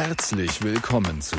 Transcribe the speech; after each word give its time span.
Herzlich 0.00 0.62
willkommen 0.62 1.20
zu 1.20 1.34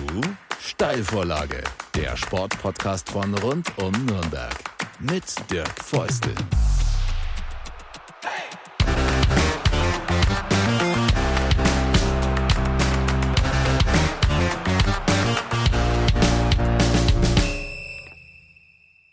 Steilvorlage, 0.60 1.64
der 1.96 2.18
Sportpodcast 2.18 3.10
von 3.10 3.34
rund 3.36 3.72
um 3.82 3.94
Nürnberg 4.06 4.54
mit 5.00 5.24
Dirk 5.50 5.82
Feustel. 5.82 6.34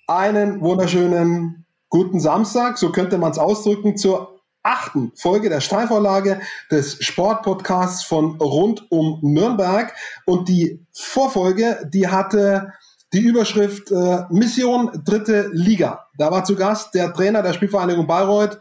Einen 0.08 0.60
wunderschönen 0.60 1.66
guten 1.88 2.18
Samstag, 2.18 2.78
so 2.78 2.90
könnte 2.90 3.16
man 3.16 3.30
es 3.30 3.38
ausdrücken, 3.38 3.96
zur 3.96 4.35
achten 4.66 5.12
Folge 5.14 5.48
der 5.48 5.60
Steilvorlage 5.60 6.40
des 6.70 7.02
Sportpodcasts 7.04 8.04
von 8.04 8.40
rund 8.40 8.90
um 8.90 9.20
Nürnberg. 9.22 9.94
Und 10.26 10.48
die 10.48 10.84
Vorfolge, 10.92 11.88
die 11.92 12.08
hatte 12.08 12.72
die 13.12 13.20
Überschrift 13.20 13.90
äh, 13.92 14.24
Mission 14.30 14.90
Dritte 15.04 15.48
Liga. 15.52 16.06
Da 16.18 16.30
war 16.30 16.44
zu 16.44 16.56
Gast 16.56 16.94
der 16.94 17.12
Trainer 17.12 17.42
der 17.42 17.52
Spielvereinigung 17.52 18.06
Bayreuth 18.06 18.58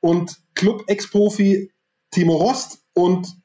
und 0.00 0.36
Club-Ex-Profi 0.54 1.70
Timo 2.10 2.36
Rost. 2.36 2.78
Und 2.94 3.41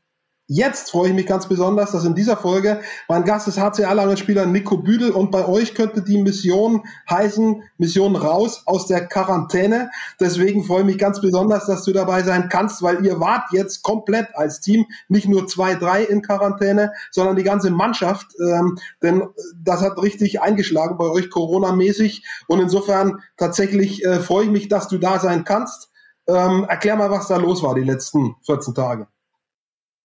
Jetzt 0.49 0.91
freue 0.91 1.09
ich 1.09 1.13
mich 1.13 1.25
ganz 1.25 1.49
besonders, 1.49 1.91
dass 1.91 2.05
in 2.05 2.15
dieser 2.15 2.37
Folge 2.37 2.79
mein 3.09 3.25
Gast 3.25 3.49
ist 3.49 3.59
HCR-Langenspieler 3.59 4.45
Nico 4.45 4.77
Büdel 4.77 5.11
und 5.11 5.29
bei 5.29 5.45
euch 5.45 5.75
könnte 5.75 6.01
die 6.01 6.21
Mission 6.21 6.83
heißen, 7.09 7.63
Mission 7.77 8.15
raus 8.15 8.63
aus 8.65 8.87
der 8.87 9.07
Quarantäne. 9.07 9.89
Deswegen 10.21 10.63
freue 10.63 10.79
ich 10.79 10.85
mich 10.85 10.97
ganz 10.99 11.19
besonders, 11.19 11.65
dass 11.65 11.83
du 11.83 11.91
dabei 11.91 12.23
sein 12.23 12.47
kannst, 12.47 12.81
weil 12.81 13.05
ihr 13.05 13.19
wart 13.19 13.51
jetzt 13.51 13.83
komplett 13.83 14.29
als 14.35 14.61
Team, 14.61 14.85
nicht 15.09 15.27
nur 15.27 15.47
zwei, 15.47 15.75
drei 15.75 16.05
in 16.05 16.21
Quarantäne, 16.21 16.93
sondern 17.11 17.35
die 17.35 17.43
ganze 17.43 17.69
Mannschaft, 17.69 18.27
ähm, 18.39 18.77
denn 19.03 19.27
das 19.61 19.81
hat 19.81 20.01
richtig 20.01 20.39
eingeschlagen 20.39 20.97
bei 20.97 21.07
euch 21.07 21.29
Corona-mäßig 21.29 22.25
und 22.47 22.61
insofern 22.61 23.21
tatsächlich 23.35 24.05
äh, 24.05 24.21
freue 24.21 24.45
ich 24.45 24.51
mich, 24.51 24.69
dass 24.69 24.87
du 24.87 24.97
da 24.97 25.19
sein 25.19 25.43
kannst. 25.43 25.89
Ähm, 26.25 26.65
erklär 26.69 26.95
mal, 26.95 27.11
was 27.11 27.27
da 27.27 27.35
los 27.35 27.63
war 27.63 27.75
die 27.75 27.83
letzten 27.83 28.37
14 28.45 28.73
Tage. 28.73 29.07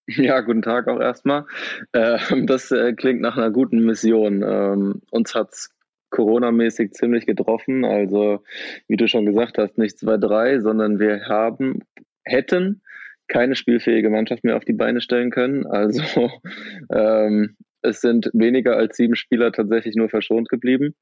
Ja, 0.09 0.41
guten 0.41 0.63
Tag 0.63 0.89
auch 0.89 1.01
erstmal. 1.01 1.47
Äh, 1.93 2.19
das 2.45 2.71
äh, 2.71 2.93
klingt 2.93 3.21
nach 3.21 3.37
einer 3.37 3.51
guten 3.51 3.85
Mission. 3.85 4.43
Ähm, 4.43 5.03
uns 5.11 5.35
hat 5.35 5.53
es 5.53 5.71
Corona-mäßig 6.11 6.93
ziemlich 6.93 7.27
getroffen. 7.27 7.85
Also, 7.85 8.43
wie 8.89 8.97
du 8.97 9.09
schon 9.09 9.27
gesagt 9.27 9.59
hast, 9.59 9.79
nicht 9.79 9.97
2-3, 9.97 10.61
sondern 10.61 10.99
wir 10.99 11.27
haben, 11.29 11.81
hätten 12.25 12.83
keine 13.29 13.57
spielfähige 13.57 14.11
Mannschaft 14.11 14.45
mehr 14.45 14.57
auf 14.57 14.65
die 14.65 14.75
Beine 14.75 15.01
stellen 15.01 15.31
können. 15.31 15.67
Also, 15.67 16.31
ähm, 16.93 17.57
es 17.81 18.01
sind 18.01 18.31
weniger 18.33 18.77
als 18.77 18.97
sieben 18.97 19.17
Spieler 19.17 19.53
tatsächlich 19.53 19.97
nur 19.97 20.09
verschont 20.09 20.49
geblieben. 20.49 20.95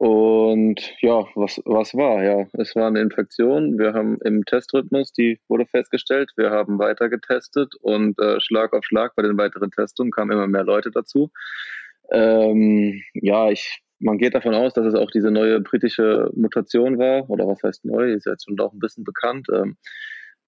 Und 0.00 0.80
ja, 1.02 1.26
was, 1.34 1.60
was 1.66 1.94
war? 1.94 2.24
Ja, 2.24 2.46
es 2.54 2.74
war 2.74 2.86
eine 2.86 3.02
Infektion. 3.02 3.78
Wir 3.78 3.92
haben 3.92 4.16
im 4.24 4.46
Testrhythmus, 4.46 5.12
die 5.12 5.38
wurde 5.46 5.66
festgestellt, 5.66 6.30
wir 6.36 6.48
haben 6.48 6.78
weiter 6.78 7.10
getestet 7.10 7.74
und 7.82 8.18
äh, 8.18 8.40
Schlag 8.40 8.72
auf 8.72 8.82
Schlag 8.82 9.14
bei 9.14 9.22
den 9.22 9.36
weiteren 9.36 9.70
Testungen 9.70 10.10
kamen 10.10 10.30
immer 10.30 10.46
mehr 10.46 10.64
Leute 10.64 10.90
dazu. 10.90 11.30
Ähm, 12.10 13.02
ja, 13.12 13.50
ich, 13.50 13.82
man 13.98 14.16
geht 14.16 14.34
davon 14.34 14.54
aus, 14.54 14.72
dass 14.72 14.86
es 14.86 14.94
auch 14.94 15.10
diese 15.10 15.30
neue 15.30 15.60
britische 15.60 16.30
Mutation 16.34 16.98
war, 16.98 17.28
oder 17.28 17.46
was 17.46 17.62
heißt 17.62 17.84
neu, 17.84 18.10
ist 18.10 18.24
jetzt 18.24 18.46
schon 18.46 18.58
auch 18.58 18.72
ein 18.72 18.78
bisschen 18.78 19.04
bekannt. 19.04 19.48
Ähm, 19.52 19.76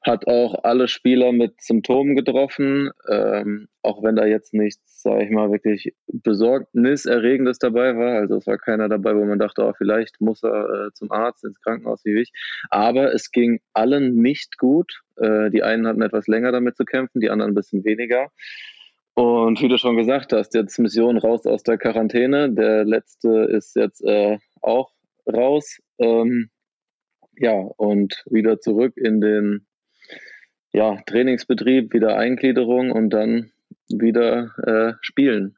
hat 0.03 0.27
auch 0.27 0.65
alle 0.65 0.89
Spieler 0.89 1.33
mit 1.33 1.61
Symptomen 1.61 2.17
getroffen, 2.17 2.91
ähm, 3.09 3.69
auch 3.83 4.03
wenn 4.03 4.17
da 4.17 4.27
jetzt 4.27 4.53
nichts, 4.53 5.03
sage 5.03 5.25
ich 5.25 5.31
mal, 5.31 5.53
wirklich 5.53 5.95
besorgniserregendes 6.07 7.59
dabei 7.59 7.97
war. 7.97 8.19
Also 8.19 8.37
es 8.37 8.47
war 8.47 8.59
keiner 8.59 8.89
dabei, 8.89 9.15
wo 9.15 9.25
man 9.25 9.39
dachte, 9.39 9.65
oh, 9.65 9.73
vielleicht 9.77 10.21
muss 10.21 10.43
er 10.43 10.87
äh, 10.89 10.93
zum 10.93 11.13
Arzt, 11.13 11.45
ins 11.45 11.61
Krankenhaus 11.61 12.05
wie 12.05 12.21
ich. 12.21 12.33
Aber 12.71 13.13
es 13.15 13.31
ging 13.31 13.61
allen 13.73 14.17
nicht 14.17 14.59
gut. 14.59 15.03
Äh, 15.17 15.51
die 15.51 15.63
einen 15.63 15.87
hatten 15.87 16.03
etwas 16.03 16.27
länger 16.27 16.51
damit 16.51 16.77
zu 16.77 16.85
kämpfen, 16.85 17.21
die 17.21 17.31
anderen 17.31 17.53
ein 17.53 17.57
bisschen 17.57 17.85
weniger. 17.85 18.29
Und 19.15 19.61
wie 19.61 19.69
du 19.69 19.79
schon 19.79 19.97
gesagt 19.97 20.33
hast, 20.33 20.55
jetzt 20.55 20.79
Mission 20.79 21.19
raus 21.19 21.47
aus 21.47 21.63
der 21.63 21.79
Quarantäne. 21.79 22.51
Der 22.51 22.85
letzte 22.85 23.45
ist 23.45 23.77
jetzt 23.77 24.03
äh, 24.05 24.39
auch 24.63 24.91
raus. 25.33 25.79
Ähm, 25.99 26.51
ja, 27.37 27.53
und 27.53 28.25
wieder 28.31 28.61
zurück 28.61 28.95
in 28.97 29.21
den 29.21 29.67
ja, 30.73 30.97
Trainingsbetrieb, 31.07 31.93
wieder 31.93 32.17
Eingliederung 32.17 32.91
und 32.91 33.11
dann 33.11 33.51
wieder 33.89 34.51
äh, 34.67 34.95
spielen. 35.01 35.57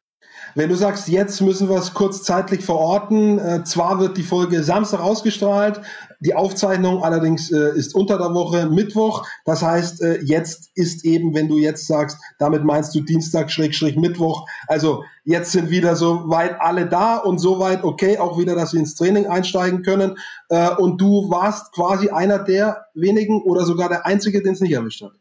Wenn 0.57 0.69
du 0.69 0.77
sagst, 0.77 1.09
jetzt 1.09 1.41
müssen 1.41 1.69
wir 1.69 1.77
es 1.77 1.95
kurz 1.95 2.23
zeitlich 2.23 2.65
verorten, 2.65 3.39
äh, 3.39 3.65
zwar 3.65 3.99
wird 3.99 4.17
die 4.17 4.23
Folge 4.23 4.63
Samstag 4.63 5.01
ausgestrahlt, 5.01 5.81
die 6.21 6.35
Aufzeichnung 6.35 7.03
allerdings 7.03 7.51
äh, 7.51 7.77
ist 7.77 7.95
unter 7.95 8.19
der 8.19 8.33
Woche 8.35 8.67
Mittwoch. 8.71 9.27
Das 9.45 9.63
heißt, 9.63 10.03
äh, 10.03 10.21
jetzt 10.23 10.71
ist 10.75 11.05
eben, 11.05 11.35
wenn 11.35 11.49
du 11.49 11.59
jetzt 11.59 11.87
sagst, 11.87 12.19
damit 12.39 12.65
meinst 12.65 12.95
du 12.95 13.01
Dienstag, 13.01 13.51
Schrägstrich, 13.51 13.97
Mittwoch. 13.97 14.47
Also 14.69 15.05
jetzt 15.25 15.53
sind 15.53 15.71
wieder 15.71 15.97
so 15.97 16.31
weit 16.31 16.61
alle 16.61 16.87
da 16.87 17.17
und 17.17 17.39
so 17.39 17.59
weit 17.59 17.83
okay, 17.83 18.19
auch 18.19 18.39
wieder, 18.39 18.55
dass 18.55 18.73
wir 18.73 18.81
ins 18.81 18.95
Training 18.95 19.27
einsteigen 19.27 19.83
können. 19.83 20.17
Äh, 20.51 20.71
und 20.77 21.01
du 21.01 21.31
warst 21.31 21.73
quasi 21.73 22.11
einer 22.11 22.39
der 22.39 22.87
wenigen 22.95 23.43
oder 23.43 23.65
sogar 23.65 23.89
der 23.89 24.07
Einzige, 24.07 24.41
den 24.41 24.53
es 24.53 24.61
nicht 24.61 24.73
erwischt 24.73 25.03
hat. 25.03 25.13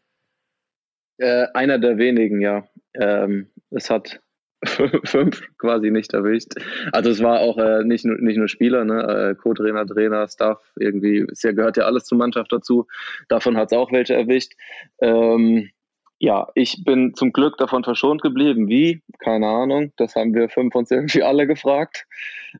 Äh, 1.17 1.47
einer 1.53 1.79
der 1.79 1.97
wenigen, 1.97 2.39
ja. 2.39 2.67
Ähm, 2.93 3.47
es 3.71 3.89
hat 3.89 4.21
fünf 4.65 5.41
quasi 5.57 5.91
nicht 5.91 6.13
erwischt. 6.13 6.53
Also 6.91 7.09
es 7.09 7.21
war 7.21 7.39
auch 7.39 7.57
äh, 7.57 7.83
nicht, 7.83 8.05
nur, 8.05 8.17
nicht 8.17 8.37
nur 8.37 8.47
Spieler, 8.47 8.85
ne? 8.85 9.31
äh, 9.31 9.35
Co-Trainer, 9.35 9.85
Trainer, 9.85 10.27
Staff, 10.27 10.59
irgendwie, 10.77 11.25
es 11.31 11.41
gehört 11.41 11.77
ja 11.77 11.85
alles 11.85 12.05
zur 12.05 12.17
Mannschaft 12.17 12.51
dazu. 12.51 12.87
Davon 13.27 13.57
hat 13.57 13.71
es 13.71 13.77
auch 13.77 13.91
welche 13.91 14.13
erwischt. 14.15 14.53
Ähm, 15.01 15.69
ja, 16.19 16.47
ich 16.55 16.83
bin 16.85 17.13
zum 17.15 17.33
Glück 17.33 17.57
davon 17.57 17.83
verschont 17.83 18.21
geblieben. 18.21 18.69
Wie? 18.69 19.01
Keine 19.19 19.47
Ahnung. 19.47 19.91
Das 19.97 20.15
haben 20.15 20.33
wir 20.33 20.47
fünf 20.47 20.73
uns 20.73 20.89
irgendwie 20.89 21.21
alle 21.23 21.47
gefragt, 21.47 22.05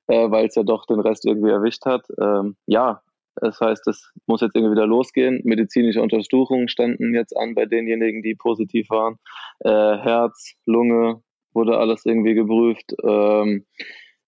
äh, 0.07 0.29
weil 0.29 0.47
es 0.47 0.55
ja 0.55 0.63
doch 0.63 0.85
den 0.85 0.99
Rest 0.99 1.25
irgendwie 1.25 1.51
erwischt 1.51 1.85
hat. 1.85 2.05
Ähm, 2.19 2.57
ja, 2.65 3.01
das 3.35 3.59
heißt, 3.59 3.87
es 3.87 4.11
muss 4.27 4.41
jetzt 4.41 4.55
irgendwie 4.55 4.75
wieder 4.75 4.85
losgehen. 4.85 5.41
Medizinische 5.43 6.01
Untersuchungen 6.01 6.67
standen 6.67 7.15
jetzt 7.15 7.35
an 7.35 7.55
bei 7.55 7.65
denjenigen, 7.65 8.21
die 8.21 8.35
positiv 8.35 8.89
waren. 8.89 9.15
Äh, 9.59 9.69
Herz, 9.69 10.53
Lunge, 10.65 11.21
wurde 11.53 11.77
alles 11.77 12.05
irgendwie 12.05 12.33
geprüft. 12.33 12.93
Ähm, 13.03 13.65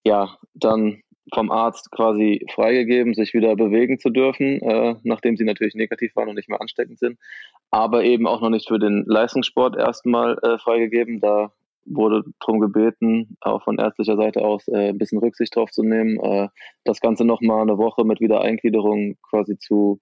ja, 0.04 0.38
dann 0.54 1.02
vom 1.34 1.52
Arzt 1.52 1.92
quasi 1.92 2.46
freigegeben, 2.54 3.14
sich 3.14 3.34
wieder 3.34 3.56
bewegen 3.56 4.00
zu 4.00 4.10
dürfen, 4.10 4.62
äh, 4.62 4.96
nachdem 5.04 5.38
sie 5.38 5.44
natürlich 5.44 5.76
negativ 5.76 6.16
waren 6.16 6.30
und 6.30 6.36
nicht 6.36 6.50
mehr 6.50 6.62
ansteckend 6.62 7.00
sind. 7.00 7.18
Aber 7.72 8.04
eben 8.04 8.28
auch 8.28 8.42
noch 8.42 8.50
nicht 8.50 8.68
für 8.68 8.80
den 8.80 9.04
Leistungssport 9.08 9.76
erstmal 9.76 10.38
äh, 10.44 10.60
freigegeben. 10.60 11.20
Da 11.20 11.52
wurde 11.86 12.24
darum 12.40 12.60
gebeten, 12.60 13.38
auch 13.42 13.64
von 13.64 13.78
ärztlicher 13.78 14.18
Seite 14.18 14.42
aus 14.42 14.68
äh, 14.68 14.90
ein 14.90 14.98
bisschen 14.98 15.20
Rücksicht 15.20 15.56
drauf 15.56 15.72
zu 15.72 15.84
nehmen, 15.84 16.20
äh, 16.20 16.50
das 16.84 17.00
Ganze 17.00 17.26
nochmal 17.26 17.62
eine 17.62 17.78
Woche 17.78 18.06
mit 18.06 18.22
Wiedereingliederung 18.22 19.18
quasi 19.30 19.58
zu 19.58 20.00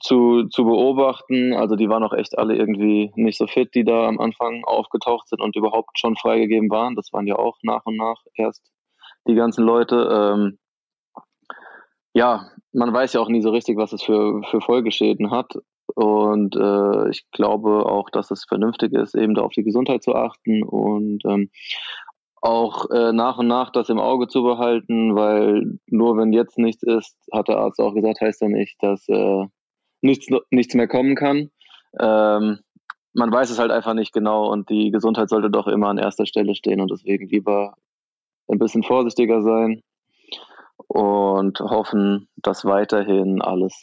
zu, 0.00 0.48
zu 0.48 0.64
beobachten. 0.64 1.54
Also 1.54 1.76
die 1.76 1.88
waren 1.88 2.04
auch 2.04 2.12
echt 2.12 2.38
alle 2.38 2.56
irgendwie 2.56 3.12
nicht 3.16 3.38
so 3.38 3.46
fit, 3.46 3.74
die 3.74 3.84
da 3.84 4.06
am 4.06 4.20
Anfang 4.20 4.64
aufgetaucht 4.64 5.28
sind 5.28 5.40
und 5.40 5.56
überhaupt 5.56 5.98
schon 5.98 6.16
freigegeben 6.16 6.70
waren. 6.70 6.94
Das 6.96 7.12
waren 7.12 7.26
ja 7.26 7.36
auch 7.36 7.56
nach 7.62 7.84
und 7.84 7.96
nach 7.96 8.22
erst 8.34 8.70
die 9.26 9.34
ganzen 9.34 9.64
Leute. 9.64 10.08
Ähm, 10.10 10.58
ja, 12.12 12.50
man 12.72 12.92
weiß 12.92 13.12
ja 13.14 13.20
auch 13.20 13.28
nie 13.28 13.42
so 13.42 13.50
richtig, 13.50 13.76
was 13.76 13.92
es 13.92 14.02
für, 14.02 14.42
für 14.44 14.60
Folgeschäden 14.60 15.30
hat. 15.30 15.52
Und 15.94 16.56
äh, 16.56 17.10
ich 17.10 17.28
glaube 17.32 17.86
auch, 17.86 18.10
dass 18.10 18.30
es 18.30 18.44
vernünftig 18.44 18.92
ist, 18.92 19.14
eben 19.14 19.34
da 19.34 19.42
auf 19.42 19.52
die 19.52 19.64
Gesundheit 19.64 20.02
zu 20.02 20.14
achten 20.14 20.62
und 20.62 21.24
ähm, 21.24 21.50
auch 22.42 22.88
äh, 22.90 23.12
nach 23.12 23.38
und 23.38 23.48
nach 23.48 23.70
das 23.70 23.90
im 23.90 23.98
Auge 23.98 24.28
zu 24.28 24.42
behalten, 24.42 25.14
weil 25.14 25.78
nur 25.86 26.16
wenn 26.16 26.32
jetzt 26.32 26.58
nichts 26.58 26.82
ist, 26.82 27.16
hat 27.32 27.48
der 27.48 27.58
Arzt 27.58 27.80
auch 27.80 27.94
gesagt, 27.94 28.20
heißt 28.20 28.40
ja 28.40 28.48
nicht, 28.48 28.76
dass 28.80 29.06
äh, 29.08 29.46
nichts, 30.00 30.26
nichts 30.50 30.74
mehr 30.74 30.88
kommen 30.88 31.14
kann. 31.14 31.50
Ähm, 31.98 32.60
man 33.12 33.32
weiß 33.32 33.50
es 33.50 33.58
halt 33.58 33.70
einfach 33.70 33.94
nicht 33.94 34.12
genau 34.12 34.50
und 34.50 34.70
die 34.70 34.90
Gesundheit 34.90 35.28
sollte 35.28 35.50
doch 35.50 35.66
immer 35.66 35.88
an 35.88 35.98
erster 35.98 36.26
Stelle 36.26 36.54
stehen 36.54 36.80
und 36.80 36.90
deswegen 36.90 37.28
lieber 37.28 37.74
ein 38.48 38.58
bisschen 38.58 38.82
vorsichtiger 38.82 39.42
sein 39.42 39.82
und 40.86 41.60
hoffen, 41.60 42.28
dass 42.36 42.64
weiterhin 42.64 43.42
alles 43.42 43.74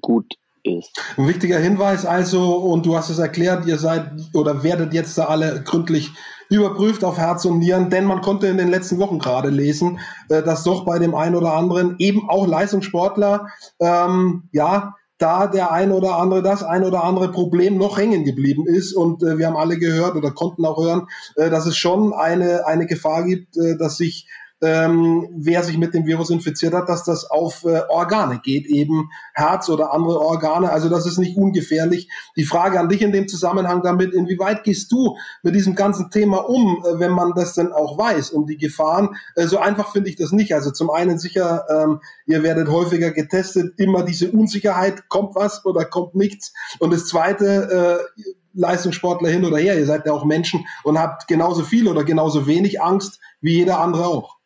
gut 0.00 0.34
ist. 0.62 1.00
Ein 1.16 1.28
wichtiger 1.28 1.58
Hinweis 1.58 2.06
also, 2.06 2.54
und 2.54 2.86
du 2.86 2.96
hast 2.96 3.10
es 3.10 3.18
erklärt, 3.18 3.66
ihr 3.66 3.78
seid 3.78 4.12
oder 4.32 4.62
werdet 4.62 4.94
jetzt 4.94 5.18
da 5.18 5.24
alle 5.24 5.62
gründlich 5.64 6.10
überprüft 6.48 7.02
auf 7.02 7.18
Herz 7.18 7.44
und 7.44 7.58
Nieren, 7.58 7.90
denn 7.90 8.04
man 8.04 8.20
konnte 8.20 8.46
in 8.46 8.58
den 8.58 8.68
letzten 8.68 8.98
Wochen 8.98 9.18
gerade 9.18 9.48
lesen, 9.48 9.98
äh, 10.28 10.42
dass 10.42 10.64
doch 10.64 10.84
bei 10.84 10.98
dem 10.98 11.14
einen 11.14 11.34
oder 11.34 11.54
anderen 11.54 11.96
eben 11.98 12.28
auch 12.28 12.46
Leistungssportler 12.46 13.48
ähm, 13.80 14.48
ja 14.52 14.94
da 15.22 15.46
der 15.46 15.70
ein 15.70 15.92
oder 15.92 16.16
andere, 16.16 16.42
das 16.42 16.64
ein 16.64 16.84
oder 16.84 17.04
andere 17.04 17.30
Problem 17.30 17.76
noch 17.78 17.96
hängen 17.96 18.24
geblieben 18.24 18.66
ist. 18.66 18.92
Und 18.92 19.22
äh, 19.22 19.38
wir 19.38 19.46
haben 19.46 19.56
alle 19.56 19.78
gehört 19.78 20.16
oder 20.16 20.32
konnten 20.32 20.64
auch 20.64 20.82
hören, 20.82 21.06
äh, 21.36 21.48
dass 21.48 21.66
es 21.66 21.76
schon 21.76 22.12
eine, 22.12 22.66
eine 22.66 22.86
Gefahr 22.86 23.24
gibt, 23.24 23.56
äh, 23.56 23.78
dass 23.78 23.96
sich 23.96 24.26
ähm, 24.62 25.28
wer 25.34 25.64
sich 25.64 25.76
mit 25.76 25.92
dem 25.92 26.06
Virus 26.06 26.30
infiziert 26.30 26.72
hat, 26.72 26.88
dass 26.88 27.02
das 27.02 27.28
auf 27.28 27.64
äh, 27.64 27.82
Organe 27.88 28.40
geht, 28.42 28.66
eben 28.66 29.10
Herz 29.34 29.68
oder 29.68 29.92
andere 29.92 30.20
Organe. 30.20 30.70
Also 30.70 30.88
das 30.88 31.04
ist 31.04 31.18
nicht 31.18 31.36
ungefährlich. 31.36 32.08
Die 32.36 32.44
Frage 32.44 32.78
an 32.78 32.88
dich 32.88 33.02
in 33.02 33.10
dem 33.10 33.26
Zusammenhang 33.26 33.82
damit, 33.82 34.14
inwieweit 34.14 34.62
gehst 34.62 34.92
du 34.92 35.16
mit 35.42 35.56
diesem 35.56 35.74
ganzen 35.74 36.10
Thema 36.10 36.48
um, 36.48 36.84
äh, 36.84 37.00
wenn 37.00 37.10
man 37.10 37.32
das 37.34 37.54
denn 37.54 37.72
auch 37.72 37.98
weiß, 37.98 38.30
um 38.30 38.46
die 38.46 38.56
Gefahren? 38.56 39.16
Äh, 39.34 39.48
so 39.48 39.58
einfach 39.58 39.90
finde 39.90 40.10
ich 40.10 40.16
das 40.16 40.30
nicht. 40.30 40.54
Also 40.54 40.70
zum 40.70 40.90
einen 40.90 41.18
sicher, 41.18 41.64
ähm, 41.68 42.00
ihr 42.26 42.44
werdet 42.44 42.68
häufiger 42.68 43.10
getestet, 43.10 43.74
immer 43.78 44.04
diese 44.04 44.30
Unsicherheit, 44.30 45.08
kommt 45.08 45.34
was 45.34 45.64
oder 45.64 45.84
kommt 45.84 46.14
nichts. 46.14 46.52
Und 46.78 46.92
das 46.92 47.06
zweite, 47.06 48.00
äh, 48.16 48.22
Leistungssportler 48.54 49.30
hin 49.30 49.44
oder 49.44 49.58
her, 49.58 49.78
ihr 49.78 49.86
seid 49.86 50.06
ja 50.06 50.12
auch 50.12 50.24
Menschen 50.24 50.66
und 50.84 50.98
habt 50.98 51.26
genauso 51.26 51.64
viel 51.64 51.88
oder 51.88 52.04
genauso 52.04 52.46
wenig 52.46 52.80
Angst 52.82 53.18
wie 53.40 53.54
jeder 53.54 53.80
andere 53.80 54.06
auch. 54.06 54.36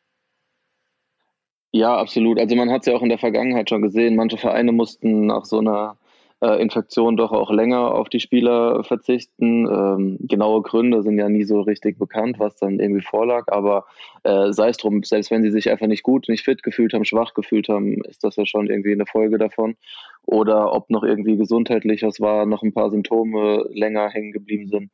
Ja, 1.76 1.94
absolut. 1.98 2.40
Also 2.40 2.56
man 2.56 2.70
hat 2.70 2.80
es 2.80 2.86
ja 2.86 2.94
auch 2.94 3.02
in 3.02 3.10
der 3.10 3.18
Vergangenheit 3.18 3.68
schon 3.68 3.82
gesehen. 3.82 4.16
Manche 4.16 4.38
Vereine 4.38 4.72
mussten 4.72 5.26
nach 5.26 5.44
so 5.44 5.58
einer 5.58 5.98
äh, 6.40 6.58
Infektion 6.62 7.18
doch 7.18 7.32
auch 7.32 7.50
länger 7.50 7.94
auf 7.94 8.08
die 8.08 8.18
Spieler 8.20 8.82
verzichten. 8.82 9.66
Ähm, 9.66 10.16
genaue 10.20 10.62
Gründe 10.62 11.02
sind 11.02 11.18
ja 11.18 11.28
nie 11.28 11.44
so 11.44 11.60
richtig 11.60 11.98
bekannt, 11.98 12.38
was 12.38 12.56
dann 12.56 12.80
irgendwie 12.80 13.02
vorlag. 13.02 13.48
Aber 13.48 13.84
äh, 14.22 14.54
sei 14.54 14.70
es 14.70 14.78
drum, 14.78 15.02
selbst 15.02 15.30
wenn 15.30 15.42
sie 15.42 15.50
sich 15.50 15.70
einfach 15.70 15.86
nicht 15.86 16.02
gut, 16.02 16.30
nicht 16.30 16.44
fit 16.44 16.62
gefühlt 16.62 16.94
haben, 16.94 17.04
schwach 17.04 17.34
gefühlt 17.34 17.68
haben, 17.68 18.02
ist 18.04 18.24
das 18.24 18.36
ja 18.36 18.46
schon 18.46 18.68
irgendwie 18.68 18.92
eine 18.92 19.04
Folge 19.04 19.36
davon. 19.36 19.76
Oder 20.24 20.72
ob 20.72 20.88
noch 20.88 21.02
irgendwie 21.02 21.36
gesundheitlich 21.36 22.02
was 22.04 22.20
war, 22.20 22.46
noch 22.46 22.62
ein 22.62 22.72
paar 22.72 22.90
Symptome 22.90 23.66
länger 23.70 24.08
hängen 24.08 24.32
geblieben 24.32 24.68
sind. 24.68 24.90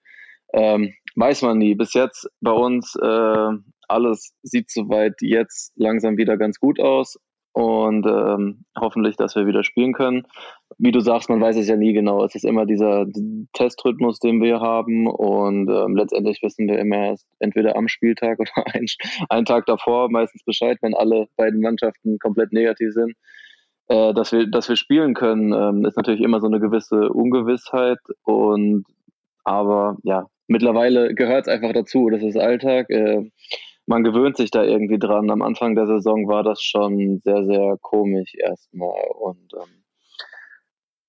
Ähm, 0.53 0.93
weiß 1.17 1.43
man 1.43 1.59
nie. 1.59 1.75
Bis 1.75 1.95
jetzt 1.95 2.29
bei 2.41 2.53
uns 2.53 2.95
äh, 2.97 3.49
alles 3.89 4.33
sieht 4.43 4.71
soweit 4.71 5.15
jetzt 5.21 5.73
langsam 5.77 6.17
wieder 6.17 6.37
ganz 6.37 6.59
gut 6.59 6.81
aus 6.81 7.19
und 7.53 8.07
ähm, 8.07 8.65
hoffentlich, 8.79 9.17
dass 9.17 9.37
wir 9.37 9.47
wieder 9.47 9.63
spielen 9.63 9.93
können. 9.93 10.27
Wie 10.79 10.91
du 10.91 11.01
sagst, 11.01 11.29
man 11.29 11.41
weiß 11.41 11.57
es 11.57 11.69
ja 11.69 11.77
nie 11.77 11.93
genau. 11.93 12.25
Es 12.25 12.35
ist 12.35 12.45
immer 12.45 12.65
dieser 12.65 13.07
Testrhythmus, 13.53 14.19
den 14.19 14.41
wir 14.41 14.61
haben 14.61 15.07
und 15.07 15.69
ähm, 15.69 15.95
letztendlich 15.95 16.41
wissen 16.43 16.67
wir 16.67 16.79
immer 16.79 17.09
erst 17.09 17.27
entweder 17.41 17.77
am 17.77 17.89
Spieltag 17.89 18.39
oder 18.41 18.53
ein, 18.73 18.87
einen 19.29 19.45
Tag 19.45 19.67
davor 19.67 20.11
meistens 20.11 20.43
Bescheid, 20.45 20.79
wenn 20.81 20.95
alle 20.95 21.27
beiden 21.37 21.61
Mannschaften 21.61 22.19
komplett 22.19 22.53
negativ 22.53 22.93
sind. 22.93 23.15
Äh, 23.89 24.15
dass 24.15 24.33
wir, 24.33 24.47
dass 24.51 24.69
wir 24.71 24.77
spielen 24.77 25.13
können, 25.13 25.53
ähm, 25.53 25.85
ist 25.85 25.97
natürlich 25.97 26.23
immer 26.23 26.41
so 26.41 26.47
eine 26.47 26.61
gewisse 26.61 27.11
Ungewissheit 27.11 27.99
und 28.25 28.85
aber 29.45 29.99
ja, 30.05 30.27
mittlerweile 30.53 31.15
gehört 31.15 31.47
es 31.47 31.53
einfach 31.53 31.73
dazu. 31.73 32.09
Das 32.11 32.23
ist 32.23 32.37
Alltag. 32.37 32.89
Äh, 32.91 33.31
man 33.87 34.05
gewöhnt 34.05 34.37
sich 34.37 34.51
da 34.51 34.63
irgendwie 34.63 34.99
dran. 34.99 35.31
Am 35.31 35.43
Anfang 35.43 35.75
der 35.75 35.87
Saison 35.87 36.29
war 36.29 36.45
das 36.45 36.63
schon 36.63 37.21
sehr, 37.25 37.45
sehr 37.45 37.77
komisch 37.81 38.35
erstmal. 38.37 39.03
Und 39.19 39.53
ähm, 39.55 39.85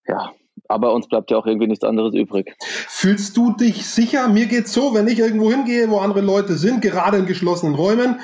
ja, 0.07 0.33
aber 0.67 0.93
uns 0.93 1.07
bleibt 1.07 1.29
ja 1.29 1.37
auch 1.37 1.45
irgendwie 1.45 1.67
nichts 1.67 1.83
anderes 1.83 2.15
übrig. 2.15 2.55
Fühlst 2.61 3.37
du 3.37 3.51
dich 3.51 3.85
sicher? 3.85 4.27
Mir 4.27 4.47
geht's 4.47 4.73
so, 4.73 4.93
wenn 4.95 5.07
ich 5.07 5.19
irgendwo 5.19 5.51
hingehe, 5.51 5.89
wo 5.89 5.99
andere 5.99 6.21
Leute 6.21 6.53
sind, 6.53 6.81
gerade 6.81 7.17
in 7.17 7.25
geschlossenen 7.25 7.75
Räumen, 7.75 8.19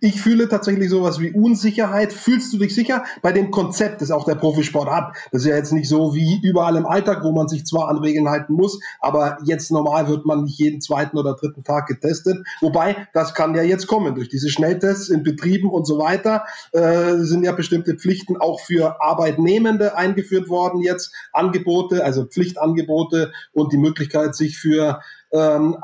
ich 0.00 0.20
fühle 0.20 0.48
tatsächlich 0.48 0.90
sowas 0.90 1.20
wie 1.20 1.32
Unsicherheit. 1.32 2.12
Fühlst 2.12 2.52
du 2.52 2.58
dich 2.58 2.74
sicher 2.74 3.04
bei 3.22 3.32
dem 3.32 3.50
Konzept, 3.50 4.00
das 4.02 4.10
auch 4.10 4.24
der 4.24 4.34
Profisport 4.34 4.90
hat? 4.90 5.14
Das 5.32 5.42
ist 5.42 5.48
ja 5.48 5.56
jetzt 5.56 5.72
nicht 5.72 5.88
so 5.88 6.14
wie 6.14 6.40
überall 6.42 6.76
im 6.76 6.86
Alltag, 6.86 7.22
wo 7.22 7.32
man 7.32 7.48
sich 7.48 7.64
zwar 7.66 7.88
an 7.88 7.98
Regeln 7.98 8.28
halten 8.28 8.54
muss, 8.54 8.80
aber 9.00 9.38
jetzt 9.44 9.70
normal 9.70 10.08
wird 10.08 10.26
man 10.26 10.44
nicht 10.44 10.58
jeden 10.58 10.80
zweiten 10.80 11.18
oder 11.18 11.34
dritten 11.34 11.64
Tag 11.64 11.86
getestet. 11.86 12.38
Wobei, 12.60 13.08
das 13.12 13.34
kann 13.34 13.54
ja 13.54 13.62
jetzt 13.62 13.86
kommen. 13.86 14.14
Durch 14.14 14.28
diese 14.28 14.50
Schnelltests 14.50 15.08
in 15.08 15.22
Betrieben 15.22 15.70
und 15.70 15.86
so 15.86 15.98
weiter 15.98 16.44
äh, 16.72 17.16
sind 17.18 17.44
ja 17.44 17.52
bestimmte 17.52 17.94
Pflichten 17.94 18.36
auch 18.36 18.60
für 18.60 19.00
Arbeitnehmende 19.02 19.96
eingeführt 19.96 20.48
worden 20.48 20.80
jetzt. 20.80 21.12
Angebote, 21.32 22.04
also 22.04 22.24
Pflichtangebote 22.24 23.32
und 23.52 23.72
die 23.72 23.78
Möglichkeit, 23.78 24.34
sich 24.34 24.58
für 24.58 25.00
ähm, 25.32 25.76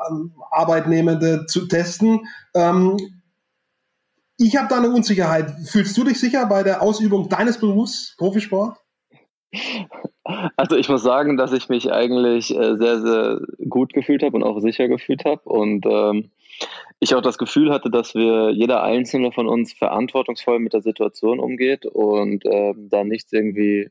Arbeitnehmende 0.51 1.47
zu 1.47 1.67
testen. 1.67 2.27
Ähm, 2.55 2.97
ich 4.39 4.57
habe 4.57 4.69
da 4.69 4.79
eine 4.79 4.91
Unsicherheit. 4.91 5.51
Fühlst 5.67 5.97
du 5.97 6.05
dich 6.05 6.19
sicher 6.21 6.47
bei 6.47 6.63
der 6.63 6.83
Ausübung 6.83 7.29
deines 7.29 7.59
Berufs, 7.59 8.15
Profisport? 8.19 8.79
Also 10.57 10.77
ich 10.77 10.89
muss 10.89 11.03
sagen, 11.03 11.37
dass 11.37 11.53
ich 11.53 11.69
mich 11.69 11.93
eigentlich 11.93 12.55
äh, 12.55 12.77
sehr, 12.77 13.01
sehr 13.01 13.41
gut 13.69 13.93
gefühlt 13.93 14.23
habe 14.23 14.37
und 14.37 14.43
auch 14.43 14.61
sicher 14.61 14.89
gefühlt 14.89 15.25
habe. 15.25 15.43
Und 15.45 15.87
ähm, 15.87 16.31
ich 16.99 17.15
auch 17.15 17.23
das 17.23 17.39
Gefühl 17.39 17.73
hatte, 17.73 17.91
dass 17.91 18.15
wir, 18.15 18.51
jeder 18.51 18.83
Einzelne 18.83 19.33
von 19.33 19.47
uns 19.47 19.73
verantwortungsvoll 19.73 20.59
mit 20.59 20.73
der 20.73 20.83
Situation 20.83 21.41
umgeht 21.41 21.87
und 21.87 22.45
äh, 22.45 22.75
da 22.77 23.05
nichts 23.05 23.33
irgendwie 23.33 23.91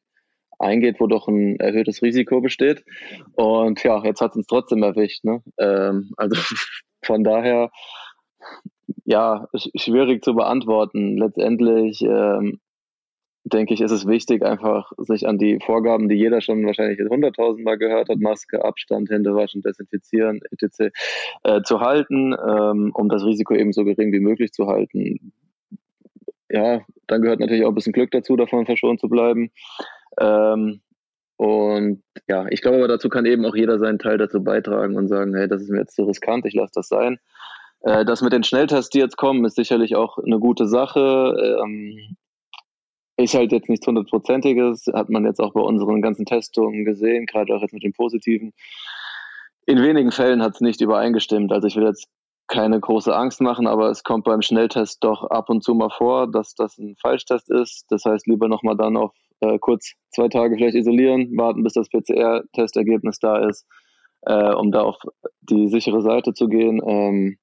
eingeht, 0.59 1.00
wo 1.00 1.07
doch 1.07 1.27
ein 1.27 1.59
erhöhtes 1.59 2.01
Risiko 2.01 2.41
besteht. 2.41 2.83
Und 3.36 3.83
ja, 3.83 4.03
jetzt 4.03 4.21
hat 4.21 4.31
es 4.31 4.38
uns 4.38 4.48
trotzdem 4.48 4.83
erwischt. 4.83 5.24
Ne? 5.24 5.41
Ähm, 5.57 6.12
also 6.18 6.36
von 7.03 7.24
daher 7.24 7.71
ja, 9.05 9.47
schwierig 9.75 10.23
zu 10.23 10.33
beantworten. 10.33 11.17
Letztendlich 11.17 12.01
ähm, 12.01 12.59
denke 13.45 13.75
ich, 13.75 13.81
ist 13.81 13.91
es 13.91 14.07
wichtig, 14.07 14.43
einfach 14.43 14.91
sich 14.97 15.27
an 15.27 15.37
die 15.37 15.59
Vorgaben, 15.63 16.09
die 16.09 16.15
jeder 16.15 16.41
schon 16.41 16.65
wahrscheinlich 16.65 16.99
hunderttausendmal 17.07 17.77
gehört 17.77 18.09
hat, 18.09 18.17
Maske, 18.17 18.65
Abstand, 18.65 19.11
Hände 19.11 19.35
waschen, 19.35 19.61
desinfizieren, 19.61 20.41
etc., 20.51 20.91
äh, 21.43 21.61
zu 21.61 21.79
halten, 21.79 22.33
ähm, 22.33 22.91
um 22.95 23.07
das 23.07 23.23
Risiko 23.23 23.53
eben 23.53 23.71
so 23.71 23.85
gering 23.85 24.11
wie 24.11 24.19
möglich 24.19 24.51
zu 24.51 24.65
halten. 24.65 25.31
Ja, 26.49 26.81
dann 27.05 27.21
gehört 27.21 27.39
natürlich 27.39 27.63
auch 27.63 27.69
ein 27.69 27.75
bisschen 27.75 27.93
Glück 27.93 28.09
dazu, 28.11 28.35
davon 28.35 28.65
verschont 28.65 28.99
zu 28.99 29.07
bleiben. 29.07 29.51
Ähm, 30.19 30.81
und 31.37 32.01
ja, 32.27 32.45
ich 32.49 32.61
glaube 32.61 32.77
aber 32.77 32.87
dazu 32.87 33.09
kann 33.09 33.25
eben 33.25 33.45
auch 33.45 33.55
jeder 33.55 33.77
seinen 33.77 33.99
Teil 33.99 34.17
dazu 34.17 34.43
beitragen 34.43 34.95
und 34.95 35.07
sagen, 35.07 35.35
hey, 35.35 35.47
das 35.47 35.61
ist 35.61 35.69
mir 35.69 35.79
jetzt 35.79 35.95
zu 35.95 36.05
riskant, 36.05 36.45
ich 36.45 36.53
lasse 36.53 36.71
das 36.75 36.87
sein. 36.87 37.19
Äh, 37.85 38.03
das 38.03 38.21
mit 38.21 38.33
den 38.33 38.43
Schnelltests, 38.43 38.89
die 38.89 38.99
jetzt 38.99 39.15
kommen, 39.15 39.45
ist 39.45 39.55
sicherlich 39.55 39.95
auch 39.95 40.17
eine 40.17 40.39
gute 40.39 40.67
Sache. 40.67 41.59
Ähm, 41.63 42.17
ist 43.17 43.35
halt 43.35 43.53
jetzt 43.53 43.69
nichts 43.69 43.87
hundertprozentiges, 43.87 44.87
hat 44.93 45.09
man 45.09 45.23
jetzt 45.23 45.39
auch 45.39 45.53
bei 45.53 45.61
unseren 45.61 46.01
ganzen 46.01 46.25
Testungen 46.25 46.83
gesehen, 46.83 47.27
gerade 47.27 47.55
auch 47.55 47.61
jetzt 47.61 47.73
mit 47.73 47.83
den 47.83 47.93
positiven. 47.93 48.51
In 49.65 49.81
wenigen 49.81 50.11
Fällen 50.11 50.41
hat 50.41 50.55
es 50.55 50.61
nicht 50.61 50.81
übereingestimmt. 50.81 51.53
Also 51.53 51.67
ich 51.67 51.75
will 51.77 51.86
jetzt 51.86 52.07
keine 52.48 52.79
große 52.79 53.15
Angst 53.15 53.39
machen, 53.39 53.67
aber 53.67 53.89
es 53.89 54.03
kommt 54.03 54.25
beim 54.25 54.41
Schnelltest 54.41 55.03
doch 55.03 55.24
ab 55.24 55.50
und 55.50 55.63
zu 55.63 55.74
mal 55.75 55.89
vor, 55.89 56.29
dass 56.29 56.55
das 56.55 56.77
ein 56.77 56.95
Falschtest 57.01 57.50
ist. 57.50 57.86
Das 57.89 58.03
heißt, 58.03 58.27
lieber 58.27 58.48
nochmal 58.48 58.75
dann 58.75 58.98
auf 58.98 59.13
äh, 59.39 59.57
kurz 59.60 59.93
zwei 60.10 60.27
Tage 60.27 60.55
vielleicht 60.55 60.75
isolieren, 60.75 61.38
warten, 61.38 61.63
bis 61.63 61.74
das 61.74 61.89
PCR-Testergebnis 61.89 63.19
da 63.19 63.48
ist, 63.48 63.65
äh, 64.21 64.53
um 64.53 64.71
da 64.71 64.81
auf 64.81 64.98
die 65.41 65.69
sichere 65.69 66.01
Seite 66.01 66.33
zu 66.33 66.48
gehen. 66.48 66.81
Ähm, 66.86 67.38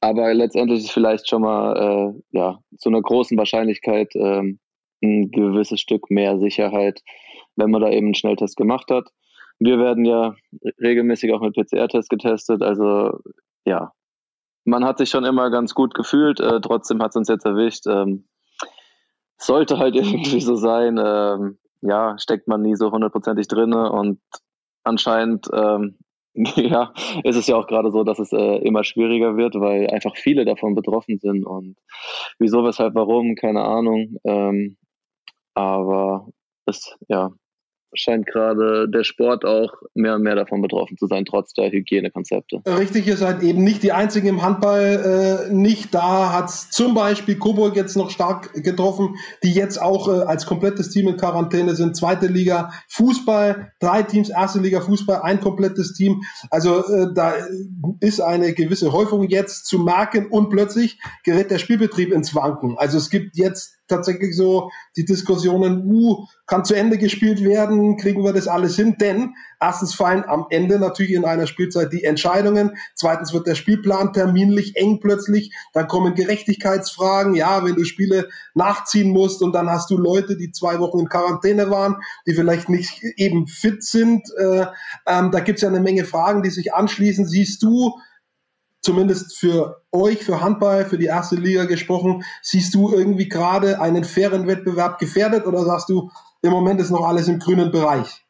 aber 0.00 0.32
letztendlich 0.34 0.84
ist 0.84 0.90
vielleicht 0.90 1.28
schon 1.28 1.42
mal 1.42 1.76
äh, 1.76 2.36
ja, 2.36 2.58
zu 2.78 2.88
einer 2.88 3.02
großen 3.02 3.36
Wahrscheinlichkeit 3.36 4.14
ähm, 4.14 4.58
ein 5.02 5.30
gewisses 5.30 5.80
Stück 5.80 6.10
mehr 6.10 6.38
Sicherheit, 6.38 7.02
wenn 7.56 7.70
man 7.70 7.82
da 7.82 7.90
eben 7.90 8.08
einen 8.08 8.14
Schnelltest 8.14 8.56
gemacht 8.56 8.90
hat. 8.90 9.08
Wir 9.58 9.78
werden 9.78 10.04
ja 10.04 10.34
regelmäßig 10.80 11.32
auch 11.32 11.40
mit 11.40 11.54
PCR-Tests 11.54 12.08
getestet. 12.08 12.62
Also 12.62 13.18
ja, 13.66 13.92
man 14.64 14.84
hat 14.84 14.98
sich 14.98 15.10
schon 15.10 15.24
immer 15.24 15.50
ganz 15.50 15.74
gut 15.74 15.94
gefühlt. 15.94 16.40
Äh, 16.40 16.60
trotzdem 16.60 17.02
hat 17.02 17.10
es 17.10 17.16
uns 17.16 17.28
jetzt 17.28 17.44
erwischt. 17.44 17.86
Ähm, 17.86 18.26
sollte 19.36 19.78
halt 19.78 19.94
irgendwie 19.96 20.40
so 20.40 20.56
sein. 20.56 20.98
Ähm, 21.02 21.58
ja, 21.82 22.18
steckt 22.18 22.48
man 22.48 22.62
nie 22.62 22.76
so 22.76 22.90
hundertprozentig 22.90 23.48
drin 23.48 23.72
und 23.72 24.20
anscheinend 24.84 25.48
ähm, 25.52 25.98
Ja, 26.56 26.92
es 27.24 27.36
ist 27.36 27.48
ja 27.48 27.56
auch 27.56 27.66
gerade 27.66 27.90
so, 27.90 28.04
dass 28.04 28.18
es 28.18 28.32
äh, 28.32 28.56
immer 28.58 28.84
schwieriger 28.84 29.36
wird, 29.36 29.54
weil 29.56 29.88
einfach 29.90 30.16
viele 30.16 30.44
davon 30.44 30.74
betroffen 30.74 31.18
sind 31.18 31.44
und 31.44 31.76
wieso, 32.38 32.64
weshalb, 32.64 32.94
warum, 32.94 33.34
keine 33.34 33.62
Ahnung. 33.64 34.16
Ähm, 34.24 34.76
aber 35.54 36.28
es, 36.66 36.96
ja, 37.08 37.30
scheint 37.94 38.26
gerade 38.26 38.88
der 38.88 39.04
Sport 39.04 39.44
auch 39.44 39.72
mehr 39.94 40.14
und 40.14 40.22
mehr 40.22 40.34
davon 40.34 40.62
betroffen 40.62 40.96
zu 40.96 41.06
sein, 41.06 41.24
trotz 41.24 41.52
der 41.54 41.70
Hygienekonzepte. 41.70 42.62
Richtig, 42.66 43.06
ihr 43.06 43.16
seid 43.16 43.42
eben 43.42 43.64
nicht 43.64 43.82
die 43.82 43.92
Einzigen 43.92 44.28
im 44.28 44.42
Handball 44.42 45.48
äh, 45.48 45.52
nicht. 45.52 45.94
Da 45.94 46.32
hat 46.32 46.50
zum 46.50 46.94
Beispiel 46.94 47.38
Coburg 47.38 47.76
jetzt 47.76 47.96
noch 47.96 48.10
stark 48.10 48.52
getroffen, 48.54 49.16
die 49.42 49.52
jetzt 49.52 49.80
auch 49.80 50.08
äh, 50.08 50.22
als 50.22 50.46
komplettes 50.46 50.90
Team 50.90 51.08
in 51.08 51.16
Quarantäne 51.16 51.74
sind. 51.74 51.96
Zweite 51.96 52.26
Liga 52.26 52.70
Fußball, 52.88 53.72
drei 53.80 54.02
Teams, 54.02 54.30
erste 54.30 54.60
Liga 54.60 54.80
Fußball, 54.80 55.22
ein 55.22 55.40
komplettes 55.40 55.94
Team. 55.94 56.22
Also 56.50 56.84
äh, 56.86 57.12
da 57.14 57.34
ist 58.00 58.20
eine 58.20 58.52
gewisse 58.52 58.92
Häufung 58.92 59.28
jetzt 59.28 59.66
zu 59.66 59.78
merken 59.78 60.26
und 60.26 60.50
plötzlich 60.50 60.98
gerät 61.24 61.50
der 61.50 61.58
Spielbetrieb 61.58 62.12
ins 62.12 62.34
Wanken. 62.34 62.76
Also 62.78 62.98
es 62.98 63.10
gibt 63.10 63.36
jetzt 63.36 63.79
tatsächlich 63.90 64.34
so 64.34 64.70
die 64.96 65.04
Diskussionen, 65.04 65.84
uh, 65.84 66.26
kann 66.46 66.64
zu 66.64 66.74
Ende 66.74 66.98
gespielt 66.98 67.44
werden, 67.44 67.96
kriegen 67.96 68.24
wir 68.24 68.32
das 68.32 68.48
alles 68.48 68.76
hin? 68.76 68.96
Denn 68.98 69.34
erstens 69.60 69.94
fallen 69.94 70.24
am 70.26 70.46
Ende 70.50 70.78
natürlich 70.78 71.12
in 71.12 71.24
einer 71.24 71.46
Spielzeit 71.46 71.92
die 71.92 72.04
Entscheidungen, 72.04 72.76
zweitens 72.94 73.32
wird 73.32 73.46
der 73.46 73.54
Spielplan 73.54 74.12
terminlich 74.12 74.76
eng 74.76 75.00
plötzlich, 75.00 75.52
dann 75.74 75.86
kommen 75.86 76.14
Gerechtigkeitsfragen, 76.14 77.34
ja, 77.34 77.64
wenn 77.64 77.74
du 77.74 77.84
Spiele 77.84 78.28
nachziehen 78.54 79.10
musst 79.10 79.42
und 79.42 79.52
dann 79.52 79.68
hast 79.68 79.90
du 79.90 79.98
Leute, 79.98 80.36
die 80.36 80.50
zwei 80.52 80.78
Wochen 80.78 81.00
in 81.00 81.08
Quarantäne 81.08 81.70
waren, 81.70 81.96
die 82.26 82.34
vielleicht 82.34 82.68
nicht 82.68 83.02
eben 83.16 83.46
fit 83.46 83.84
sind, 83.84 84.28
äh, 84.38 84.66
ähm, 85.06 85.30
da 85.30 85.40
gibt's 85.40 85.62
ja 85.62 85.68
eine 85.68 85.80
Menge 85.80 86.04
Fragen, 86.04 86.42
die 86.42 86.50
sich 86.50 86.74
anschließen. 86.74 87.26
Siehst 87.26 87.62
du 87.62 87.98
zumindest 88.80 89.38
für 89.38 89.82
euch, 89.92 90.18
für 90.24 90.40
Handball, 90.40 90.84
für 90.84 90.98
die 90.98 91.06
erste 91.06 91.36
Liga 91.36 91.64
gesprochen, 91.64 92.24
siehst 92.42 92.74
du 92.74 92.92
irgendwie 92.92 93.28
gerade 93.28 93.80
einen 93.80 94.04
fairen 94.04 94.46
Wettbewerb 94.46 94.98
gefährdet 94.98 95.46
oder 95.46 95.64
sagst 95.64 95.88
du, 95.88 96.10
im 96.42 96.50
Moment 96.50 96.80
ist 96.80 96.90
noch 96.90 97.06
alles 97.06 97.28
im 97.28 97.38
grünen 97.38 97.70
Bereich? 97.70 98.24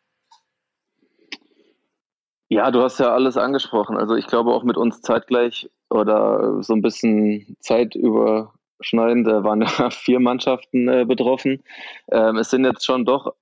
Ja, 2.49 2.73
du 2.73 2.83
hast 2.83 2.99
ja 2.99 3.15
alles 3.15 3.37
angesprochen. 3.37 3.97
Also 3.97 4.17
ich 4.17 4.27
glaube 4.27 4.51
auch 4.51 4.65
mit 4.65 4.77
uns 4.77 5.03
zeitgleich 5.03 5.71
oder 5.89 6.61
so 6.63 6.75
ein 6.75 6.83
bisschen 6.83 7.57
zeitüberschneidend 7.61 9.29
waren 9.29 9.63
ja 9.79 9.91
vier 9.91 10.19
Mannschaften 10.19 10.89
äh, 10.89 11.05
betroffen. 11.05 11.63
Ähm, 12.11 12.39
es 12.39 12.51
sind 12.51 12.65
jetzt 12.65 12.85
schon 12.85 13.05
doch 13.05 13.35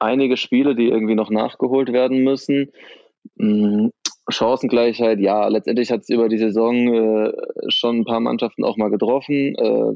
einige 0.00 0.36
Spiele, 0.36 0.74
die 0.74 0.88
irgendwie 0.88 1.14
noch 1.14 1.30
nachgeholt 1.30 1.92
werden 1.92 2.24
müssen. 2.24 2.72
Chancengleichheit, 4.28 5.18
ja, 5.20 5.48
letztendlich 5.48 5.90
hat 5.90 6.02
es 6.02 6.08
über 6.08 6.28
die 6.28 6.38
Saison 6.38 6.94
äh, 6.94 7.32
schon 7.68 8.00
ein 8.00 8.04
paar 8.04 8.20
Mannschaften 8.20 8.64
auch 8.64 8.76
mal 8.76 8.90
getroffen. 8.90 9.54
Äh, 9.56 9.94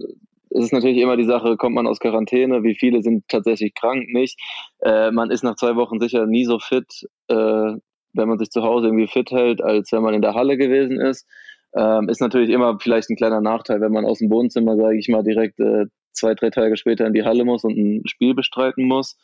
es 0.50 0.64
ist 0.64 0.73
natürlich 0.73 0.99
immer 0.99 1.16
die 1.16 1.25
Sache, 1.25 1.56
kommt 1.56 1.75
man 1.75 1.87
aus 1.87 2.00
Quarantäne, 2.00 2.62
wie 2.62 2.75
viele 2.75 3.02
sind 3.02 3.28
tatsächlich 3.28 3.75
krank, 3.75 4.09
nicht. 4.09 4.40
Äh, 4.80 5.11
man 5.11 5.30
ist 5.30 5.45
nach 5.45 5.56
zwei 5.56 5.76
Wochen 5.76 6.00
sicher 6.00 6.26
nie 6.26 6.45
so 6.45 6.59
fit, 6.59 7.06
äh, 7.28 7.35
wenn 7.35 8.28
man 8.28 8.38
sich 8.38 8.50
zu 8.50 8.62
Hause 8.62 8.87
irgendwie 8.87 9.09
fit 9.09 9.30
hält, 9.30 9.62
als 9.62 9.92
wenn 9.92 10.02
man 10.02 10.14
in 10.14 10.23
der 10.23 10.35
Halle 10.35 10.56
gewesen 10.56 11.00
ist. 11.00 11.26
Ähm, 11.75 12.09
ist 12.09 12.21
natürlich 12.21 12.50
immer 12.50 12.78
vielleicht 12.80 13.11
ein 13.11 13.16
kleiner 13.16 13.40
Nachteil, 13.40 13.80
wenn 13.80 13.92
man 13.92 14.06
aus 14.06 14.18
dem 14.18 14.30
Wohnzimmer, 14.30 14.76
sage 14.76 14.99
ich 14.99 15.09
mal, 15.09 15.23
direkt 15.23 15.61
äh, 15.61 15.87
zwei, 16.12 16.35
drei 16.35 16.50
Tage 16.50 16.76
später 16.76 17.06
in 17.06 17.12
die 17.12 17.25
Halle 17.25 17.45
muss 17.45 17.64
und 17.64 17.76
ein 17.76 18.02
Spiel 18.06 18.35
bestreiten 18.35 18.85
muss. 18.85 19.18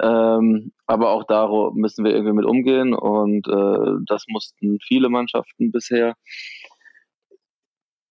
Ähm, 0.00 0.72
aber 0.86 1.10
auch 1.10 1.24
da 1.24 1.48
müssen 1.74 2.04
wir 2.04 2.12
irgendwie 2.12 2.34
mit 2.34 2.44
umgehen 2.44 2.94
und 2.94 3.48
äh, 3.48 4.02
das 4.06 4.24
mussten 4.28 4.78
viele 4.86 5.08
Mannschaften 5.08 5.72
bisher. 5.72 6.14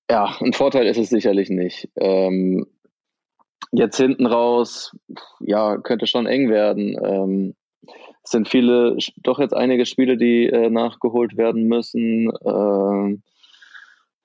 Ja, 0.10 0.36
ein 0.40 0.54
Vorteil 0.54 0.88
ist 0.88 0.98
es 0.98 1.10
sicherlich 1.10 1.50
nicht. 1.50 1.90
Ähm, 1.96 2.66
jetzt 3.72 3.98
hinten 3.98 4.26
raus, 4.26 4.96
ja, 5.40 5.78
könnte 5.78 6.08
schon 6.08 6.28
eng 6.28 6.50
werden. 6.50 6.98
Ähm, 7.04 7.56
es 8.24 8.32
sind 8.32 8.50
viele, 8.50 8.98
doch 9.18 9.40
jetzt 9.40 9.54
einige 9.54 9.86
Spiele, 9.86 10.18
die 10.18 10.48
äh, 10.48 10.70
nachgeholt 10.70 11.38
werden 11.38 11.68
müssen. 11.68 12.32
Ähm, 12.46 13.24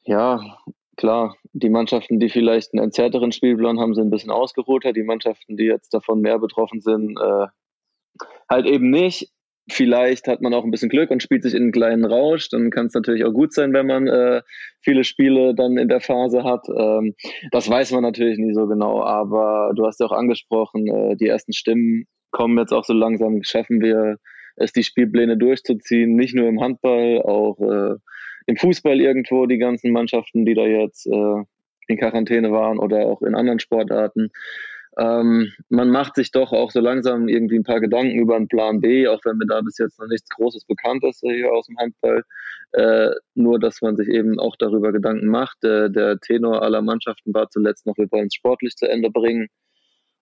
ja, 0.04 0.58
klar, 1.02 1.36
die 1.52 1.68
Mannschaften, 1.68 2.20
die 2.20 2.28
vielleicht 2.28 2.72
einen 2.72 2.84
entzerrteren 2.84 3.32
Spielplan 3.32 3.80
haben, 3.80 3.92
sind 3.92 4.06
ein 4.06 4.10
bisschen 4.10 4.30
ausgeruhter. 4.30 4.92
Die 4.92 5.02
Mannschaften, 5.02 5.56
die 5.56 5.64
jetzt 5.64 5.92
davon 5.92 6.20
mehr 6.20 6.38
betroffen 6.38 6.80
sind, 6.80 7.18
äh, 7.18 7.46
halt 8.48 8.66
eben 8.66 8.88
nicht. 8.88 9.28
Vielleicht 9.68 10.28
hat 10.28 10.42
man 10.42 10.54
auch 10.54 10.62
ein 10.62 10.70
bisschen 10.70 10.90
Glück 10.90 11.10
und 11.10 11.20
spielt 11.20 11.42
sich 11.42 11.54
in 11.54 11.62
einen 11.62 11.72
kleinen 11.72 12.04
Rausch. 12.04 12.50
Dann 12.50 12.70
kann 12.70 12.86
es 12.86 12.94
natürlich 12.94 13.24
auch 13.24 13.32
gut 13.32 13.52
sein, 13.52 13.72
wenn 13.72 13.88
man 13.88 14.06
äh, 14.06 14.42
viele 14.80 15.02
Spiele 15.02 15.56
dann 15.56 15.76
in 15.76 15.88
der 15.88 16.00
Phase 16.00 16.44
hat. 16.44 16.68
Ähm, 16.68 17.16
das 17.50 17.68
weiß 17.68 17.90
man 17.90 18.04
natürlich 18.04 18.38
nie 18.38 18.54
so 18.54 18.68
genau. 18.68 19.02
Aber 19.02 19.72
du 19.74 19.84
hast 19.84 19.98
ja 19.98 20.06
auch 20.06 20.12
angesprochen, 20.12 20.86
äh, 20.86 21.16
die 21.16 21.26
ersten 21.26 21.52
Stimmen 21.52 22.04
kommen 22.30 22.58
jetzt 22.58 22.72
auch 22.72 22.84
so 22.84 22.92
langsam. 22.92 23.42
Schaffen 23.42 23.80
wir 23.80 24.18
es, 24.54 24.72
die 24.72 24.84
Spielpläne 24.84 25.36
durchzuziehen? 25.36 26.14
Nicht 26.14 26.36
nur 26.36 26.46
im 26.46 26.60
Handball, 26.60 27.22
auch 27.22 27.58
äh, 27.58 27.96
im 28.46 28.56
Fußball 28.56 29.00
irgendwo 29.00 29.46
die 29.46 29.58
ganzen 29.58 29.92
Mannschaften, 29.92 30.44
die 30.44 30.54
da 30.54 30.62
jetzt 30.62 31.06
äh, 31.06 31.44
in 31.88 31.98
Quarantäne 31.98 32.52
waren 32.52 32.78
oder 32.78 33.06
auch 33.06 33.22
in 33.22 33.34
anderen 33.34 33.60
Sportarten. 33.60 34.30
Ähm, 34.98 35.50
man 35.70 35.88
macht 35.88 36.16
sich 36.16 36.32
doch 36.32 36.52
auch 36.52 36.70
so 36.70 36.80
langsam 36.80 37.28
irgendwie 37.28 37.58
ein 37.58 37.64
paar 37.64 37.80
Gedanken 37.80 38.18
über 38.18 38.36
einen 38.36 38.48
Plan 38.48 38.80
B, 38.80 39.08
auch 39.08 39.20
wenn 39.24 39.38
mir 39.38 39.46
da 39.46 39.60
bis 39.62 39.78
jetzt 39.78 39.98
noch 39.98 40.06
nichts 40.06 40.28
Großes 40.28 40.66
bekannt 40.66 41.02
ist 41.04 41.20
hier 41.20 41.50
aus 41.50 41.66
dem 41.66 41.78
Handball. 41.78 42.24
Äh, 42.72 43.10
nur, 43.34 43.58
dass 43.58 43.80
man 43.80 43.96
sich 43.96 44.08
eben 44.08 44.38
auch 44.38 44.54
darüber 44.58 44.92
Gedanken 44.92 45.28
macht. 45.28 45.64
Äh, 45.64 45.90
der 45.90 46.18
Tenor 46.20 46.62
aller 46.62 46.82
Mannschaften 46.82 47.32
war 47.32 47.48
zuletzt 47.48 47.86
noch, 47.86 47.96
wir 47.96 48.10
wollen 48.10 48.26
es 48.26 48.34
sportlich 48.34 48.76
zu 48.76 48.86
Ende 48.86 49.10
bringen. 49.10 49.48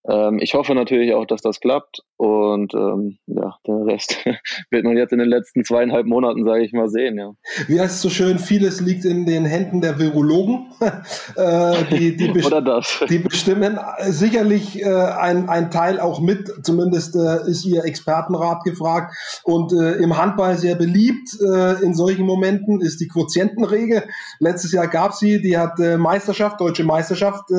Ähm, 0.08 0.38
ich 0.40 0.54
hoffe 0.54 0.74
natürlich 0.74 1.12
auch, 1.12 1.26
dass 1.26 1.42
das 1.42 1.60
klappt 1.60 2.00
und 2.16 2.72
ähm, 2.74 3.18
ja, 3.26 3.56
den 3.66 3.82
Rest 3.82 4.16
wird 4.70 4.84
man 4.84 4.96
jetzt 4.96 5.12
in 5.12 5.18
den 5.18 5.28
letzten 5.28 5.64
zweieinhalb 5.64 6.06
Monaten, 6.06 6.44
sage 6.44 6.64
ich 6.64 6.72
mal, 6.72 6.88
sehen. 6.88 7.18
Ja. 7.18 7.32
Wie 7.66 7.78
heißt 7.78 7.96
es 7.96 8.02
so 8.02 8.08
schön, 8.08 8.38
vieles 8.38 8.80
liegt 8.80 9.04
in 9.04 9.26
den 9.26 9.44
Händen 9.44 9.82
der 9.82 9.98
Virologen. 9.98 10.72
äh, 11.36 11.84
die, 11.90 12.16
die, 12.16 12.28
best 12.28 12.46
Oder 12.46 12.62
das. 12.62 13.04
die 13.10 13.18
bestimmen 13.18 13.78
sicherlich 14.00 14.80
äh, 14.80 14.86
ein, 14.86 15.48
ein 15.50 15.70
Teil 15.70 16.00
auch 16.00 16.20
mit, 16.20 16.50
zumindest 16.62 17.14
äh, 17.16 17.46
ist 17.46 17.66
ihr 17.66 17.84
Expertenrat 17.84 18.64
gefragt 18.64 19.14
und 19.44 19.72
äh, 19.72 19.96
im 19.96 20.16
Handball 20.16 20.56
sehr 20.56 20.76
beliebt 20.76 21.36
äh, 21.40 21.82
in 21.82 21.94
solchen 21.94 22.24
Momenten 22.24 22.80
ist 22.80 23.00
die 23.00 23.08
Quotientenregel. 23.08 24.04
Letztes 24.38 24.72
Jahr 24.72 24.88
gab 24.88 25.12
sie, 25.12 25.42
die 25.42 25.58
hat 25.58 25.78
äh, 25.78 25.98
Meisterschaft, 25.98 26.60
deutsche 26.60 26.84
Meisterschaft 26.84 27.50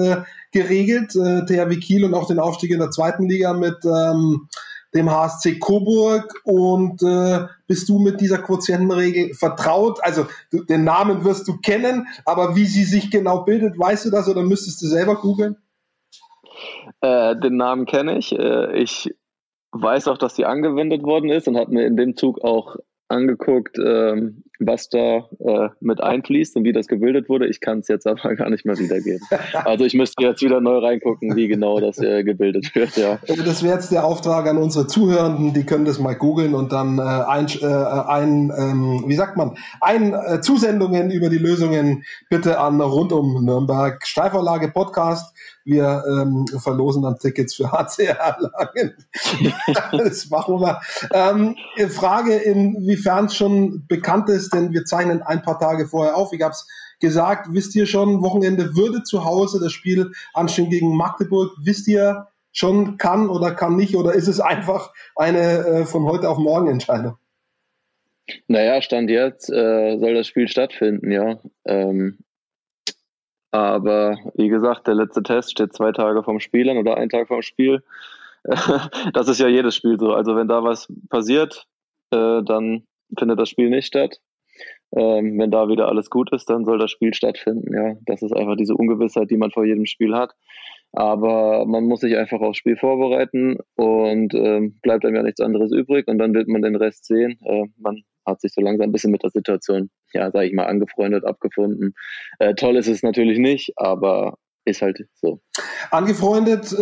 geregelt, 0.51 1.15
äh, 1.15 1.45
THW 1.45 1.77
Kiel 1.77 2.03
und 2.05 2.13
auch 2.13 2.27
den 2.27 2.39
Aufstieg 2.39 2.71
in 2.71 2.79
der 2.79 2.91
zweiten 2.91 3.27
Liga 3.27 3.53
mit 3.53 3.77
ähm, 3.85 4.47
dem 4.93 5.09
HSC 5.09 5.59
Coburg 5.59 6.41
und 6.43 7.01
äh, 7.01 7.47
bist 7.67 7.87
du 7.87 7.99
mit 7.99 8.19
dieser 8.19 8.39
Quotientenregel 8.39 9.33
vertraut? 9.33 9.99
Also 10.03 10.27
du, 10.51 10.63
den 10.63 10.83
Namen 10.83 11.23
wirst 11.23 11.47
du 11.47 11.57
kennen, 11.57 12.07
aber 12.25 12.55
wie 12.55 12.65
sie 12.65 12.83
sich 12.83 13.09
genau 13.09 13.43
bildet, 13.43 13.79
weißt 13.79 14.05
du 14.05 14.09
das 14.09 14.27
oder 14.27 14.43
müsstest 14.43 14.81
du 14.81 14.87
selber 14.87 15.15
googeln? 15.15 15.55
Äh, 16.99 17.37
den 17.37 17.55
Namen 17.55 17.85
kenne 17.85 18.17
ich. 18.17 18.37
Äh, 18.37 18.77
ich 18.77 19.13
weiß 19.71 20.09
auch, 20.09 20.17
dass 20.17 20.35
sie 20.35 20.45
angewendet 20.45 21.03
worden 21.03 21.29
ist 21.29 21.47
und 21.47 21.57
habe 21.57 21.71
mir 21.71 21.85
in 21.85 21.95
dem 21.95 22.17
Zug 22.17 22.43
auch 22.43 22.75
angeguckt, 23.07 23.77
ähm, 23.77 24.43
was 24.65 24.89
da 24.89 25.27
äh, 25.39 25.69
mit 25.79 26.01
einfließt 26.01 26.55
und 26.55 26.63
wie 26.63 26.73
das 26.73 26.87
gebildet 26.87 27.29
wurde. 27.29 27.47
Ich 27.47 27.59
kann 27.59 27.79
es 27.79 27.87
jetzt 27.87 28.07
aber 28.07 28.35
gar 28.35 28.49
nicht 28.49 28.65
mehr 28.65 28.77
wiedergeben. 28.77 29.21
Also 29.65 29.85
ich 29.85 29.93
müsste 29.93 30.23
jetzt 30.23 30.41
wieder 30.41 30.61
neu 30.61 30.77
reingucken, 30.77 31.35
wie 31.35 31.47
genau 31.47 31.79
das 31.79 31.97
äh, 31.97 32.23
gebildet 32.23 32.73
wird. 32.75 32.95
Ja. 32.95 33.19
Das 33.27 33.63
wäre 33.63 33.75
jetzt 33.75 33.91
der 33.91 34.05
Auftrag 34.05 34.47
an 34.47 34.57
unsere 34.57 34.87
Zuhörenden, 34.87 35.53
die 35.53 35.65
können 35.65 35.85
das 35.85 35.99
mal 35.99 36.15
googeln 36.15 36.53
und 36.53 36.71
dann 36.71 36.99
äh, 36.99 37.01
ein, 37.01 37.47
äh, 37.61 37.65
ein 37.65 38.51
ähm, 38.57 39.03
wie 39.07 39.15
sagt 39.15 39.37
man, 39.37 39.57
ein 39.81 40.13
äh, 40.13 40.41
Zusendungen 40.41 41.11
über 41.11 41.29
die 41.29 41.37
Lösungen 41.37 42.03
bitte 42.29 42.59
an 42.59 42.79
rund 42.81 43.11
um 43.11 43.43
Nürnberg 43.43 44.05
Steilvorlage 44.05 44.69
Podcast 44.69 45.33
wir 45.63 46.03
ähm, 46.07 46.45
verlosen 46.59 47.03
dann 47.03 47.17
Tickets 47.19 47.55
für 47.55 47.71
HCR-Lagen. 47.71 48.95
das 49.91 50.29
machen 50.29 50.59
wir. 50.59 50.81
Ähm, 51.13 51.55
Frage, 51.89 52.35
inwiefern 52.35 53.25
es 53.25 53.35
schon 53.35 53.85
bekannt 53.87 54.29
ist, 54.29 54.50
denn 54.51 54.73
wir 54.73 54.85
zeichnen 54.85 55.21
ein 55.21 55.41
paar 55.41 55.59
Tage 55.59 55.87
vorher 55.87 56.15
auf. 56.15 56.33
Ich 56.33 56.41
habe 56.41 56.51
es 56.51 56.67
gesagt, 56.99 57.47
wisst 57.51 57.75
ihr 57.75 57.85
schon, 57.85 58.21
Wochenende 58.21 58.75
würde 58.75 59.03
zu 59.03 59.25
Hause 59.25 59.59
das 59.59 59.71
Spiel 59.71 60.11
anstehen 60.33 60.69
gegen 60.69 60.95
Magdeburg. 60.95 61.51
Wisst 61.63 61.87
ihr 61.87 62.27
schon, 62.51 62.97
kann 62.97 63.29
oder 63.29 63.51
kann 63.51 63.75
nicht, 63.75 63.95
oder 63.95 64.13
ist 64.13 64.27
es 64.27 64.39
einfach 64.39 64.93
eine 65.15 65.39
äh, 65.39 65.85
von 65.85 66.05
heute 66.05 66.29
auf 66.29 66.37
morgen 66.37 66.67
Entscheidung? 66.67 67.17
Naja, 68.47 68.81
Stand 68.81 69.09
jetzt 69.09 69.49
äh, 69.49 69.97
soll 69.97 70.13
das 70.13 70.27
Spiel 70.27 70.47
stattfinden, 70.47 71.11
ja. 71.11 71.39
Ähm, 71.65 72.19
aber 73.51 74.17
wie 74.35 74.47
gesagt, 74.47 74.87
der 74.87 74.95
letzte 74.95 75.23
Test 75.23 75.51
steht 75.51 75.73
zwei 75.73 75.91
Tage 75.91 76.23
vom 76.23 76.39
Spiel 76.39 76.69
an 76.69 76.77
oder 76.77 76.95
einen 76.95 77.09
Tag 77.09 77.27
vom 77.27 77.41
Spiel. 77.41 77.83
das 79.13 79.27
ist 79.27 79.39
ja 79.39 79.47
jedes 79.47 79.75
Spiel 79.75 79.99
so. 79.99 80.13
Also 80.13 80.35
wenn 80.35 80.47
da 80.47 80.63
was 80.63 80.87
passiert, 81.09 81.67
äh, 82.11 82.41
dann 82.43 82.87
findet 83.17 83.39
das 83.39 83.49
Spiel 83.49 83.69
nicht 83.69 83.87
statt. 83.87 84.19
Ähm, 84.95 85.39
wenn 85.39 85.51
da 85.51 85.69
wieder 85.69 85.87
alles 85.87 86.09
gut 86.09 86.31
ist, 86.33 86.49
dann 86.49 86.65
soll 86.65 86.77
das 86.77 86.91
Spiel 86.91 87.13
stattfinden. 87.13 87.73
Ja, 87.73 87.95
das 88.05 88.21
ist 88.21 88.33
einfach 88.33 88.55
diese 88.57 88.75
Ungewissheit, 88.75 89.29
die 89.29 89.37
man 89.37 89.51
vor 89.51 89.65
jedem 89.65 89.85
Spiel 89.85 90.13
hat. 90.15 90.33
Aber 90.93 91.65
man 91.65 91.85
muss 91.85 92.01
sich 92.01 92.17
einfach 92.17 92.41
aufs 92.41 92.57
Spiel 92.57 92.75
vorbereiten 92.75 93.57
und 93.75 94.33
ähm, 94.33 94.79
bleibt 94.81 95.05
einem 95.05 95.15
ja 95.15 95.23
nichts 95.23 95.39
anderes 95.39 95.71
übrig 95.71 96.07
und 96.07 96.17
dann 96.17 96.33
wird 96.33 96.49
man 96.49 96.61
den 96.61 96.75
Rest 96.75 97.05
sehen. 97.05 97.39
Äh, 97.45 97.67
man 97.77 98.03
hat 98.25 98.41
sich 98.41 98.53
so 98.53 98.61
langsam 98.61 98.89
ein 98.89 98.91
bisschen 98.91 99.11
mit 99.11 99.23
der 99.23 99.29
Situation, 99.29 99.89
ja, 100.13 100.29
sage 100.31 100.47
ich 100.47 100.53
mal, 100.53 100.65
angefreundet, 100.65 101.25
abgefunden. 101.25 101.93
Äh, 102.39 102.55
toll 102.55 102.75
ist 102.75 102.87
es 102.87 103.03
natürlich 103.03 103.39
nicht, 103.39 103.71
aber 103.77 104.37
ist 104.65 104.81
halt 104.81 105.07
so. 105.15 105.41
Angefreundet 105.89 106.71
äh, 106.71 106.77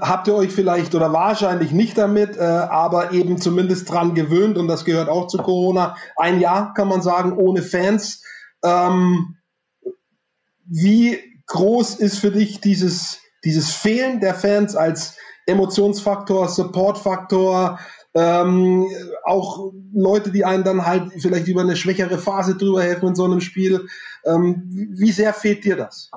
habt 0.00 0.28
ihr 0.28 0.34
euch 0.34 0.50
vielleicht 0.50 0.94
oder 0.94 1.12
wahrscheinlich 1.12 1.72
nicht 1.72 1.98
damit, 1.98 2.36
äh, 2.36 2.40
aber 2.40 3.12
eben 3.12 3.38
zumindest 3.38 3.90
dran 3.90 4.14
gewöhnt 4.14 4.56
und 4.58 4.68
das 4.68 4.84
gehört 4.84 5.08
auch 5.08 5.26
zu 5.26 5.38
Corona. 5.38 5.96
Ein 6.16 6.40
Jahr 6.40 6.74
kann 6.74 6.88
man 6.88 7.02
sagen, 7.02 7.36
ohne 7.36 7.62
Fans. 7.62 8.22
Ähm, 8.64 9.36
wie 10.64 11.18
groß 11.46 11.96
ist 11.96 12.18
für 12.18 12.30
dich 12.30 12.60
dieses 12.60 13.20
dieses 13.44 13.72
Fehlen 13.72 14.20
der 14.20 14.34
Fans 14.34 14.74
als 14.74 15.16
Emotionsfaktor, 15.46 16.48
Supportfaktor, 16.48 17.78
ähm, 18.14 18.86
auch 19.24 19.72
Leute, 19.92 20.30
die 20.30 20.44
einen 20.44 20.64
dann 20.64 20.84
halt 20.84 21.12
vielleicht 21.18 21.48
über 21.48 21.62
eine 21.62 21.76
schwächere 21.76 22.18
Phase 22.18 22.56
drüber 22.56 22.82
helfen 22.82 23.08
in 23.08 23.14
so 23.14 23.24
einem 23.24 23.40
Spiel. 23.40 23.86
Ähm, 24.24 24.64
wie 24.68 25.12
sehr 25.12 25.32
fehlt 25.32 25.64
dir 25.64 25.76
das? 25.76 26.10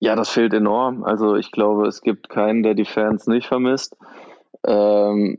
Ja, 0.00 0.16
das 0.16 0.30
fehlt 0.30 0.54
enorm. 0.54 1.04
Also 1.04 1.36
ich 1.36 1.52
glaube, 1.52 1.86
es 1.86 2.00
gibt 2.00 2.30
keinen, 2.30 2.62
der 2.62 2.74
die 2.74 2.86
Fans 2.86 3.26
nicht 3.26 3.46
vermisst. 3.46 3.96
Ähm, 4.66 5.36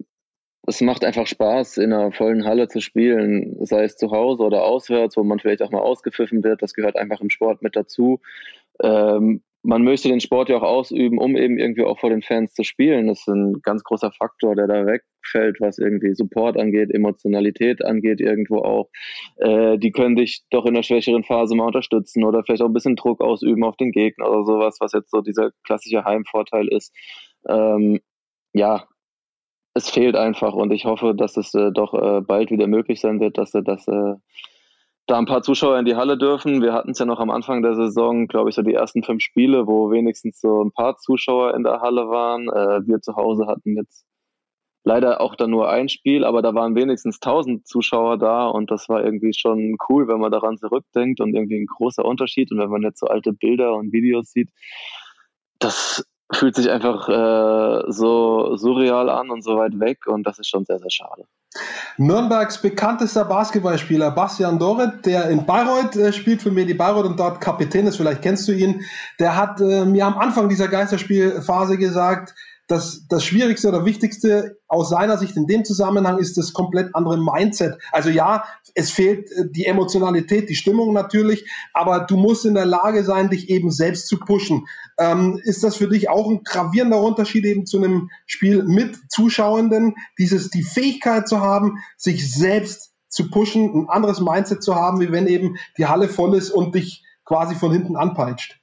es 0.67 0.81
macht 0.81 1.03
einfach 1.03 1.25
Spaß, 1.25 1.77
in 1.77 1.91
einer 1.91 2.11
vollen 2.11 2.45
Halle 2.45 2.67
zu 2.67 2.79
spielen, 2.79 3.57
sei 3.65 3.83
es 3.83 3.97
zu 3.97 4.11
Hause 4.11 4.43
oder 4.43 4.63
auswärts, 4.63 5.17
wo 5.17 5.23
man 5.23 5.39
vielleicht 5.39 5.63
auch 5.63 5.71
mal 5.71 5.81
ausgepfiffen 5.81 6.43
wird. 6.43 6.61
Das 6.61 6.75
gehört 6.75 6.95
einfach 6.95 7.21
im 7.21 7.31
Sport 7.31 7.63
mit 7.63 7.75
dazu. 7.75 8.21
Ähm, 8.81 9.41
man 9.63 9.83
möchte 9.83 10.09
den 10.09 10.19
Sport 10.19 10.49
ja 10.49 10.57
auch 10.57 10.63
ausüben, 10.63 11.19
um 11.19 11.35
eben 11.35 11.59
irgendwie 11.59 11.83
auch 11.83 11.99
vor 11.99 12.09
den 12.09 12.23
Fans 12.23 12.53
zu 12.53 12.63
spielen. 12.63 13.07
Das 13.07 13.19
ist 13.19 13.27
ein 13.27 13.61
ganz 13.61 13.83
großer 13.83 14.11
Faktor, 14.11 14.55
der 14.55 14.67
da 14.67 14.85
wegfällt, 14.85 15.61
was 15.61 15.77
irgendwie 15.77 16.15
Support 16.15 16.57
angeht, 16.57 16.91
Emotionalität 16.91 17.85
angeht, 17.85 18.21
irgendwo 18.21 18.59
auch. 18.59 18.89
Äh, 19.37 19.77
die 19.77 19.91
können 19.91 20.15
dich 20.15 20.43
doch 20.49 20.65
in 20.65 20.73
der 20.73 20.83
schwächeren 20.83 21.23
Phase 21.23 21.55
mal 21.55 21.67
unterstützen 21.67 22.23
oder 22.23 22.43
vielleicht 22.43 22.63
auch 22.63 22.67
ein 22.67 22.73
bisschen 22.73 22.95
Druck 22.95 23.21
ausüben 23.21 23.63
auf 23.63 23.77
den 23.77 23.91
Gegner 23.91 24.29
oder 24.29 24.45
sowas, 24.45 24.77
was 24.79 24.93
jetzt 24.93 25.11
so 25.11 25.21
dieser 25.21 25.51
klassische 25.63 26.03
Heimvorteil 26.05 26.67
ist. 26.67 26.91
Ähm, 27.47 27.99
ja, 28.53 28.87
es 29.75 29.89
fehlt 29.89 30.15
einfach 30.15 30.53
und 30.53 30.71
ich 30.71 30.85
hoffe, 30.85 31.13
dass 31.15 31.37
es 31.37 31.53
äh, 31.53 31.71
doch 31.71 31.93
äh, 31.93 32.21
bald 32.21 32.51
wieder 32.51 32.67
möglich 32.67 32.99
sein 32.99 33.19
wird, 33.19 33.37
dass, 33.37 33.53
äh, 33.53 33.63
dass 33.63 33.87
äh, 33.87 34.15
da 35.07 35.17
ein 35.17 35.25
paar 35.25 35.41
Zuschauer 35.41 35.77
in 35.79 35.85
die 35.85 35.95
Halle 35.95 36.17
dürfen. 36.17 36.61
Wir 36.61 36.73
hatten 36.73 36.91
es 36.91 36.99
ja 36.99 37.05
noch 37.05 37.19
am 37.19 37.29
Anfang 37.29 37.61
der 37.61 37.75
Saison, 37.75 38.27
glaube 38.27 38.49
ich, 38.49 38.55
so 38.55 38.61
die 38.61 38.73
ersten 38.73 39.03
fünf 39.03 39.21
Spiele, 39.21 39.67
wo 39.67 39.91
wenigstens 39.91 40.39
so 40.39 40.63
ein 40.63 40.71
paar 40.71 40.97
Zuschauer 40.97 41.53
in 41.55 41.63
der 41.63 41.81
Halle 41.81 42.09
waren. 42.09 42.47
Äh, 42.47 42.87
wir 42.87 43.01
zu 43.01 43.15
Hause 43.15 43.47
hatten 43.47 43.75
jetzt 43.75 44.05
leider 44.83 45.21
auch 45.21 45.35
dann 45.35 45.51
nur 45.51 45.69
ein 45.69 45.89
Spiel, 45.89 46.23
aber 46.23 46.41
da 46.41 46.53
waren 46.53 46.75
wenigstens 46.75 47.19
1000 47.21 47.67
Zuschauer 47.67 48.17
da 48.17 48.47
und 48.47 48.71
das 48.71 48.89
war 48.89 49.03
irgendwie 49.03 49.33
schon 49.33 49.77
cool, 49.89 50.07
wenn 50.07 50.19
man 50.19 50.31
daran 50.31 50.57
zurückdenkt 50.57 51.21
und 51.21 51.35
irgendwie 51.35 51.59
ein 51.59 51.67
großer 51.67 52.03
Unterschied. 52.05 52.51
Und 52.51 52.59
wenn 52.59 52.69
man 52.69 52.81
jetzt 52.81 52.99
so 52.99 53.07
alte 53.07 53.33
Bilder 53.33 53.75
und 53.75 53.91
Videos 53.91 54.31
sieht, 54.31 54.49
das 55.59 56.05
fühlt 56.33 56.55
sich 56.55 56.69
einfach 56.69 57.09
äh, 57.09 57.91
so 57.91 58.55
surreal 58.55 59.09
an 59.09 59.29
und 59.29 59.43
so 59.43 59.57
weit 59.57 59.79
weg 59.79 60.07
und 60.07 60.23
das 60.25 60.39
ist 60.39 60.47
schon 60.47 60.65
sehr, 60.65 60.79
sehr 60.79 60.89
schade. 60.89 61.25
Nürnbergs 61.97 62.61
bekanntester 62.61 63.25
Basketballspieler 63.25 64.11
Bastian 64.11 64.57
Doret, 64.57 65.05
der 65.05 65.29
in 65.29 65.45
Bayreuth 65.45 65.95
äh, 65.95 66.13
spielt 66.13 66.41
für 66.41 66.51
Medi 66.51 66.73
Bayreuth 66.73 67.05
und 67.05 67.19
dort 67.19 67.41
Kapitän 67.41 67.87
ist, 67.87 67.97
vielleicht 67.97 68.21
kennst 68.21 68.47
du 68.47 68.53
ihn, 68.53 68.85
der 69.19 69.35
hat 69.35 69.59
äh, 69.59 69.85
mir 69.85 70.05
am 70.05 70.17
Anfang 70.17 70.47
dieser 70.47 70.69
Geisterspielphase 70.69 71.77
gesagt, 71.77 72.33
das, 72.71 73.05
das 73.09 73.25
Schwierigste 73.25 73.67
oder 73.67 73.85
Wichtigste 73.85 74.57
aus 74.69 74.89
seiner 74.89 75.17
Sicht 75.17 75.35
in 75.35 75.45
dem 75.45 75.65
Zusammenhang 75.65 76.19
ist 76.19 76.37
das 76.37 76.53
komplett 76.53 76.95
andere 76.95 77.17
Mindset. 77.17 77.77
Also 77.91 78.09
ja, 78.09 78.45
es 78.75 78.91
fehlt 78.91 79.29
äh, 79.31 79.51
die 79.51 79.65
Emotionalität, 79.65 80.49
die 80.49 80.55
Stimmung 80.55 80.93
natürlich, 80.93 81.49
aber 81.73 82.01
du 82.01 82.15
musst 82.15 82.45
in 82.45 82.53
der 82.53 82.65
Lage 82.65 83.03
sein, 83.03 83.29
dich 83.29 83.49
eben 83.49 83.71
selbst 83.71 84.07
zu 84.07 84.19
pushen. 84.19 84.67
Ähm, 84.97 85.37
ist 85.43 85.65
das 85.65 85.75
für 85.75 85.89
dich 85.89 86.09
auch 86.09 86.29
ein 86.29 86.43
gravierender 86.45 87.01
Unterschied 87.01 87.43
eben 87.43 87.65
zu 87.65 87.77
einem 87.77 88.09
Spiel 88.25 88.63
mit 88.63 88.97
Zuschauenden, 89.09 89.95
dieses, 90.17 90.49
die 90.49 90.63
Fähigkeit 90.63 91.27
zu 91.27 91.41
haben, 91.41 91.79
sich 91.97 92.33
selbst 92.33 92.93
zu 93.09 93.29
pushen, 93.29 93.69
ein 93.75 93.89
anderes 93.89 94.21
Mindset 94.21 94.63
zu 94.63 94.75
haben, 94.75 95.01
wie 95.01 95.11
wenn 95.11 95.27
eben 95.27 95.57
die 95.77 95.87
Halle 95.87 96.07
voll 96.07 96.35
ist 96.35 96.51
und 96.51 96.73
dich 96.73 97.03
quasi 97.25 97.55
von 97.55 97.73
hinten 97.73 97.97
anpeitscht? 97.97 98.60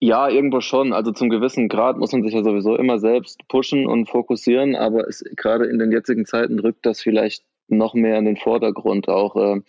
Ja, 0.00 0.28
irgendwo 0.28 0.60
schon. 0.60 0.92
Also 0.92 1.10
zum 1.10 1.28
gewissen 1.28 1.68
Grad 1.68 1.98
muss 1.98 2.12
man 2.12 2.22
sich 2.22 2.32
ja 2.32 2.44
sowieso 2.44 2.76
immer 2.76 2.98
selbst 3.00 3.46
pushen 3.48 3.86
und 3.86 4.08
fokussieren, 4.08 4.76
aber 4.76 5.08
es, 5.08 5.24
gerade 5.36 5.66
in 5.66 5.78
den 5.78 5.90
jetzigen 5.90 6.24
Zeiten 6.24 6.60
rückt 6.60 6.86
das 6.86 7.00
vielleicht 7.00 7.42
noch 7.66 7.94
mehr 7.94 8.16
in 8.18 8.24
den 8.24 8.36
Vordergrund. 8.36 9.08
Auch 9.08 9.34
äh, 9.36 9.60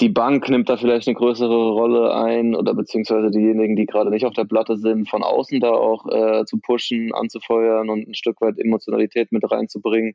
die 0.00 0.08
Bank 0.08 0.48
nimmt 0.48 0.68
da 0.68 0.76
vielleicht 0.76 1.06
eine 1.06 1.16
größere 1.16 1.70
Rolle 1.70 2.14
ein 2.14 2.54
oder 2.56 2.74
beziehungsweise 2.74 3.30
diejenigen, 3.30 3.76
die 3.76 3.86
gerade 3.86 4.10
nicht 4.10 4.26
auf 4.26 4.34
der 4.34 4.44
Platte 4.44 4.76
sind, 4.76 5.08
von 5.08 5.22
außen 5.22 5.60
da 5.60 5.70
auch 5.70 6.06
äh, 6.08 6.44
zu 6.44 6.58
pushen, 6.58 7.12
anzufeuern 7.14 7.90
und 7.90 8.08
ein 8.08 8.14
Stück 8.14 8.40
weit 8.40 8.58
Emotionalität 8.58 9.30
mit 9.30 9.48
reinzubringen. 9.48 10.14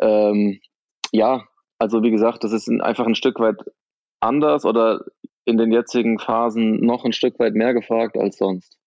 Ähm, 0.00 0.60
ja, 1.12 1.44
also 1.78 2.02
wie 2.02 2.10
gesagt, 2.10 2.44
das 2.44 2.52
ist 2.52 2.68
einfach 2.68 3.06
ein 3.06 3.14
Stück 3.14 3.40
weit 3.40 3.62
anders 4.20 4.64
oder 4.64 5.04
in 5.44 5.56
den 5.56 5.72
jetzigen 5.72 6.18
Phasen 6.18 6.80
noch 6.80 7.04
ein 7.04 7.12
Stück 7.12 7.38
weit 7.38 7.54
mehr 7.54 7.74
gefragt 7.74 8.16
als 8.16 8.36
sonst. 8.38 8.78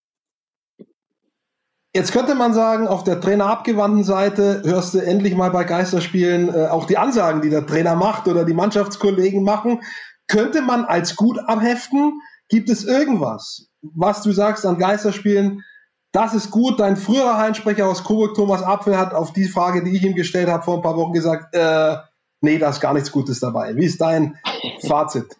Jetzt 1.94 2.12
könnte 2.12 2.34
man 2.34 2.52
sagen, 2.52 2.86
auf 2.86 3.02
der 3.02 3.20
trainerabgewandten 3.20 4.04
Seite 4.04 4.62
hörst 4.64 4.94
du 4.94 4.98
endlich 4.98 5.34
mal 5.34 5.50
bei 5.50 5.64
Geisterspielen 5.64 6.48
äh, 6.54 6.66
auch 6.68 6.86
die 6.86 6.98
Ansagen, 6.98 7.40
die 7.40 7.50
der 7.50 7.66
Trainer 7.66 7.96
macht 7.96 8.28
oder 8.28 8.44
die 8.44 8.54
Mannschaftskollegen 8.54 9.42
machen. 9.42 9.80
Könnte 10.26 10.60
man 10.60 10.84
als 10.84 11.16
gut 11.16 11.38
abheften? 11.38 12.20
Gibt 12.50 12.68
es 12.68 12.84
irgendwas, 12.84 13.68
was 13.82 14.22
du 14.22 14.32
sagst 14.32 14.66
an 14.66 14.78
Geisterspielen? 14.78 15.64
Das 16.12 16.34
ist 16.34 16.50
gut. 16.50 16.78
Dein 16.78 16.96
früherer 16.96 17.38
Heinsprecher 17.38 17.88
aus 17.88 18.04
Coburg, 18.04 18.34
Thomas 18.34 18.62
Apfel, 18.62 18.98
hat 18.98 19.14
auf 19.14 19.32
die 19.32 19.48
Frage, 19.48 19.82
die 19.82 19.96
ich 19.96 20.04
ihm 20.04 20.14
gestellt 20.14 20.48
habe 20.48 20.62
vor 20.62 20.76
ein 20.76 20.82
paar 20.82 20.96
Wochen 20.96 21.12
gesagt, 21.12 21.54
äh, 21.54 21.96
nee, 22.42 22.58
da 22.58 22.70
ist 22.70 22.80
gar 22.80 22.92
nichts 22.94 23.12
Gutes 23.12 23.40
dabei. 23.40 23.76
Wie 23.76 23.84
ist 23.84 24.00
dein 24.00 24.38
Fazit? 24.86 25.36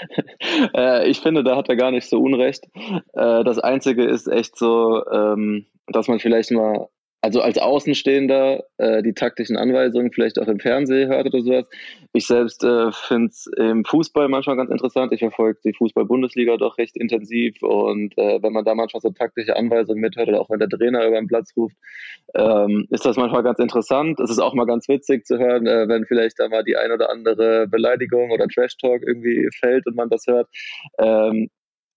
äh, 0.76 1.08
ich 1.08 1.20
finde, 1.20 1.44
da 1.44 1.56
hat 1.56 1.68
er 1.68 1.76
gar 1.76 1.90
nicht 1.90 2.08
so 2.08 2.20
Unrecht. 2.20 2.64
Äh, 3.12 3.44
das 3.44 3.58
Einzige 3.58 4.04
ist 4.04 4.26
echt 4.26 4.56
so, 4.56 5.04
ähm, 5.10 5.66
dass 5.86 6.08
man 6.08 6.20
vielleicht 6.20 6.50
mal 6.50 6.88
also 7.22 7.40
als 7.40 7.56
Außenstehender 7.56 8.64
äh, 8.78 9.02
die 9.02 9.14
taktischen 9.14 9.56
Anweisungen 9.56 10.12
vielleicht 10.12 10.40
auch 10.40 10.48
im 10.48 10.58
Fernsehen 10.58 11.08
hört 11.08 11.26
oder 11.26 11.40
sowas. 11.40 11.66
Ich 12.12 12.26
selbst 12.26 12.64
äh, 12.64 12.90
finde 12.90 13.28
es 13.28 13.46
im 13.56 13.84
Fußball 13.84 14.28
manchmal 14.28 14.56
ganz 14.56 14.70
interessant. 14.70 15.12
Ich 15.12 15.20
verfolge 15.20 15.60
die 15.64 15.72
Fußball-Bundesliga 15.72 16.56
doch 16.56 16.78
recht 16.78 16.96
intensiv 16.96 17.62
und 17.62 18.18
äh, 18.18 18.42
wenn 18.42 18.52
man 18.52 18.64
da 18.64 18.74
manchmal 18.74 19.00
so 19.00 19.10
taktische 19.10 19.56
Anweisungen 19.56 20.00
mithört 20.00 20.28
oder 20.28 20.40
auch 20.40 20.50
wenn 20.50 20.58
der 20.58 20.68
Trainer 20.68 21.06
über 21.06 21.16
den 21.16 21.28
Platz 21.28 21.52
ruft, 21.56 21.76
ähm, 22.34 22.88
ist 22.90 23.06
das 23.06 23.16
manchmal 23.16 23.44
ganz 23.44 23.60
interessant. 23.60 24.18
Es 24.18 24.30
ist 24.30 24.40
auch 24.40 24.54
mal 24.54 24.66
ganz 24.66 24.88
witzig 24.88 25.24
zu 25.24 25.38
hören, 25.38 25.68
äh, 25.68 25.88
wenn 25.88 26.04
vielleicht 26.06 26.40
da 26.40 26.48
mal 26.48 26.64
die 26.64 26.76
ein 26.76 26.90
oder 26.90 27.08
andere 27.08 27.68
Beleidigung 27.68 28.32
oder 28.32 28.48
Trash-Talk 28.48 29.02
irgendwie 29.06 29.48
fällt 29.60 29.86
und 29.86 29.94
man 29.94 30.10
das 30.10 30.26
hört. 30.26 30.48
Ähm, 30.98 31.48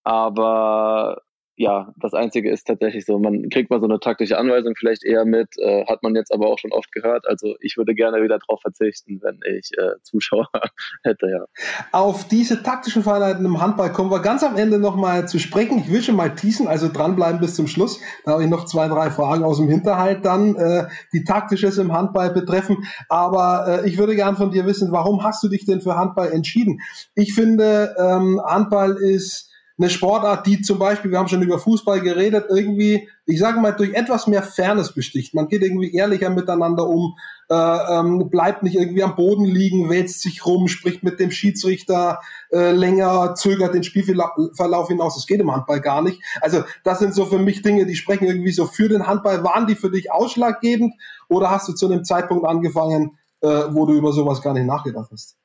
aber 0.04 1.20
ja, 1.56 1.94
das 1.96 2.12
Einzige 2.12 2.50
ist 2.50 2.66
tatsächlich 2.66 3.06
so, 3.06 3.18
man 3.18 3.48
kriegt 3.48 3.70
mal 3.70 3.80
so 3.80 3.86
eine 3.86 3.98
taktische 3.98 4.36
Anweisung 4.36 4.74
vielleicht 4.76 5.04
eher 5.04 5.24
mit, 5.24 5.56
äh, 5.58 5.86
hat 5.86 6.02
man 6.02 6.14
jetzt 6.14 6.32
aber 6.32 6.48
auch 6.48 6.58
schon 6.58 6.72
oft 6.72 6.92
gehört. 6.92 7.26
Also 7.26 7.56
ich 7.60 7.78
würde 7.78 7.94
gerne 7.94 8.22
wieder 8.22 8.38
darauf 8.38 8.60
verzichten, 8.60 9.20
wenn 9.22 9.40
ich 9.56 9.70
äh, 9.78 9.98
Zuschauer 10.02 10.48
hätte, 11.02 11.28
ja. 11.28 11.46
Auf 11.92 12.28
diese 12.28 12.62
taktischen 12.62 13.02
Feinheiten 13.02 13.44
im 13.46 13.60
Handball 13.60 13.90
kommen 13.90 14.10
wir 14.10 14.20
ganz 14.20 14.44
am 14.44 14.56
Ende 14.56 14.78
nochmal 14.78 15.28
zu 15.28 15.38
sprechen. 15.38 15.78
Ich 15.78 15.90
will 15.90 16.02
schon 16.02 16.16
mal 16.16 16.34
teasen, 16.34 16.68
also 16.68 16.88
dranbleiben 16.92 17.40
bis 17.40 17.54
zum 17.54 17.68
Schluss. 17.68 18.00
Da 18.26 18.32
habe 18.32 18.44
ich 18.44 18.50
noch 18.50 18.66
zwei, 18.66 18.88
drei 18.88 19.10
Fragen 19.10 19.42
aus 19.42 19.56
dem 19.56 19.68
Hinterhalt 19.68 20.26
dann, 20.26 20.56
äh, 20.56 20.88
die 21.14 21.24
taktisches 21.24 21.78
im 21.78 21.94
Handball 21.94 22.34
betreffen. 22.34 22.84
Aber 23.08 23.82
äh, 23.82 23.88
ich 23.88 23.96
würde 23.96 24.14
gern 24.14 24.36
von 24.36 24.50
dir 24.50 24.66
wissen, 24.66 24.92
warum 24.92 25.24
hast 25.24 25.42
du 25.42 25.48
dich 25.48 25.64
denn 25.64 25.80
für 25.80 25.96
Handball 25.96 26.32
entschieden? 26.32 26.80
Ich 27.14 27.32
finde, 27.32 27.96
ähm, 27.98 28.42
Handball 28.44 28.96
ist 28.96 29.45
eine 29.78 29.90
Sportart, 29.90 30.46
die 30.46 30.62
zum 30.62 30.78
Beispiel, 30.78 31.10
wir 31.10 31.18
haben 31.18 31.28
schon 31.28 31.42
über 31.42 31.58
Fußball 31.58 32.00
geredet, 32.00 32.46
irgendwie, 32.48 33.08
ich 33.26 33.38
sage 33.38 33.60
mal, 33.60 33.72
durch 33.72 33.92
etwas 33.92 34.26
mehr 34.26 34.42
Fairness 34.42 34.92
besticht. 34.92 35.34
Man 35.34 35.48
geht 35.48 35.62
irgendwie 35.62 35.94
ehrlicher 35.94 36.30
miteinander 36.30 36.88
um, 36.88 37.16
äh, 37.50 37.54
ähm, 37.54 38.30
bleibt 38.30 38.62
nicht 38.62 38.76
irgendwie 38.76 39.02
am 39.02 39.16
Boden 39.16 39.44
liegen, 39.44 39.90
wälzt 39.90 40.22
sich 40.22 40.46
rum, 40.46 40.68
spricht 40.68 41.02
mit 41.02 41.20
dem 41.20 41.30
Schiedsrichter 41.30 42.20
äh, 42.50 42.72
länger, 42.72 43.34
zögert 43.34 43.74
den 43.74 43.82
Spielverlauf 43.82 44.88
hinaus. 44.88 45.14
Das 45.14 45.26
geht 45.26 45.40
im 45.40 45.52
Handball 45.52 45.82
gar 45.82 46.00
nicht. 46.00 46.22
Also 46.40 46.64
das 46.82 46.98
sind 46.98 47.14
so 47.14 47.26
für 47.26 47.38
mich 47.38 47.60
Dinge, 47.60 47.84
die 47.84 47.96
sprechen 47.96 48.24
irgendwie 48.24 48.52
so 48.52 48.64
für 48.64 48.88
den 48.88 49.06
Handball. 49.06 49.44
Waren 49.44 49.66
die 49.66 49.74
für 49.74 49.90
dich 49.90 50.10
ausschlaggebend 50.10 50.94
oder 51.28 51.50
hast 51.50 51.68
du 51.68 51.74
zu 51.74 51.86
einem 51.86 52.02
Zeitpunkt 52.04 52.46
angefangen, 52.46 53.18
äh, 53.42 53.48
wo 53.70 53.84
du 53.84 53.92
über 53.92 54.12
sowas 54.12 54.40
gar 54.40 54.54
nicht 54.54 54.66
nachgedacht 54.66 55.10
hast? 55.12 55.36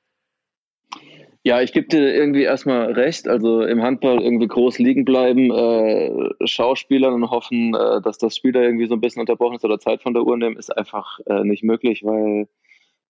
Ja, 1.44 1.60
ich 1.62 1.74
gebe 1.74 1.88
dir 1.88 2.14
irgendwie 2.14 2.44
erstmal 2.44 2.92
recht. 2.92 3.28
Also 3.28 3.64
im 3.64 3.82
Handball 3.82 4.22
irgendwie 4.22 4.48
groß 4.48 4.78
liegen 4.78 5.06
bleiben, 5.06 5.50
äh, 5.52 6.30
Schauspielern 6.46 7.14
und 7.14 7.32
hoffen, 7.32 7.74
äh, 7.74 8.00
dass 8.02 8.20
das 8.20 8.36
Spiel 8.36 8.52
da 8.52 8.62
irgendwie 8.62 8.86
so 8.86 8.94
ein 8.94 9.02
bisschen 9.02 9.22
unterbrochen 9.22 9.56
ist 9.56 9.66
oder 9.66 9.80
Zeit 9.80 10.04
von 10.04 10.14
der 10.14 10.24
Uhr 10.24 10.38
nehmen, 10.38 10.58
ist 10.58 10.76
einfach 10.76 11.20
äh, 11.26 11.44
nicht 11.44 11.64
möglich, 11.64 12.04
weil 12.04 12.48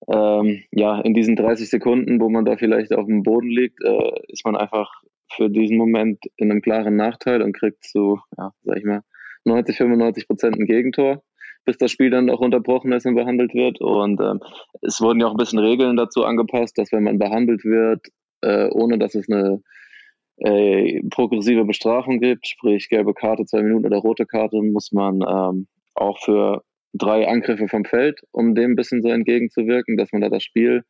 ähm, 0.07 0.63
ja 0.71 1.01
in 1.01 1.13
diesen 1.13 1.35
30 1.35 1.69
Sekunden, 1.69 2.21
wo 2.21 2.29
man 2.29 2.45
da 2.45 2.55
vielleicht 2.55 2.93
auf 2.93 3.05
dem 3.05 3.23
Boden 3.23 3.49
liegt, 3.49 3.83
äh, 3.83 4.11
ist 4.29 4.45
man 4.45 4.55
einfach 4.55 4.89
für 5.29 5.49
diesen 5.49 5.77
Moment 5.77 6.23
in 6.37 6.51
einem 6.51 6.61
klaren 6.61 6.95
Nachteil 6.95 7.41
und 7.41 7.53
kriegt 7.53 7.85
so, 7.85 8.19
ja, 8.37 8.53
sag 8.63 8.77
ich 8.77 8.85
mal, 8.85 9.01
90, 9.43 9.75
95 9.75 10.27
Prozent 10.27 10.57
ein 10.57 10.65
Gegentor 10.65 11.21
bis 11.63 11.77
das 11.77 11.91
Spiel 11.91 12.09
dann 12.09 12.29
auch 12.31 12.39
unterbrochen 12.39 12.91
ist 12.91 13.05
und 13.05 13.13
behandelt 13.13 13.53
wird. 13.53 13.79
Und 13.81 14.19
ähm, 14.19 14.39
es 14.81 14.99
wurden 14.99 15.19
ja 15.19 15.27
auch 15.27 15.31
ein 15.31 15.37
bisschen 15.37 15.59
Regeln 15.59 15.95
dazu 15.95 16.25
angepasst, 16.25 16.77
dass 16.77 16.91
wenn 16.91 17.03
man 17.03 17.19
behandelt 17.19 17.63
wird, 17.63 18.07
äh, 18.41 18.67
ohne 18.69 18.97
dass 18.97 19.15
es 19.15 19.29
eine 19.29 19.61
äh, 20.37 21.01
progressive 21.09 21.65
Bestrafung 21.65 22.19
gibt, 22.19 22.47
sprich 22.47 22.89
gelbe 22.89 23.13
Karte, 23.13 23.45
zwei 23.45 23.61
Minuten 23.61 23.85
oder 23.85 23.97
rote 23.97 24.25
Karte, 24.25 24.61
muss 24.61 24.91
man 24.91 25.21
ähm, 25.21 25.67
auch 25.95 26.19
für 26.19 26.63
drei 26.93 27.27
Angriffe 27.27 27.67
vom 27.67 27.85
Feld, 27.85 28.21
um 28.31 28.55
dem 28.55 28.71
ein 28.71 28.75
bisschen 28.75 29.01
so 29.01 29.09
entgegenzuwirken, 29.09 29.97
dass 29.97 30.11
man 30.11 30.21
da 30.21 30.29
das 30.29 30.43
Spiel 30.43 30.83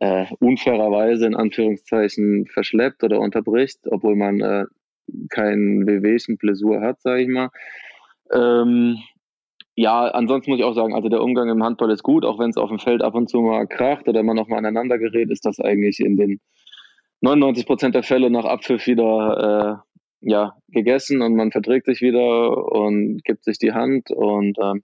äh, 0.00 0.26
unfairerweise 0.40 1.26
in 1.26 1.36
Anführungszeichen 1.36 2.46
verschleppt 2.46 3.04
oder 3.04 3.20
unterbricht, 3.20 3.78
obwohl 3.90 4.16
man 4.16 4.40
äh, 4.40 4.64
kein 5.30 5.86
Wehwehchen, 5.86 6.36
Blessur 6.38 6.80
hat, 6.80 7.00
sage 7.00 7.22
ich 7.22 7.28
mal. 7.28 7.50
Ähm, 8.32 8.98
ja, 9.74 10.08
ansonsten 10.08 10.50
muss 10.50 10.60
ich 10.60 10.64
auch 10.64 10.74
sagen, 10.74 10.94
also 10.94 11.08
der 11.08 11.22
Umgang 11.22 11.48
im 11.48 11.62
Handball 11.62 11.90
ist 11.90 12.02
gut, 12.02 12.24
auch 12.24 12.38
wenn 12.38 12.50
es 12.50 12.56
auf 12.56 12.68
dem 12.68 12.78
Feld 12.78 13.02
ab 13.02 13.14
und 13.14 13.28
zu 13.28 13.40
mal 13.40 13.66
kracht 13.66 14.08
oder 14.08 14.22
man 14.22 14.36
noch 14.36 14.48
mal 14.48 14.58
aneinander 14.58 14.98
gerät, 14.98 15.30
ist 15.30 15.46
das 15.46 15.60
eigentlich 15.60 16.00
in 16.00 16.16
den 16.16 16.40
99 17.22 17.66
Prozent 17.66 17.94
der 17.94 18.02
Fälle 18.02 18.30
nach 18.30 18.44
Abpfiff 18.44 18.86
wieder 18.86 19.82
äh, 20.22 20.28
ja, 20.28 20.56
gegessen 20.68 21.22
und 21.22 21.34
man 21.34 21.50
verträgt 21.50 21.86
sich 21.86 22.00
wieder 22.00 22.70
und 22.72 23.24
gibt 23.24 23.44
sich 23.44 23.58
die 23.58 23.72
Hand 23.72 24.10
und 24.10 24.58
ähm, 24.60 24.82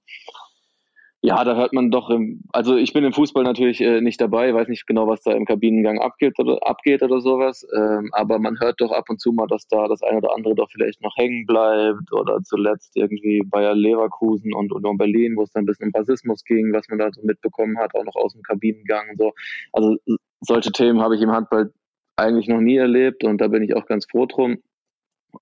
ja, 1.20 1.42
da 1.42 1.56
hört 1.56 1.72
man 1.72 1.90
doch, 1.90 2.10
im, 2.10 2.42
also 2.52 2.76
ich 2.76 2.92
bin 2.92 3.02
im 3.02 3.12
Fußball 3.12 3.42
natürlich 3.42 3.80
äh, 3.80 4.00
nicht 4.00 4.20
dabei, 4.20 4.54
weiß 4.54 4.68
nicht 4.68 4.86
genau, 4.86 5.08
was 5.08 5.20
da 5.22 5.32
im 5.32 5.46
Kabinengang 5.46 5.98
abgeht 5.98 6.38
oder, 6.38 6.64
abgeht 6.64 7.02
oder 7.02 7.20
sowas, 7.20 7.66
ähm, 7.76 8.10
aber 8.12 8.38
man 8.38 8.60
hört 8.60 8.80
doch 8.80 8.92
ab 8.92 9.06
und 9.08 9.20
zu 9.20 9.32
mal, 9.32 9.48
dass 9.48 9.66
da 9.66 9.88
das 9.88 10.02
eine 10.02 10.18
oder 10.18 10.32
andere 10.36 10.54
doch 10.54 10.70
vielleicht 10.70 11.02
noch 11.02 11.16
hängen 11.16 11.44
bleibt 11.44 12.12
oder 12.12 12.40
zuletzt 12.44 12.96
irgendwie 12.96 13.42
Bayer 13.44 13.74
Leverkusen 13.74 14.54
und 14.54 14.72
Union 14.72 14.96
Berlin, 14.96 15.34
wo 15.36 15.42
es 15.42 15.50
dann 15.50 15.64
ein 15.64 15.66
bisschen 15.66 15.90
um 15.92 16.00
Rassismus 16.00 16.44
ging, 16.44 16.72
was 16.72 16.88
man 16.88 17.00
da 17.00 17.10
so 17.10 17.20
mitbekommen 17.24 17.78
hat, 17.78 17.96
auch 17.96 18.04
noch 18.04 18.14
aus 18.14 18.34
dem 18.34 18.42
Kabinengang 18.42 19.10
und 19.10 19.18
so. 19.18 19.32
Also 19.72 19.96
solche 20.40 20.70
Themen 20.70 21.02
habe 21.02 21.16
ich 21.16 21.22
im 21.22 21.32
Handball 21.32 21.72
eigentlich 22.18 22.48
noch 22.48 22.60
nie 22.60 22.76
erlebt 22.76 23.24
und 23.24 23.40
da 23.40 23.48
bin 23.48 23.62
ich 23.62 23.74
auch 23.76 23.86
ganz 23.86 24.06
froh 24.06 24.26
drum. 24.26 24.58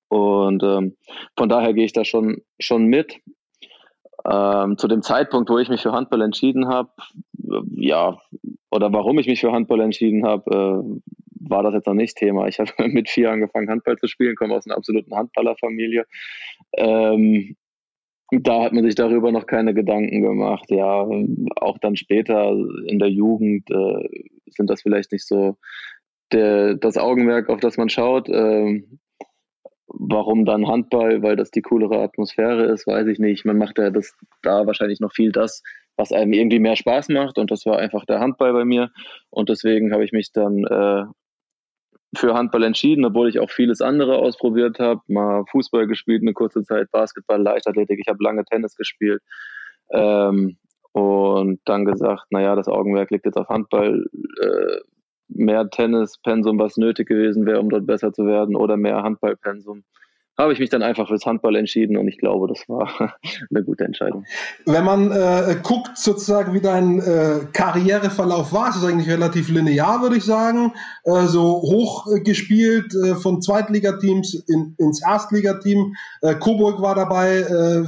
Und 0.09 0.63
ähm, 0.63 0.97
von 1.37 1.49
daher 1.49 1.73
gehe 1.73 1.85
ich 1.85 1.93
da 1.93 2.05
schon, 2.05 2.43
schon 2.59 2.87
mit. 2.87 3.19
Ähm, 4.29 4.77
zu 4.77 4.89
dem 4.89 5.03
Zeitpunkt, 5.03 5.49
wo 5.51 5.59
ich 5.59 5.69
mich 5.69 5.83
für 5.83 5.93
Handball 5.93 6.23
entschieden 6.23 6.69
habe, 6.69 6.91
ja, 7.77 8.19
oder 8.71 8.93
warum 8.93 9.19
ich 9.19 9.27
mich 9.27 9.41
für 9.41 9.53
Handball 9.53 9.81
entschieden 9.81 10.25
habe, 10.27 10.51
äh, 10.51 11.01
war 11.49 11.63
das 11.63 11.75
jetzt 11.75 11.87
noch 11.87 11.95
nicht 11.95 12.17
Thema. 12.17 12.49
Ich 12.49 12.59
habe 12.59 12.71
mit 12.89 13.09
vier 13.09 13.31
angefangen, 13.31 13.71
Handball 13.71 13.97
zu 13.97 14.09
spielen, 14.09 14.37
komme 14.37 14.55
aus 14.55 14.67
einer 14.67 14.77
absoluten 14.77 15.15
Handballerfamilie. 15.15 16.05
Ähm, 16.77 17.57
da 18.33 18.65
hat 18.65 18.73
man 18.73 18.85
sich 18.85 18.97
darüber 18.97 19.31
noch 19.31 19.47
keine 19.47 19.73
Gedanken 19.73 20.21
gemacht. 20.21 20.69
Ja, 20.71 21.07
auch 21.57 21.79
dann 21.79 21.95
später 21.95 22.51
in 22.87 22.99
der 22.99 23.11
Jugend 23.11 23.71
äh, 23.71 24.09
sind 24.47 24.69
das 24.69 24.83
vielleicht 24.83 25.13
nicht 25.13 25.27
so 25.27 25.57
der, 26.33 26.75
das 26.75 26.97
Augenmerk, 26.97 27.49
auf 27.49 27.61
das 27.61 27.77
man 27.77 27.89
schaut. 27.89 28.29
Ähm, 28.29 28.99
Warum 29.99 30.45
dann 30.45 30.67
Handball? 30.67 31.23
Weil 31.23 31.37
das 31.37 31.51
die 31.51 31.63
coolere 31.63 32.03
Atmosphäre 32.03 32.65
ist, 32.65 32.87
weiß 32.87 33.07
ich 33.07 33.19
nicht. 33.19 33.45
Man 33.45 33.57
macht 33.57 33.79
ja 33.79 33.91
das 33.91 34.15
da 34.43 34.67
wahrscheinlich 34.67 35.01
noch 35.01 35.13
viel 35.13 35.33
das, 35.33 35.63
was 35.97 36.13
einem 36.13 36.33
irgendwie 36.33 36.59
mehr 36.59 36.77
Spaß 36.77 37.09
macht. 37.11 37.39
Und 37.39 37.51
das 37.51 37.65
war 37.67 37.79
einfach 37.79 38.05
der 38.05 38.21
Handball 38.21 38.53
bei 38.53 38.65
mir. 38.65 38.91
Und 39.31 39.49
deswegen 39.49 39.93
habe 39.93 40.05
ich 40.05 40.13
mich 40.13 40.33
dann 40.33 40.65
äh, 40.65 41.05
für 42.17 42.35
Handball 42.35 42.65
entschieden, 42.65 43.05
obwohl 43.05 43.29
ich 43.29 43.39
auch 43.39 43.51
vieles 43.51 43.81
andere 43.81 44.17
ausprobiert 44.17 44.81
habe. 44.81 45.01
Mal 45.07 45.45
Fußball 45.51 45.87
gespielt 45.87 46.23
eine 46.23 46.33
kurze 46.35 46.63
Zeit, 46.63 46.91
Basketball, 46.91 47.41
Leichtathletik. 47.41 48.01
Ich 48.01 48.09
habe 48.09 48.23
lange 48.23 48.45
Tennis 48.45 48.75
gespielt. 48.75 49.23
Ähm, 49.91 50.57
und 50.93 51.61
dann 51.65 51.85
gesagt, 51.85 52.25
naja, 52.31 52.57
das 52.57 52.69
Augenmerk 52.69 53.11
liegt 53.11 53.25
jetzt 53.25 53.37
auf 53.37 53.49
Handball. 53.49 54.05
Äh, 54.43 54.81
mehr 55.29 55.69
Tennispensum, 55.71 56.59
was 56.59 56.77
nötig 56.77 57.09
gewesen 57.09 57.47
wäre, 57.47 57.61
um 57.61 57.71
dort 57.71 57.87
besser 57.87 58.13
zu 58.13 58.27
werden, 58.27 58.57
oder 58.57 58.77
mehr 58.77 59.03
Handballpensum 59.03 59.85
habe 60.39 60.53
ich 60.53 60.59
mich 60.59 60.69
dann 60.69 60.83
einfach 60.83 61.09
fürs 61.09 61.25
Handball 61.25 61.57
entschieden 61.57 61.97
und 61.97 62.09
ich 62.09 62.19
glaube, 62.19 62.47
das 62.47 62.69
war 62.69 63.15
eine 63.51 63.65
gute 63.65 63.85
Entscheidung. 63.85 64.27
Wenn 64.67 64.85
man 64.85 65.11
äh, 65.11 65.57
guckt, 65.63 65.97
sozusagen, 65.97 66.53
wie 66.53 66.61
dein 66.61 67.01
äh, 67.01 67.47
Karriereverlauf 67.53 68.53
war, 68.53 68.69
ist 68.69 68.77
es 68.77 68.85
eigentlich 68.85 69.09
relativ 69.09 69.49
linear, 69.49 70.03
würde 70.03 70.17
ich 70.17 70.25
sagen. 70.25 70.75
Äh, 71.05 71.27
so 71.27 71.63
hoch 71.63 72.07
äh, 72.13 72.21
gespielt 72.21 72.95
äh, 72.95 73.15
von 73.15 73.41
Zweitligateams 73.41 74.35
in, 74.47 74.75
ins 74.79 75.03
Erstligateam. 75.03 75.95
Äh, 76.21 76.35
Coburg 76.35 76.83
war 76.83 76.95
dabei, 76.95 77.39
äh, 77.39 77.85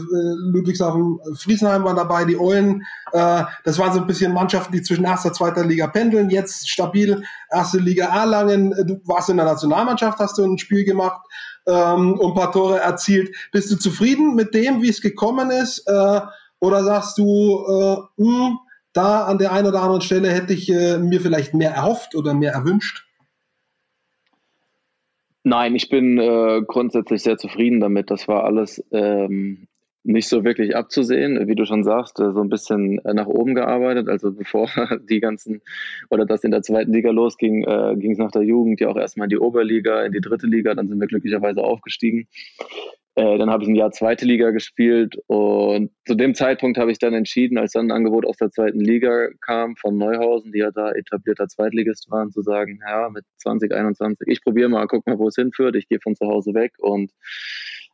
Ludwigshafen, 0.50 1.18
Friesenheim 1.37 1.84
war 1.84 1.94
dabei, 1.94 2.24
die 2.24 2.38
Eulen. 2.38 2.82
Äh, 3.12 3.44
das 3.64 3.78
waren 3.78 3.92
so 3.92 4.00
ein 4.00 4.06
bisschen 4.06 4.32
Mannschaften, 4.32 4.72
die 4.72 4.82
zwischen 4.82 5.04
erster 5.04 5.28
und 5.28 5.34
zweiter 5.34 5.66
Liga 5.66 5.87
pendeln. 5.87 6.30
Jetzt 6.30 6.68
stabil 6.70 7.22
erste 7.50 7.78
Liga 7.78 8.06
Erlangen. 8.06 8.70
Du 8.87 9.00
warst 9.04 9.28
in 9.28 9.37
der 9.37 9.46
Nationalmannschaft, 9.46 10.18
hast 10.18 10.38
du 10.38 10.44
ein 10.44 10.56
Spiel 10.56 10.84
gemacht 10.84 11.20
ähm, 11.68 12.14
und 12.18 12.31
ein 12.31 12.35
paar 12.35 12.52
Tore 12.52 12.81
erzielt. 12.81 13.35
Bist 13.52 13.70
du 13.70 13.76
zufrieden 13.76 14.35
mit 14.35 14.54
dem, 14.54 14.83
wie 14.83 14.88
es 14.88 15.00
gekommen 15.00 15.50
ist? 15.50 15.87
Äh, 15.87 16.20
oder 16.61 16.83
sagst 16.83 17.18
du, 17.18 17.64
äh, 17.68 18.22
mh, 18.22 18.46
hm, 18.46 18.59
da 18.92 19.26
an 19.26 19.38
der 19.38 19.52
einen 19.52 19.68
oder 19.68 19.83
anderen 19.83 20.00
Stelle 20.00 20.31
hätte 20.31 20.54
ich 20.54 20.68
äh, 20.70 20.98
mir 20.98 21.20
vielleicht 21.20 21.54
mehr 21.54 21.70
erhofft 21.70 22.16
oder 22.16 22.35
mehr 22.35 22.52
erwünscht? 22.52 23.07
Nein, 25.44 25.76
ich 25.76 25.88
bin 25.88 26.18
äh, 26.18 26.62
grundsätzlich 26.66 27.22
sehr 27.22 27.38
zufrieden 27.38 27.81
damit. 27.81 28.11
Das 28.11 28.26
war 28.26 28.44
alles 28.44 28.83
ähm, 28.90 29.67
nicht 30.09 30.29
so 30.29 30.42
wirklich 30.42 30.75
abzusehen, 30.75 31.47
wie 31.49 31.55
du 31.55 31.66
schon 31.66 31.85
sagst, 31.85 32.18
äh, 32.18 32.33
so 32.33 32.40
ein 32.40 32.49
bisschen 32.49 32.99
äh, 33.05 33.12
nach 33.12 33.27
oben 33.27 33.55
gearbeitet. 33.55 34.09
Also 34.09 34.33
bevor 34.33 34.68
die 35.09 35.21
ganzen 35.21 35.61
oder 36.11 36.25
das 36.25 36.44
in 36.44 36.51
der 36.51 36.62
zweiten 36.62 36.92
Liga 36.92 37.11
losging, 37.11 37.64
äh, 37.64 37.94
ging 37.97 38.12
es 38.12 38.18
nach 38.18 38.31
der 38.31 38.42
Jugend 38.42 38.81
ja 38.81 38.88
auch 38.88 38.97
erstmal 38.97 39.27
in 39.27 39.31
die 39.31 39.38
Oberliga, 39.38 40.03
in 40.05 40.12
die 40.12 40.21
dritte 40.21 40.47
Liga, 40.47 40.75
dann 40.75 40.88
sind 40.88 40.99
wir 40.99 41.07
glücklicherweise 41.07 41.62
aufgestiegen. 41.62 42.27
Äh, 43.16 43.37
dann 43.37 43.51
habe 43.51 43.64
ich 43.64 43.68
ein 43.68 43.75
Jahr 43.75 43.90
zweite 43.90 44.25
Liga 44.25 44.51
gespielt 44.51 45.16
und 45.27 45.90
zu 46.07 46.14
dem 46.14 46.35
Zeitpunkt 46.35 46.79
habe 46.79 46.90
ich 46.90 46.99
dann 46.99 47.14
entschieden, 47.14 47.59
als 47.59 47.73
dann 47.73 47.88
ein 47.88 47.97
Angebot 47.97 48.25
aus 48.25 48.37
der 48.38 48.51
zweiten 48.51 48.81
Liga 48.81 49.29
kam 49.40 49.77
von 49.77 49.99
Neuhausen, 49.99 50.53
die 50.53 50.61
ja 50.61 50.71
da 50.71 50.92
etablierter 50.92 51.49
Zweitligist 51.49 52.11
waren, 52.11 52.31
zu 52.31 52.42
sagen, 52.42 52.81
ja, 52.88 53.11
mit 53.11 53.25
2021, 53.38 54.27
ich 54.29 54.42
probiere 54.42 54.68
mal, 54.68 54.87
guck 54.87 55.07
mal, 55.07 55.18
wo 55.18 55.29
es 55.29 55.35
hinführt, 55.35 55.77
ich 55.77 55.88
gehe 55.88 55.99
von 56.01 56.14
zu 56.14 56.27
Hause 56.29 56.55
weg 56.55 56.73
und 56.79 57.12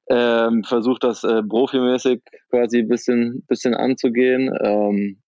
ähm, 0.09 0.65
versucht 0.65 1.05
das 1.05 1.25
äh, 1.25 1.43
profimäßig 1.43 2.23
quasi 2.51 2.81
ein 2.81 2.89
bisschen, 2.89 3.45
bisschen 3.47 3.75
anzugehen. 3.75 4.55
Ähm, 4.63 5.23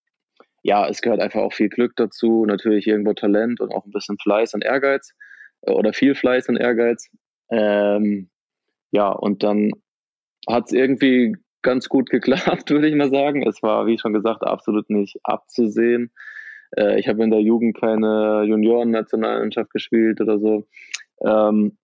ja, 0.62 0.86
es 0.88 1.00
gehört 1.00 1.20
einfach 1.20 1.40
auch 1.40 1.52
viel 1.52 1.68
Glück 1.68 1.92
dazu, 1.96 2.44
natürlich 2.44 2.86
irgendwo 2.86 3.12
Talent 3.14 3.60
und 3.60 3.72
auch 3.72 3.84
ein 3.84 3.92
bisschen 3.92 4.18
Fleiß 4.18 4.54
und 4.54 4.64
Ehrgeiz 4.64 5.12
äh, 5.62 5.72
oder 5.72 5.92
viel 5.92 6.14
Fleiß 6.14 6.48
und 6.48 6.56
Ehrgeiz. 6.56 7.08
Ähm, 7.50 8.28
ja, 8.90 9.10
und 9.10 9.42
dann 9.42 9.72
hat 10.48 10.66
es 10.66 10.72
irgendwie 10.72 11.36
ganz 11.62 11.88
gut 11.88 12.10
geklappt, 12.10 12.70
würde 12.70 12.88
ich 12.88 12.94
mal 12.94 13.10
sagen. 13.10 13.46
Es 13.46 13.62
war, 13.62 13.86
wie 13.86 13.98
schon 13.98 14.12
gesagt, 14.12 14.42
absolut 14.42 14.90
nicht 14.90 15.18
abzusehen. 15.22 16.12
Äh, 16.76 16.98
ich 16.98 17.08
habe 17.08 17.22
in 17.22 17.30
der 17.30 17.40
Jugend 17.40 17.78
keine 17.78 18.44
Junioren-Nationalmannschaft 18.44 19.70
gespielt 19.70 20.20
oder 20.20 20.38
so. 20.38 20.66
Ähm, 21.24 21.78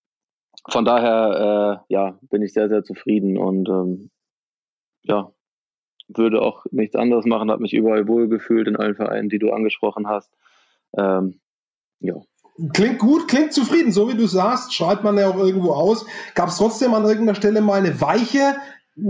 von 0.68 0.84
daher, 0.84 1.82
äh, 1.88 1.92
ja, 1.92 2.18
bin 2.22 2.42
ich 2.42 2.52
sehr, 2.52 2.68
sehr 2.68 2.84
zufrieden 2.84 3.36
und 3.36 3.68
ähm, 3.68 4.10
ja, 5.02 5.32
würde 6.08 6.42
auch 6.42 6.64
nichts 6.70 6.96
anderes 6.96 7.24
machen, 7.24 7.50
habe 7.50 7.62
mich 7.62 7.74
überall 7.74 8.06
wohlgefühlt 8.06 8.68
in 8.68 8.76
allen 8.76 8.94
Vereinen, 8.94 9.28
die 9.28 9.38
du 9.38 9.50
angesprochen 9.52 10.08
hast. 10.08 10.30
Ähm, 10.96 11.40
ja. 12.00 12.14
Klingt 12.74 12.98
gut, 12.98 13.28
klingt 13.28 13.52
zufrieden, 13.52 13.92
so 13.92 14.10
wie 14.10 14.16
du 14.16 14.26
sagst, 14.26 14.74
schreibt 14.74 15.04
man 15.04 15.16
ja 15.16 15.28
auch 15.28 15.38
irgendwo 15.38 15.72
aus. 15.72 16.04
Gab 16.34 16.48
es 16.48 16.58
trotzdem 16.58 16.92
an 16.92 17.04
irgendeiner 17.04 17.34
Stelle 17.34 17.62
mal 17.62 17.80
eine 17.80 18.00
weiche 18.00 18.56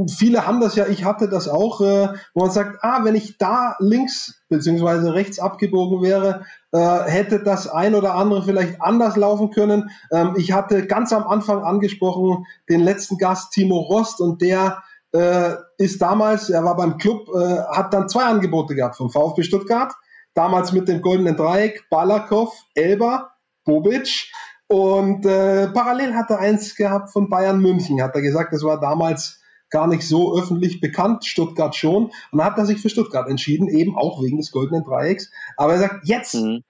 viele 0.09 0.47
haben 0.47 0.61
das 0.61 0.77
ja, 0.77 0.87
ich 0.87 1.05
hatte 1.05 1.29
das 1.29 1.49
auch, 1.49 1.81
äh, 1.81 2.09
wo 2.35 2.45
man 2.45 2.51
sagt, 2.51 2.79
ah, 2.83 3.05
wenn 3.05 3.15
ich 3.15 3.39
da 3.39 3.77
links 3.81 4.43
beziehungsweise 4.49 5.15
rechts 5.15 5.39
abgebogen 5.39 6.03
wäre, 6.03 6.45
äh, 6.73 6.79
hätte 6.79 7.43
das 7.43 7.69
ein 7.69 7.95
oder 7.95 8.15
andere 8.15 8.43
vielleicht 8.45 8.81
anders 8.81 9.17
laufen 9.17 9.51
können. 9.51 9.91
Ähm, 10.13 10.35
ich 10.37 10.53
hatte 10.53 10.87
ganz 10.87 11.13
am 11.13 11.27
Anfang 11.27 11.65
angesprochen 11.65 12.47
den 12.69 12.81
letzten 12.81 13.19
Gast 13.19 13.53
Timo 13.53 13.81
Rost 13.81 14.21
und 14.21 14.41
der 14.41 14.83
äh, 15.13 15.57
ist 15.79 16.01
damals, 16.01 16.49
er 16.49 16.65
war 16.65 16.77
beim 16.77 16.97
Club, 16.99 17.29
äh, 17.35 17.59
hat 17.75 17.93
dann 17.93 18.09
zwei 18.09 18.25
Angebote 18.25 18.75
gehabt 18.75 18.97
vom 18.97 19.11
VfB 19.11 19.43
Stuttgart, 19.43 19.93
damals 20.35 20.73
mit 20.73 20.89
dem 20.89 21.03
goldenen 21.03 21.37
Dreieck, 21.37 21.85
Balakow, 21.91 22.55
Elber, 22.75 23.33
Bobic. 23.65 24.31
Und 24.69 25.27
äh, 25.27 25.69
parallel 25.69 26.15
hat 26.15 26.31
er 26.31 26.39
eins 26.39 26.75
gehabt 26.77 27.13
von 27.13 27.29
Bayern 27.29 27.61
München, 27.61 28.01
hat 28.01 28.15
er 28.15 28.23
gesagt, 28.23 28.55
das 28.55 28.63
war 28.63 28.81
damals 28.81 29.42
gar 29.73 29.89
nicht 29.89 30.07
so 30.07 30.39
öffentlich 30.39 30.81
bekannt, 30.81 31.25
Stuttgart 31.25 31.75
schon. 31.75 32.05
Und 32.05 32.39
dann 32.39 32.45
hat 32.45 32.59
er 32.59 32.67
sich 32.67 32.81
für 32.81 32.91
Stuttgart 32.91 33.29
entschieden, 33.29 33.69
eben 33.69 33.97
auch 33.97 34.23
wegen 34.23 34.37
des 34.37 34.53
goldenen 34.53 34.85
Dreiecks. 34.85 35.33
Aber 35.57 35.73
er 35.73 35.81
sagt, 35.81 36.07
jetzt, 36.07 36.35
mhm. 36.35 36.63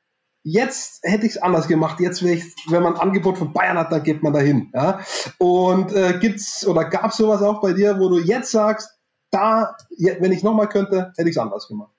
jetzt 0.43 1.01
hätte 1.03 1.27
ich 1.27 1.33
es 1.33 1.43
anders 1.43 1.69
gemacht. 1.69 2.01
Jetzt 2.01 2.23
wäre 2.23 2.37
ich, 2.37 2.45
wenn 2.71 2.83
man 2.83 2.95
ein 2.95 3.01
Angebot 3.01 3.37
von 3.37 3.53
Bayern 3.53 3.77
hat, 3.77 3.93
dann 3.93 4.05
geht 4.05 4.23
man 4.23 4.33
dahin. 4.33 4.71
Ja? 4.73 5.01
Und 5.39 5.93
äh, 5.93 6.19
gibt's 6.19 6.67
oder 6.67 6.87
gab 6.87 7.11
es 7.11 7.19
sowas 7.19 7.43
auch 7.43 7.61
bei 7.61 7.75
dir, 7.75 7.99
wo 7.99 8.09
du 8.09 8.19
jetzt 8.19 8.51
sagst, 8.53 8.99
da, 9.31 9.77
wenn 10.21 10.33
ich 10.33 10.43
nochmal 10.43 10.69
könnte, 10.69 11.13
hätte 11.17 11.29
ich 11.29 11.37
es 11.37 11.43
anders 11.43 11.67
gemacht? 11.67 11.93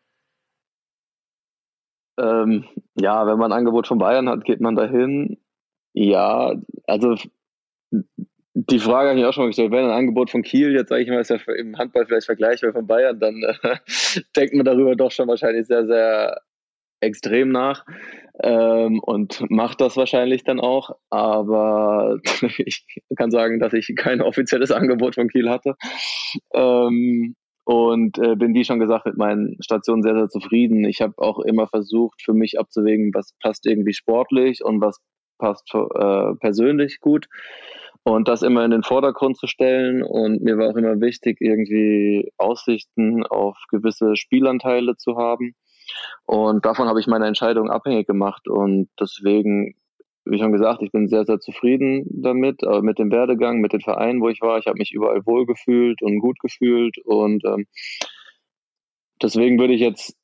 Ähm, 2.20 2.66
ja, 2.96 3.26
wenn 3.26 3.40
man 3.40 3.52
ein 3.52 3.58
Angebot 3.58 3.88
von 3.88 3.98
Bayern 3.98 4.30
hat, 4.30 4.46
geht 4.46 4.62
man 4.62 4.76
dahin. 4.76 5.38
Ja, 5.94 6.54
also 6.86 7.16
Die 8.56 8.80
Frage 8.80 9.10
habe 9.10 9.20
ich 9.20 9.26
auch 9.26 9.34
schon 9.34 9.46
mal 9.46 9.48
gestellt. 9.48 9.72
Wenn 9.72 9.86
ein 9.86 9.92
Angebot 9.92 10.30
von 10.30 10.44
Kiel, 10.44 10.74
jetzt 10.74 10.90
sage 10.90 11.02
ich 11.02 11.10
mal, 11.10 11.20
ist 11.20 11.32
ja 11.32 11.38
im 11.58 11.78
Handball 11.78 12.06
vielleicht 12.06 12.28
vergleichbar 12.28 12.72
von 12.72 12.86
Bayern, 12.86 13.20
dann 13.20 13.42
äh, 13.42 13.78
denkt 14.36 14.54
man 14.54 14.66
darüber 14.66 14.96
doch 14.96 15.12
schon 15.12 15.28
wahrscheinlich 15.28 15.66
sehr, 15.66 15.88
sehr 15.88 16.40
extrem 17.02 17.50
nach 17.50 17.84
ähm, 18.42 19.00
und 19.00 19.44
macht 19.50 19.82
das 19.82 19.98
wahrscheinlich 19.98 20.44
dann 20.44 20.60
auch. 20.60 20.92
Aber 21.10 22.20
ich 22.58 22.86
kann 23.18 23.32
sagen, 23.32 23.60
dass 23.60 23.74
ich 23.74 23.92
kein 23.96 24.22
offizielles 24.22 24.72
Angebot 24.72 25.16
von 25.16 25.30
Kiel 25.30 25.50
hatte. 25.50 25.76
Ähm, 26.54 27.36
und 27.66 28.20
äh, 28.20 28.36
bin, 28.36 28.54
wie 28.54 28.66
schon 28.66 28.80
gesagt, 28.80 29.06
mit 29.06 29.18
meinen 29.18 29.58
Stationen 29.64 30.04
sehr, 30.04 30.16
sehr 30.16 30.28
zufrieden. 30.28 30.86
Ich 30.86 31.02
habe 31.02 31.14
auch 31.18 31.40
immer 31.40 31.68
versucht, 31.68 32.22
für 32.22 32.34
mich 32.34 32.60
abzuwägen, 32.60 33.12
was 33.14 33.34
passt 33.42 33.66
irgendwie 33.66 33.94
sportlich 33.94 34.64
und 34.64 34.80
was 34.80 35.00
passt 35.40 35.74
äh, 35.74 36.36
persönlich 36.40 37.00
gut 37.00 37.28
und 38.04 38.28
das 38.28 38.42
immer 38.42 38.66
in 38.66 38.72
den 38.72 38.84
Vordergrund 38.84 39.38
zu 39.38 39.48
stellen. 39.48 40.04
Und 40.04 40.42
mir 40.42 40.58
war 40.58 40.70
auch 40.70 40.76
immer 40.76 41.00
wichtig, 41.00 41.38
irgendwie 41.40 42.32
Aussichten 42.38 43.26
auf 43.26 43.58
gewisse 43.70 44.16
Spielanteile 44.16 44.98
zu 44.98 45.18
haben. 45.18 45.56
Und 46.26 46.66
davon 46.66 46.88
habe 46.88 47.00
ich 47.00 47.08
meine 47.08 47.28
Entscheidung 47.28 47.70
abhängig 47.70 48.08
gemacht. 48.08 48.48
Und 48.48 48.90
deswegen, 49.00 49.76
wie 50.26 50.38
schon 50.38 50.52
gesagt, 50.52 50.82
ich 50.82 50.92
bin 50.92 51.08
sehr, 51.08 51.26
sehr 51.26 51.40
zufrieden 51.40 52.06
damit, 52.10 52.62
äh, 52.64 52.82
mit 52.82 53.00
dem 53.00 53.12
Werdegang, 53.12 53.60
mit 53.60 53.74
den 53.74 53.82
Vereinen, 53.82 54.22
wo 54.22 54.30
ich 54.30 54.42
war. 54.42 54.58
Ich 54.60 54.68
habe 54.68 54.78
mich 54.78 54.92
überall 54.94 55.26
wohl 55.26 55.46
gefühlt 55.46 56.02
und 56.02 56.20
gut 56.20 56.40
gefühlt. 56.40 56.98
Und 57.06 57.44
ähm, 57.46 57.68
deswegen 59.22 59.60
würde 59.60 59.74
ich 59.74 59.82
jetzt 59.82 60.18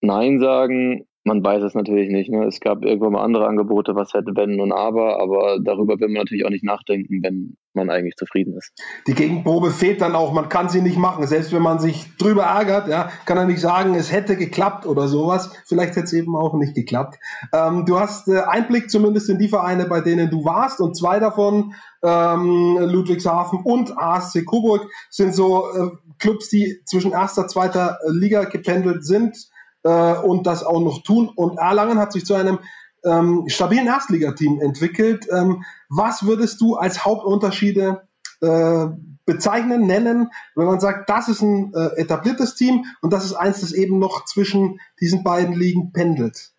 Nein 0.00 0.40
sagen, 0.40 1.06
man 1.30 1.44
weiß 1.44 1.62
es 1.62 1.74
natürlich 1.74 2.10
nicht. 2.10 2.28
Ne? 2.28 2.44
Es 2.44 2.58
gab 2.58 2.84
irgendwann 2.84 3.12
mal 3.12 3.22
andere 3.22 3.46
Angebote, 3.46 3.94
was 3.94 4.12
hätte 4.14 4.32
wenn 4.34 4.60
und 4.60 4.72
aber, 4.72 5.20
aber 5.22 5.60
darüber 5.62 6.00
will 6.00 6.08
man 6.08 6.24
natürlich 6.24 6.44
auch 6.44 6.50
nicht 6.50 6.64
nachdenken, 6.64 7.22
wenn 7.22 7.56
man 7.72 7.88
eigentlich 7.88 8.16
zufrieden 8.16 8.56
ist. 8.56 8.72
Die 9.06 9.14
Gegenprobe 9.14 9.70
fehlt 9.70 10.00
dann 10.00 10.16
auch, 10.16 10.32
man 10.32 10.48
kann 10.48 10.68
sie 10.68 10.82
nicht 10.82 10.98
machen. 10.98 11.24
Selbst 11.28 11.52
wenn 11.52 11.62
man 11.62 11.78
sich 11.78 12.16
drüber 12.16 12.42
ärgert, 12.42 12.88
ja, 12.88 13.10
kann 13.26 13.38
er 13.38 13.44
nicht 13.44 13.60
sagen, 13.60 13.94
es 13.94 14.10
hätte 14.10 14.36
geklappt 14.36 14.86
oder 14.86 15.06
sowas. 15.06 15.52
Vielleicht 15.66 15.94
hätte 15.94 16.06
es 16.06 16.12
eben 16.14 16.34
auch 16.34 16.54
nicht 16.54 16.74
geklappt. 16.74 17.20
Ähm, 17.54 17.84
du 17.86 18.00
hast 18.00 18.26
äh, 18.26 18.40
Einblick 18.40 18.90
zumindest 18.90 19.30
in 19.30 19.38
die 19.38 19.48
Vereine, 19.48 19.86
bei 19.86 20.00
denen 20.00 20.30
du 20.30 20.44
warst 20.44 20.80
und 20.80 20.96
zwei 20.96 21.20
davon, 21.20 21.74
ähm, 22.02 22.76
Ludwigshafen 22.80 23.60
und 23.62 23.96
ASC 23.96 24.44
Coburg, 24.44 24.88
sind 25.10 25.32
so 25.32 25.66
äh, 25.70 25.90
Clubs, 26.18 26.48
die 26.48 26.80
zwischen 26.86 27.12
erster, 27.12 27.46
zweiter 27.46 27.98
Liga 28.08 28.44
gependelt 28.44 29.04
sind 29.04 29.49
äh, 29.82 30.14
und 30.14 30.46
das 30.46 30.64
auch 30.64 30.80
noch 30.80 31.02
tun. 31.02 31.30
Und 31.34 31.58
Erlangen 31.58 31.98
hat 31.98 32.12
sich 32.12 32.24
zu 32.24 32.34
einem 32.34 32.58
ähm, 33.04 33.44
stabilen 33.48 33.86
Erstligateam 33.86 34.60
entwickelt. 34.60 35.26
Ähm, 35.30 35.64
was 35.88 36.24
würdest 36.26 36.60
du 36.60 36.76
als 36.76 37.04
Hauptunterschiede 37.04 38.02
äh, 38.40 38.86
bezeichnen, 39.24 39.86
nennen, 39.86 40.30
wenn 40.54 40.66
man 40.66 40.80
sagt, 40.80 41.08
das 41.08 41.28
ist 41.28 41.42
ein 41.42 41.72
äh, 41.74 42.00
etabliertes 42.00 42.54
Team 42.54 42.84
und 43.00 43.12
das 43.12 43.24
ist 43.24 43.34
eins, 43.34 43.60
das 43.60 43.72
eben 43.72 43.98
noch 43.98 44.24
zwischen 44.24 44.80
diesen 45.00 45.22
beiden 45.22 45.54
Ligen 45.54 45.92
pendelt? 45.92 46.52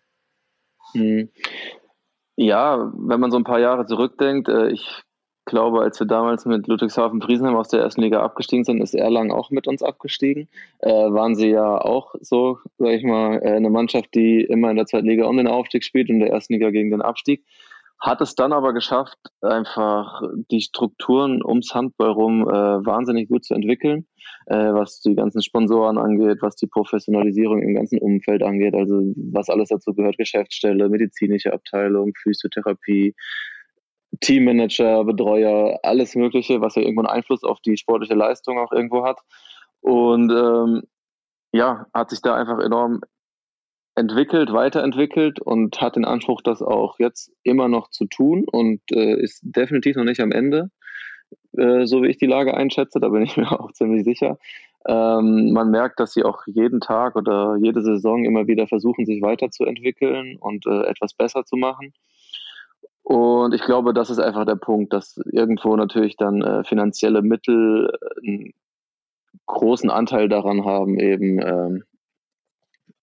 Hm. 0.92 1.28
Ja, 2.36 2.92
wenn 2.96 3.20
man 3.20 3.30
so 3.30 3.36
ein 3.36 3.44
paar 3.44 3.60
Jahre 3.60 3.86
zurückdenkt, 3.86 4.48
äh, 4.48 4.70
ich 4.70 5.02
glaube, 5.44 5.80
als 5.80 5.98
wir 6.00 6.06
damals 6.06 6.44
mit 6.46 6.66
Ludwigshafen 6.66 7.20
Friesenheim 7.20 7.56
aus 7.56 7.68
der 7.68 7.80
ersten 7.80 8.02
Liga 8.02 8.22
abgestiegen 8.22 8.64
sind, 8.64 8.80
ist 8.80 8.94
Erlangen 8.94 9.32
auch 9.32 9.50
mit 9.50 9.66
uns 9.66 9.82
abgestiegen. 9.82 10.48
Äh, 10.78 10.90
waren 10.90 11.34
sie 11.34 11.48
ja 11.48 11.80
auch 11.80 12.14
so, 12.20 12.58
sag 12.78 12.90
ich 12.90 13.04
mal, 13.04 13.40
äh, 13.42 13.52
eine 13.52 13.70
Mannschaft, 13.70 14.14
die 14.14 14.42
immer 14.42 14.70
in 14.70 14.76
der 14.76 14.86
zweiten 14.86 15.06
Liga 15.06 15.26
um 15.26 15.36
den 15.36 15.48
Aufstieg 15.48 15.84
spielt 15.84 16.08
und 16.08 16.16
in 16.16 16.20
der 16.20 16.30
ersten 16.30 16.54
Liga 16.54 16.70
gegen 16.70 16.90
den 16.90 17.02
Abstieg. 17.02 17.44
Hat 18.02 18.20
es 18.20 18.34
dann 18.34 18.52
aber 18.52 18.72
geschafft, 18.72 19.18
einfach 19.42 20.22
die 20.50 20.60
Strukturen 20.60 21.40
ums 21.44 21.72
Handball 21.72 22.10
rum 22.10 22.42
äh, 22.48 22.84
wahnsinnig 22.84 23.28
gut 23.28 23.44
zu 23.44 23.54
entwickeln, 23.54 24.06
äh, 24.46 24.56
was 24.56 25.02
die 25.02 25.14
ganzen 25.14 25.40
Sponsoren 25.40 25.98
angeht, 25.98 26.38
was 26.40 26.56
die 26.56 26.66
Professionalisierung 26.66 27.62
im 27.62 27.74
ganzen 27.76 28.00
Umfeld 28.00 28.42
angeht, 28.42 28.74
also 28.74 29.00
was 29.30 29.48
alles 29.48 29.68
dazu 29.68 29.94
gehört, 29.94 30.18
Geschäftsstelle, 30.18 30.88
medizinische 30.88 31.52
Abteilung, 31.52 32.12
Physiotherapie, 32.20 33.14
Teammanager, 34.20 35.04
Betreuer, 35.04 35.78
alles 35.82 36.14
Mögliche, 36.14 36.60
was 36.60 36.74
ja 36.74 36.82
irgendwo 36.82 37.02
einen 37.02 37.16
Einfluss 37.16 37.44
auf 37.44 37.60
die 37.60 37.76
sportliche 37.76 38.14
Leistung 38.14 38.58
auch 38.58 38.72
irgendwo 38.72 39.04
hat. 39.04 39.20
Und 39.80 40.30
ähm, 40.30 40.82
ja, 41.52 41.86
hat 41.92 42.10
sich 42.10 42.22
da 42.22 42.34
einfach 42.34 42.58
enorm 42.60 43.00
entwickelt, 43.94 44.52
weiterentwickelt 44.52 45.40
und 45.40 45.80
hat 45.80 45.96
den 45.96 46.04
Anspruch, 46.04 46.40
das 46.42 46.62
auch 46.62 46.98
jetzt 46.98 47.30
immer 47.42 47.68
noch 47.68 47.90
zu 47.90 48.06
tun 48.06 48.44
und 48.50 48.80
äh, 48.90 49.20
ist 49.20 49.40
definitiv 49.42 49.96
noch 49.96 50.04
nicht 50.04 50.20
am 50.20 50.32
Ende, 50.32 50.70
äh, 51.56 51.84
so 51.86 52.02
wie 52.02 52.08
ich 52.08 52.16
die 52.16 52.26
Lage 52.26 52.54
einschätze, 52.54 53.00
da 53.00 53.08
bin 53.08 53.22
ich 53.22 53.36
mir 53.36 53.52
auch 53.52 53.72
ziemlich 53.72 54.04
sicher. 54.04 54.38
Ähm, 54.86 55.52
man 55.52 55.70
merkt, 55.70 56.00
dass 56.00 56.12
sie 56.12 56.24
auch 56.24 56.42
jeden 56.46 56.80
Tag 56.80 57.16
oder 57.16 57.56
jede 57.56 57.82
Saison 57.82 58.24
immer 58.24 58.46
wieder 58.46 58.66
versuchen, 58.66 59.04
sich 59.04 59.22
weiterzuentwickeln 59.22 60.38
und 60.38 60.66
äh, 60.66 60.84
etwas 60.86 61.14
besser 61.14 61.44
zu 61.44 61.56
machen. 61.56 61.92
Und 63.02 63.52
ich 63.54 63.62
glaube, 63.62 63.92
das 63.92 64.10
ist 64.10 64.20
einfach 64.20 64.46
der 64.46 64.56
Punkt, 64.56 64.92
dass 64.92 65.16
irgendwo 65.32 65.74
natürlich 65.76 66.16
dann 66.16 66.40
äh, 66.42 66.64
finanzielle 66.64 67.22
Mittel 67.22 67.90
äh, 67.90 68.28
einen 68.28 68.52
großen 69.46 69.90
Anteil 69.90 70.28
daran 70.28 70.64
haben, 70.64 70.98
eben 70.98 71.40
ähm, 71.40 71.84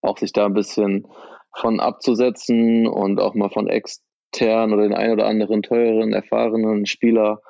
auch 0.02 0.18
sich 0.18 0.32
da 0.32 0.46
ein 0.46 0.54
bisschen 0.54 1.08
von 1.56 1.80
abzusetzen 1.80 2.88
und 2.88 3.20
auch 3.20 3.34
mal 3.34 3.50
von 3.50 3.68
extern 3.68 4.74
oder 4.74 4.84
den 4.84 4.94
ein 4.94 5.12
oder 5.12 5.28
anderen 5.28 5.62
teureren, 5.64 6.14
erfahrenen 6.14 6.86
Spieler 6.86 7.42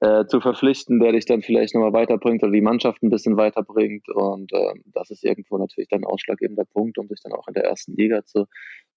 äh, 0.00 0.26
zu 0.26 0.40
verpflichten, 0.40 1.00
der 1.00 1.12
dich 1.12 1.26
dann 1.26 1.42
vielleicht 1.42 1.74
nochmal 1.74 1.92
weiterbringt 1.92 2.42
oder 2.42 2.52
die 2.52 2.60
Mannschaft 2.60 3.02
ein 3.02 3.10
bisschen 3.10 3.36
weiterbringt. 3.36 4.08
Und 4.08 4.52
äh, 4.52 4.74
das 4.86 5.10
ist 5.10 5.24
irgendwo 5.24 5.58
natürlich 5.58 5.88
dann 5.88 6.04
ausschlaggebender 6.04 6.64
Punkt, 6.66 6.98
um 6.98 7.08
sich 7.08 7.20
dann 7.22 7.32
auch 7.32 7.48
in 7.48 7.54
der 7.54 7.64
ersten 7.64 7.96
Liga 7.96 8.24
zu, 8.24 8.46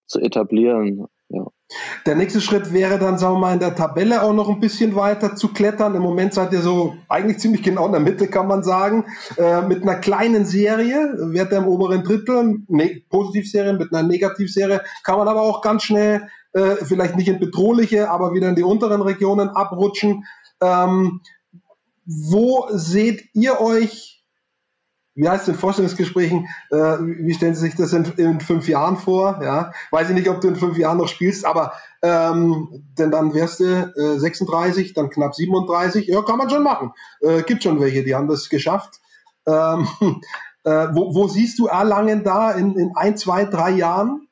zu 0.06 0.20
etablieren. 0.20 1.06
Ja. 1.30 1.46
Der 2.06 2.16
nächste 2.16 2.42
Schritt 2.42 2.74
wäre 2.74 3.00
dann, 3.00 3.18
sagen 3.18 3.36
wir 3.36 3.40
mal, 3.40 3.54
in 3.54 3.60
der 3.60 3.76
Tabelle 3.76 4.24
auch 4.24 4.34
noch 4.34 4.50
ein 4.50 4.60
bisschen 4.60 4.96
weiter 4.96 5.36
zu 5.36 5.54
klettern. 5.54 5.96
Im 5.96 6.02
Moment 6.02 6.34
seid 6.34 6.52
ihr 6.52 6.62
so 6.62 6.96
eigentlich 7.08 7.40
ziemlich 7.40 7.64
genau 7.64 7.86
in 7.86 7.94
der 7.94 8.02
Mitte, 8.02 8.28
kann 8.28 8.48
man 8.48 8.64
sagen. 8.64 9.06
Äh, 9.38 9.62
mit 9.62 9.84
einer 9.84 9.96
kleinen 9.96 10.46
Serie, 10.46 11.16
wird 11.18 11.52
ihr 11.54 11.60
im 11.60 11.68
oberen 11.68 12.04
Drittel, 12.04 12.60
ne 12.68 13.02
Positivserie, 13.10 13.74
mit 13.74 13.94
einer 13.94 14.06
Negativserie, 14.06 14.82
kann 15.04 15.18
man 15.18 15.30
aber 15.30 15.42
auch 15.44 15.62
ganz 15.62 15.84
schnell, 15.84 16.28
äh, 16.54 16.76
vielleicht 16.84 17.16
nicht 17.16 17.30
in 17.30 17.40
bedrohliche, 17.40 18.10
aber 18.10 18.34
wieder 18.34 18.50
in 18.50 18.56
die 18.56 18.64
unteren 18.64 19.02
Regionen 19.02 19.50
abrutschen. 19.50 20.26
Ähm, 20.62 21.22
wo 22.06 22.68
seht 22.72 23.24
ihr 23.34 23.62
euch 23.62 24.21
wie 25.16 25.28
heißt 25.28 25.44
es 25.44 25.50
in 25.50 25.56
Vorstellungsgesprächen, 25.56 26.48
äh, 26.70 26.76
wie 26.76 27.34
stellen 27.34 27.56
Sie 27.56 27.62
sich 27.62 27.76
das 27.76 27.94
in, 27.94 28.06
in, 28.18 28.40
fünf 28.40 28.68
Jahren 28.68 28.98
vor? 28.98 29.42
Ja, 29.44 29.74
weiß 29.92 30.10
ich 30.10 30.16
nicht, 30.16 30.30
ob 30.30 30.40
du 30.42 30.48
in 30.48 30.56
fünf 30.56 30.78
Jahren 30.78 30.98
noch 30.98 31.10
spielst, 31.10 31.46
aber 31.46 31.74
ähm, 32.02 32.86
denn 32.98 33.12
dann 33.12 33.34
wärst 33.34 33.60
du 33.60 33.66
äh, 33.66 34.20
36, 34.20 34.94
dann 34.94 35.10
knapp 35.10 35.36
37. 35.36 36.08
Ja, 36.08 36.22
kann 36.22 36.38
man 36.38 36.50
schon 36.50 36.64
machen. 36.64 36.94
Äh, 37.20 37.44
gibt 37.44 37.64
schon 37.64 37.80
welche, 37.82 38.04
die 38.04 38.16
haben 38.16 38.30
das 38.30 38.50
geschafft. 38.50 39.02
Ähm, 39.46 39.88
äh, 40.64 40.88
wo, 40.94 41.14
wo 41.14 41.28
siehst 41.28 41.60
du 41.60 41.68
Erlangen 41.68 42.24
da 42.24 42.52
in, 42.52 42.78
in 42.78 42.92
ein, 42.96 43.18
zwei, 43.18 43.46
drei 43.46 43.72
Jahren? 43.72 44.28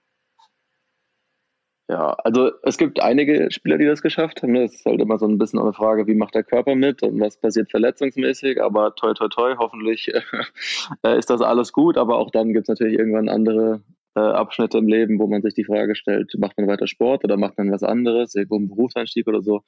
Ja, 1.89 2.15
also 2.23 2.51
es 2.61 2.77
gibt 2.77 3.01
einige 3.01 3.49
Spieler, 3.49 3.79
die 3.79 3.87
das 3.87 4.03
geschafft 4.03 4.43
haben. 4.43 4.55
Es 4.55 4.75
ist 4.75 4.85
halt 4.85 5.01
immer 5.01 5.17
so 5.17 5.25
ein 5.25 5.39
bisschen 5.39 5.57
eine 5.57 5.73
Frage, 5.73 6.05
wie 6.05 6.13
macht 6.13 6.35
der 6.35 6.43
Körper 6.43 6.75
mit 6.75 7.01
und 7.01 7.19
was 7.19 7.37
passiert 7.37 7.71
verletzungsmäßig. 7.71 8.61
Aber 8.61 8.93
toi, 8.93 9.15
toi, 9.15 9.27
toi, 9.27 9.55
hoffentlich 9.57 10.11
äh, 11.03 11.17
ist 11.17 11.31
das 11.31 11.41
alles 11.41 11.73
gut. 11.73 11.97
Aber 11.97 12.19
auch 12.19 12.29
dann 12.29 12.53
gibt 12.53 12.65
es 12.65 12.69
natürlich 12.69 12.99
irgendwann 12.99 13.27
andere 13.27 13.81
äh, 14.15 14.19
Abschnitte 14.19 14.77
im 14.77 14.87
Leben, 14.87 15.17
wo 15.17 15.25
man 15.25 15.41
sich 15.41 15.55
die 15.55 15.63
Frage 15.63 15.95
stellt, 15.95 16.31
macht 16.37 16.59
man 16.59 16.67
weiter 16.67 16.85
Sport 16.85 17.23
oder 17.23 17.37
macht 17.37 17.57
man 17.57 17.71
was 17.71 17.81
anderes, 17.81 18.35
irgendwo 18.35 18.57
einen 18.57 18.69
Berufseinstieg 18.69 19.27
oder 19.27 19.41
so. 19.41 19.61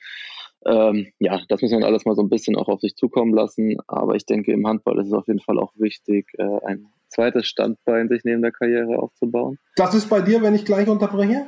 Ähm, 0.64 1.08
ja, 1.18 1.42
das 1.50 1.64
muss 1.64 1.72
man 1.72 1.84
alles 1.84 2.06
mal 2.06 2.16
so 2.16 2.22
ein 2.22 2.30
bisschen 2.30 2.56
auch 2.56 2.68
auf 2.68 2.82
sich 2.82 2.96
zukommen 2.96 3.34
lassen. 3.34 3.78
Aber 3.88 4.14
ich 4.14 4.28
denke, 4.28 4.52
im 4.52 4.68
Handball 4.68 5.00
ist 5.00 5.08
es 5.08 5.14
auf 5.14 5.26
jeden 5.26 5.40
Fall 5.40 5.58
auch 5.58 5.74
wichtig, 5.76 6.28
äh, 6.38 6.66
ein 6.68 6.86
zweites 7.10 7.48
Standbein 7.48 8.10
sich 8.10 8.24
neben 8.26 8.44
der 8.44 8.52
Karriere 8.52 9.00
aufzubauen. 9.00 9.58
Das 9.76 9.96
ist 9.96 10.08
bei 10.08 10.22
dir, 10.22 10.44
wenn 10.44 10.54
ich 10.54 10.66
gleich 10.66 10.88
unterbreche? 10.88 11.48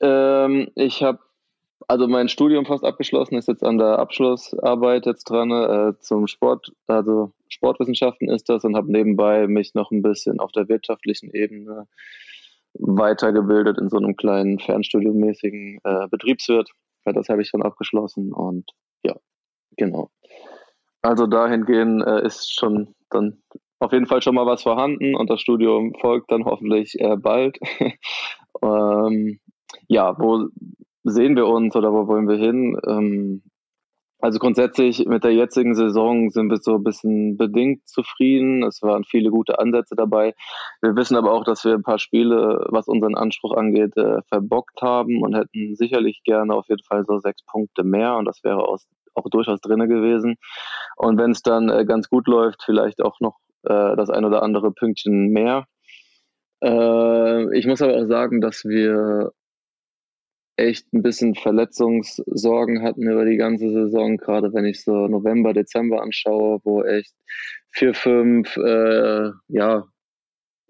Ähm, 0.00 0.68
ich 0.74 1.02
habe 1.02 1.20
also 1.88 2.08
mein 2.08 2.28
Studium 2.28 2.64
fast 2.64 2.84
abgeschlossen, 2.84 3.36
ist 3.36 3.48
jetzt 3.48 3.62
an 3.62 3.78
der 3.78 3.98
Abschlussarbeit 3.98 5.06
jetzt 5.06 5.24
dran 5.24 5.50
äh, 5.50 5.98
zum 6.00 6.26
Sport, 6.26 6.72
also 6.86 7.32
Sportwissenschaften 7.48 8.30
ist 8.30 8.48
das 8.48 8.64
und 8.64 8.76
habe 8.76 8.90
nebenbei 8.90 9.46
mich 9.46 9.74
noch 9.74 9.90
ein 9.90 10.02
bisschen 10.02 10.40
auf 10.40 10.52
der 10.52 10.68
wirtschaftlichen 10.68 11.30
Ebene 11.32 11.86
weitergebildet 12.74 13.78
in 13.78 13.88
so 13.88 13.98
einem 13.98 14.16
kleinen 14.16 14.58
fernstudiomäßigen 14.58 15.78
äh, 15.84 16.08
Betriebswirt. 16.08 16.70
Das 17.04 17.28
habe 17.28 17.42
ich 17.42 17.48
schon 17.48 17.62
abgeschlossen 17.62 18.32
und 18.32 18.70
ja, 19.04 19.14
genau. 19.76 20.10
Also 21.02 21.26
dahingehend 21.26 22.02
äh, 22.06 22.24
ist 22.24 22.52
schon 22.52 22.94
dann 23.10 23.42
auf 23.78 23.92
jeden 23.92 24.06
Fall 24.06 24.22
schon 24.22 24.34
mal 24.34 24.46
was 24.46 24.62
vorhanden 24.62 25.14
und 25.14 25.28
das 25.28 25.40
Studium 25.40 25.94
folgt 26.00 26.30
dann 26.32 26.46
hoffentlich 26.46 26.98
äh, 26.98 27.16
bald. 27.16 27.58
ähm, 28.62 29.38
ja, 29.88 30.16
wo 30.18 30.48
sehen 31.04 31.36
wir 31.36 31.46
uns 31.46 31.76
oder 31.76 31.92
wo 31.92 32.06
wollen 32.06 32.28
wir 32.28 32.36
hin? 32.36 32.78
Ähm, 32.86 33.42
Also 34.20 34.38
grundsätzlich 34.38 35.04
mit 35.06 35.22
der 35.22 35.34
jetzigen 35.34 35.74
Saison 35.74 36.30
sind 36.30 36.48
wir 36.48 36.56
so 36.56 36.76
ein 36.76 36.82
bisschen 36.82 37.36
bedingt 37.36 37.86
zufrieden. 37.86 38.62
Es 38.62 38.80
waren 38.80 39.04
viele 39.04 39.28
gute 39.28 39.58
Ansätze 39.58 39.96
dabei. 39.96 40.32
Wir 40.80 40.96
wissen 40.96 41.16
aber 41.16 41.32
auch, 41.32 41.44
dass 41.44 41.62
wir 41.64 41.74
ein 41.74 41.82
paar 41.82 41.98
Spiele, 41.98 42.64
was 42.70 42.88
unseren 42.88 43.16
Anspruch 43.16 43.54
angeht, 43.54 43.94
äh, 43.98 44.22
verbockt 44.32 44.80
haben 44.80 45.22
und 45.22 45.34
hätten 45.36 45.76
sicherlich 45.76 46.22
gerne 46.24 46.54
auf 46.54 46.66
jeden 46.70 46.84
Fall 46.84 47.04
so 47.04 47.18
sechs 47.18 47.44
Punkte 47.44 47.84
mehr 47.84 48.16
und 48.16 48.24
das 48.24 48.42
wäre 48.42 48.66
aus, 48.66 48.86
auch 49.14 49.28
durchaus 49.28 49.60
drinne 49.60 49.88
gewesen. 49.88 50.36
Und 50.96 51.18
wenn 51.18 51.32
es 51.32 51.42
dann 51.42 51.68
äh, 51.68 51.84
ganz 51.84 52.08
gut 52.08 52.26
läuft, 52.26 52.62
vielleicht 52.64 53.02
auch 53.02 53.20
noch 53.20 53.36
äh, 53.64 53.94
das 53.94 54.08
ein 54.08 54.24
oder 54.24 54.42
andere 54.42 54.72
Pünktchen 54.72 55.28
mehr. 55.32 55.66
Äh, 56.62 57.58
ich 57.58 57.66
muss 57.66 57.82
aber 57.82 57.94
auch 57.94 58.06
sagen, 58.06 58.40
dass 58.40 58.64
wir 58.64 59.32
echt 60.56 60.92
ein 60.92 61.02
bisschen 61.02 61.34
Verletzungssorgen 61.34 62.82
hatten 62.82 63.02
über 63.02 63.24
die 63.24 63.36
ganze 63.36 63.70
Saison, 63.70 64.16
gerade 64.16 64.52
wenn 64.52 64.64
ich 64.64 64.84
so 64.84 65.08
November, 65.08 65.52
Dezember 65.52 66.02
anschaue, 66.02 66.60
wo 66.64 66.82
echt 66.82 67.14
vier, 67.70 67.94
fünf 67.94 68.56
äh, 68.56 69.30
ja, 69.48 69.84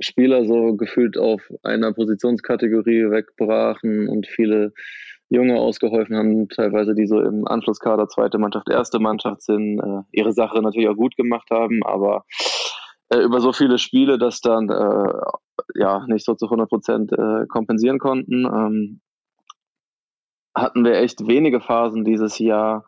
Spieler 0.00 0.46
so 0.46 0.74
gefühlt 0.74 1.18
auf 1.18 1.42
einer 1.62 1.92
Positionskategorie 1.92 3.10
wegbrachen 3.10 4.08
und 4.08 4.26
viele 4.26 4.72
Junge 5.28 5.58
ausgeholfen 5.58 6.16
haben, 6.16 6.48
teilweise 6.48 6.94
die 6.94 7.06
so 7.06 7.20
im 7.20 7.46
Anschlusskader 7.46 8.08
zweite 8.08 8.38
Mannschaft, 8.38 8.68
erste 8.70 8.98
Mannschaft 8.98 9.42
sind, 9.42 9.80
äh, 9.80 10.02
ihre 10.12 10.32
Sache 10.32 10.60
natürlich 10.60 10.88
auch 10.88 10.96
gut 10.96 11.16
gemacht 11.16 11.50
haben, 11.50 11.82
aber 11.84 12.24
äh, 13.10 13.18
über 13.18 13.40
so 13.40 13.52
viele 13.52 13.78
Spiele 13.78 14.18
das 14.18 14.40
dann 14.40 14.68
äh, 14.70 15.12
ja 15.74 16.06
nicht 16.06 16.24
so 16.24 16.34
zu 16.34 16.46
100 16.46 16.68
Prozent 16.68 17.12
äh, 17.12 17.46
kompensieren 17.48 17.98
konnten. 17.98 18.44
Ähm, 18.44 19.00
hatten 20.54 20.84
wir 20.84 20.94
echt 20.98 21.26
wenige 21.26 21.60
Phasen 21.60 22.04
dieses 22.04 22.38
Jahr, 22.38 22.84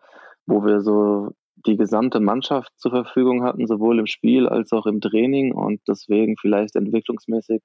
wo 0.47 0.65
wir 0.65 0.81
so 0.81 1.33
die 1.67 1.77
gesamte 1.77 2.21
Mannschaft 2.21 2.73
zur 2.77 2.93
Verfügung 2.93 3.43
hatten, 3.43 3.67
sowohl 3.67 3.99
im 3.99 4.07
Spiel 4.07 4.49
als 4.49 4.73
auch 4.73 4.87
im 4.87 5.01
Training 5.01 5.53
und 5.53 5.81
deswegen 5.89 6.37
vielleicht 6.37 6.77
entwicklungsmäßig 6.77 7.63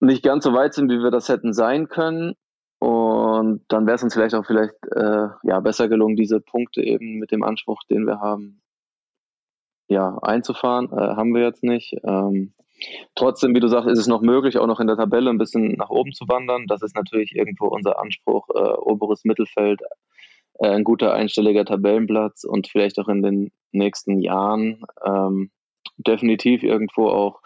nicht 0.00 0.24
ganz 0.24 0.44
so 0.44 0.52
weit 0.54 0.74
sind, 0.74 0.90
wie 0.90 1.02
wir 1.02 1.10
das 1.10 1.28
hätten 1.28 1.52
sein 1.52 1.88
können. 1.88 2.34
Und 2.78 3.62
dann 3.68 3.86
wäre 3.86 3.96
es 3.96 4.02
uns 4.02 4.14
vielleicht 4.14 4.34
auch 4.34 4.46
vielleicht 4.46 4.74
äh, 4.96 5.28
ja 5.42 5.60
besser 5.60 5.88
gelungen, 5.88 6.16
diese 6.16 6.40
Punkte 6.40 6.82
eben 6.82 7.18
mit 7.18 7.30
dem 7.30 7.42
Anspruch, 7.42 7.82
den 7.90 8.06
wir 8.06 8.20
haben, 8.20 8.62
ja 9.88 10.16
einzufahren. 10.22 10.86
Äh, 10.90 11.16
haben 11.16 11.34
wir 11.34 11.42
jetzt 11.42 11.62
nicht. 11.62 11.94
Ähm, 12.02 12.54
Trotzdem, 13.14 13.54
wie 13.54 13.60
du 13.60 13.68
sagst, 13.68 13.88
ist 13.88 13.98
es 13.98 14.06
noch 14.06 14.22
möglich, 14.22 14.58
auch 14.58 14.66
noch 14.66 14.80
in 14.80 14.86
der 14.86 14.96
Tabelle 14.96 15.30
ein 15.30 15.38
bisschen 15.38 15.72
nach 15.72 15.90
oben 15.90 16.12
zu 16.12 16.26
wandern. 16.28 16.66
Das 16.66 16.82
ist 16.82 16.96
natürlich 16.96 17.34
irgendwo 17.34 17.66
unser 17.66 18.00
Anspruch, 18.00 18.48
äh, 18.54 18.58
oberes 18.58 19.24
Mittelfeld, 19.24 19.80
äh, 20.58 20.68
ein 20.68 20.84
guter 20.84 21.12
einstelliger 21.12 21.64
Tabellenplatz 21.64 22.44
und 22.44 22.68
vielleicht 22.68 22.98
auch 22.98 23.08
in 23.08 23.22
den 23.22 23.52
nächsten 23.72 24.20
Jahren 24.20 24.82
ähm, 25.04 25.50
definitiv 25.96 26.62
irgendwo 26.62 27.08
auch, 27.08 27.40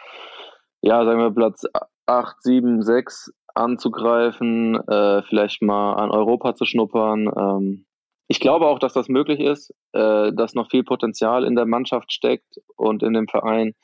ja, 0.80 1.04
sagen 1.04 1.18
wir 1.18 1.30
Platz 1.30 1.64
8, 2.06 2.42
7, 2.42 2.82
6 2.82 3.32
anzugreifen, 3.54 4.76
äh, 4.88 5.22
vielleicht 5.22 5.62
mal 5.62 5.94
an 5.94 6.10
Europa 6.10 6.54
zu 6.54 6.64
schnuppern. 6.64 7.30
Ähm, 7.36 7.86
ich 8.26 8.40
glaube 8.40 8.66
auch, 8.66 8.78
dass 8.78 8.92
das 8.92 9.08
möglich 9.08 9.40
ist, 9.40 9.72
äh, 9.92 10.32
dass 10.32 10.54
noch 10.54 10.70
viel 10.70 10.82
Potenzial 10.82 11.44
in 11.44 11.54
der 11.54 11.66
Mannschaft 11.66 12.12
steckt 12.12 12.56
und 12.76 13.02
in 13.02 13.12
dem 13.12 13.28
Verein. 13.28 13.74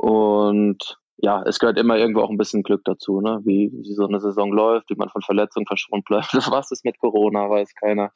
Und 0.00 0.98
ja, 1.18 1.42
es 1.42 1.58
gehört 1.58 1.78
immer 1.78 1.98
irgendwo 1.98 2.22
auch 2.22 2.30
ein 2.30 2.38
bisschen 2.38 2.62
Glück 2.62 2.80
dazu, 2.86 3.20
ne? 3.20 3.40
wie, 3.44 3.70
wie 3.70 3.92
so 3.92 4.06
eine 4.06 4.18
Saison 4.18 4.50
läuft, 4.50 4.88
wie 4.88 4.94
man 4.94 5.10
von 5.10 5.20
Verletzungen 5.20 5.66
verschont 5.66 6.06
bleibt. 6.06 6.32
Was 6.50 6.70
ist 6.70 6.86
mit 6.86 6.98
Corona, 6.98 7.50
weiß 7.50 7.74
keiner. 7.74 8.10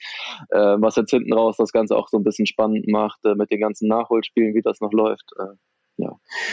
Äh, 0.49 0.77
was 0.79 0.97
jetzt 0.97 1.11
hinten 1.11 1.35
raus 1.35 1.57
das 1.59 1.73
Ganze 1.73 1.95
auch 1.95 2.09
so 2.09 2.17
ein 2.17 2.25
bisschen 2.25 2.47
spannend 2.47 2.89
macht, 2.89 3.23
äh, 3.27 3.35
mit 3.35 3.51
den 3.51 3.61
ganzen 3.61 3.89
Nachholspielen, 3.89 4.55
wie 4.55 4.63
das 4.63 4.81
noch 4.81 4.93
läuft. 4.93 5.31
Äh, 5.39 5.57
ja. 5.99 6.13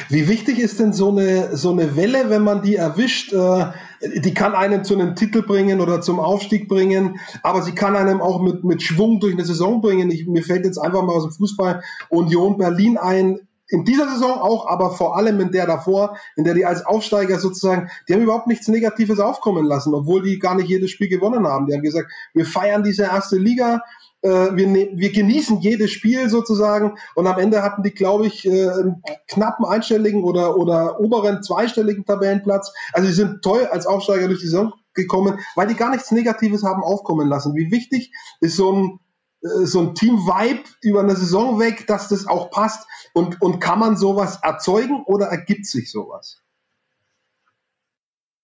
Wie 0.10 0.28
wichtig 0.28 0.60
ist 0.60 0.82
denn 0.82 0.92
so 0.92 1.10
eine, 1.10 1.56
so 1.56 1.72
eine 1.72 1.96
Welle, 1.96 2.30
wenn 2.30 2.44
man 2.44 2.62
die 2.62 2.76
erwischt? 2.76 3.32
Äh, 3.32 3.72
die 4.20 4.34
kann 4.34 4.54
einen 4.54 4.84
zu 4.84 4.96
einem 4.96 5.16
Titel 5.16 5.44
bringen 5.44 5.80
oder 5.80 6.02
zum 6.02 6.20
Aufstieg 6.20 6.68
bringen, 6.68 7.18
aber 7.44 7.62
sie 7.62 7.74
kann 7.74 7.96
einem 7.96 8.20
auch 8.20 8.42
mit, 8.42 8.66
mit 8.66 8.82
Schwung 8.82 9.22
durch 9.22 9.34
eine 9.34 9.46
Saison 9.46 9.80
bringen. 9.80 10.12
Ich, 10.12 10.28
mir 10.28 10.44
fällt 10.44 10.66
jetzt 10.66 10.78
einfach 10.78 11.04
mal 11.04 11.16
aus 11.16 11.24
dem 11.24 11.32
Fußball 11.32 11.82
Union 12.10 12.58
Berlin 12.58 12.98
ein 12.98 13.40
in 13.72 13.86
dieser 13.86 14.08
Saison 14.10 14.40
auch, 14.40 14.68
aber 14.68 14.92
vor 14.92 15.16
allem 15.16 15.40
in 15.40 15.52
der 15.52 15.66
davor, 15.66 16.18
in 16.36 16.44
der 16.44 16.54
die 16.54 16.66
als 16.66 16.86
Aufsteiger 16.86 17.40
sozusagen, 17.40 17.90
die 18.08 18.14
haben 18.14 18.22
überhaupt 18.22 18.48
nichts 18.48 18.68
Negatives 18.68 19.20
aufkommen 19.20 19.66
lassen, 19.66 19.94
obwohl 19.94 20.22
die 20.22 20.40
gar 20.40 20.56
nicht 20.56 20.70
jedes 20.70 20.92
Spiel 20.92 21.08
gewonnen 21.08 21.48
haben. 21.48 21.68
Die 21.68 21.74
haben 21.74 21.82
gesagt, 21.82 22.12
wir 22.34 22.46
feiern 22.46 22.84
diese 22.84 23.04
erste 23.04 23.38
Liga, 23.38 23.82
äh, 24.22 24.30
wir, 24.30 24.68
ne 24.68 24.92
wir 24.94 25.12
genießen 25.12 25.62
jedes 25.62 25.92
Spiel 25.92 26.30
sozusagen 26.30 26.98
und 27.16 27.28
am 27.28 27.40
Ende 27.40 27.64
hatten 27.64 27.82
die, 27.82 27.94
glaube 27.94 28.28
ich, 28.28 28.46
äh, 28.46 28.70
einen 28.70 29.02
knappen 29.28 29.66
einstelligen 29.66 30.24
oder, 30.24 30.58
oder 30.58 31.00
oberen 31.00 31.42
zweistelligen 31.42 32.06
Tabellenplatz. 32.06 32.74
Also 32.92 33.08
die 33.08 33.14
sind 33.14 33.42
toll 33.42 33.66
als 33.72 33.88
Aufsteiger 33.88 34.28
durch 34.28 34.42
die 34.42 34.48
Saison 34.48 34.74
gekommen, 34.94 35.40
weil 35.56 35.68
die 35.68 35.76
gar 35.76 35.92
nichts 35.92 36.12
Negatives 36.12 36.64
haben 36.64 36.84
aufkommen 36.84 37.30
lassen. 37.30 37.56
Wie 37.56 37.72
wichtig 37.72 38.12
ist 38.42 38.58
so 38.58 38.74
ein 38.74 39.00
so 39.42 39.80
ein 39.80 39.96
Team-Vibe 39.96 40.64
über 40.82 41.02
eine 41.02 41.16
Saison 41.16 41.60
weg, 41.60 41.88
dass 41.88 42.10
das 42.10 42.28
auch 42.28 42.52
passt? 42.52 42.88
Und, 43.14 43.42
und 43.42 43.60
kann 43.60 43.80
man 43.80 43.98
sowas 43.98 44.40
erzeugen 44.44 45.04
oder 45.06 45.28
ergibt 45.28 45.66
sich 45.66 45.92
sowas? 45.92 46.42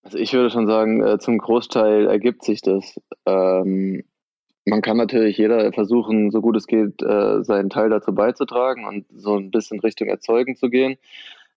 Also 0.03 0.17
ich 0.17 0.33
würde 0.33 0.49
schon 0.49 0.67
sagen, 0.67 1.03
äh, 1.03 1.19
zum 1.19 1.37
Großteil 1.37 2.07
ergibt 2.07 2.43
sich 2.43 2.61
das. 2.61 2.95
Ähm, 3.25 4.03
man 4.65 4.81
kann 4.81 4.97
natürlich 4.97 5.37
jeder 5.37 5.71
versuchen, 5.73 6.31
so 6.31 6.41
gut 6.41 6.57
es 6.57 6.67
geht, 6.67 7.01
äh, 7.01 7.43
seinen 7.43 7.69
Teil 7.69 7.89
dazu 7.89 8.13
beizutragen 8.13 8.85
und 8.85 9.05
so 9.15 9.35
ein 9.35 9.51
bisschen 9.51 9.79
Richtung 9.79 10.07
Erzeugen 10.07 10.55
zu 10.55 10.69
gehen. 10.69 10.97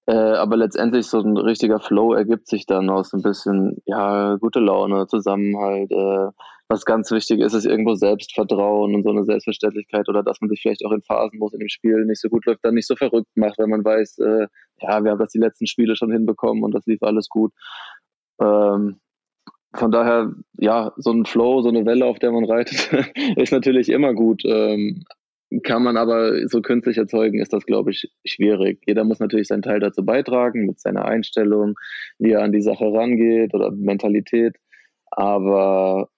Äh, 0.07 0.15
aber 0.15 0.57
letztendlich 0.57 1.07
so 1.07 1.21
ein 1.21 1.37
richtiger 1.37 1.79
Flow 1.79 2.15
ergibt 2.15 2.49
sich 2.49 2.67
dann 2.67 2.91
aus 2.91 3.13
ein 3.13 3.23
bisschen, 3.23 3.83
ja, 3.85 4.37
gute 4.37 4.61
Laune, 4.61 5.07
Zusammenhalt. 5.07 5.93
Äh, 5.93 6.31
was 6.71 6.85
ganz 6.85 7.11
wichtig 7.11 7.41
ist, 7.41 7.53
ist 7.53 7.67
irgendwo 7.67 7.97
Selbstvertrauen 7.97 8.95
und 8.95 9.03
so 9.03 9.11
eine 9.11 9.25
Selbstverständlichkeit 9.25 10.09
oder 10.09 10.23
dass 10.23 10.41
man 10.41 10.49
sich 10.49 10.63
vielleicht 10.63 10.87
auch 10.87 10.93
in 10.93 11.03
Phasen, 11.03 11.41
wo 11.41 11.49
es 11.49 11.53
in 11.53 11.59
dem 11.59 11.69
Spiel 11.69 12.05
nicht 12.05 12.21
so 12.21 12.29
gut 12.29 12.47
läuft, 12.47 12.65
dann 12.65 12.75
nicht 12.75 12.87
so 12.87 12.95
verrückt 12.95 13.27
macht, 13.35 13.59
wenn 13.59 13.71
man 13.71 13.85
weiß, 13.85 14.19
äh, 14.19 14.47
ja, 14.81 15.03
wir 15.03 15.11
haben 15.11 15.19
das 15.19 15.33
die 15.33 15.41
letzten 15.41 15.67
Spiele 15.67 15.97
schon 15.97 16.13
hinbekommen 16.13 16.63
und 16.63 16.73
das 16.73 16.87
lief 16.87 17.03
alles 17.03 17.29
gut. 17.29 17.53
Ähm, 18.41 19.01
von 19.75 19.91
daher, 19.91 20.33
ja, 20.59 20.93
so 20.97 21.11
ein 21.11 21.27
Flow, 21.27 21.61
so 21.63 21.71
eine 21.71 21.85
Welle, 21.87 22.07
auf 22.07 22.21
der 22.21 22.31
man 22.31 22.45
reitet, 22.45 22.93
ist 23.37 23.53
natürlich 23.53 23.89
immer 23.89 24.15
gut. 24.15 24.43
Ähm, 24.45 25.03
kann 25.65 25.83
man 25.83 25.97
aber 25.97 26.47
so 26.47 26.63
künstlich 26.63 26.99
erzeugen, 26.99 27.41
ist 27.41 27.53
das, 27.53 27.67
glaube 27.67 27.91
ich, 27.91 28.09
schwierig. 28.25 28.81
Jeder 28.87 29.03
muss 29.03 29.19
natürlich 29.19 29.49
seinen 29.49 29.63
Teil 29.63 29.81
dazu 29.81 30.05
beitragen, 30.05 30.67
mit 30.67 30.79
seiner 30.79 31.05
Einstellung, 31.05 31.75
wie 32.21 32.31
er 32.31 32.43
an 32.43 32.53
die 32.53 32.63
Sache 32.63 32.85
rangeht 32.85 33.55
oder 33.55 33.73
Mentalität. 33.73 34.55
Aber 35.11 36.09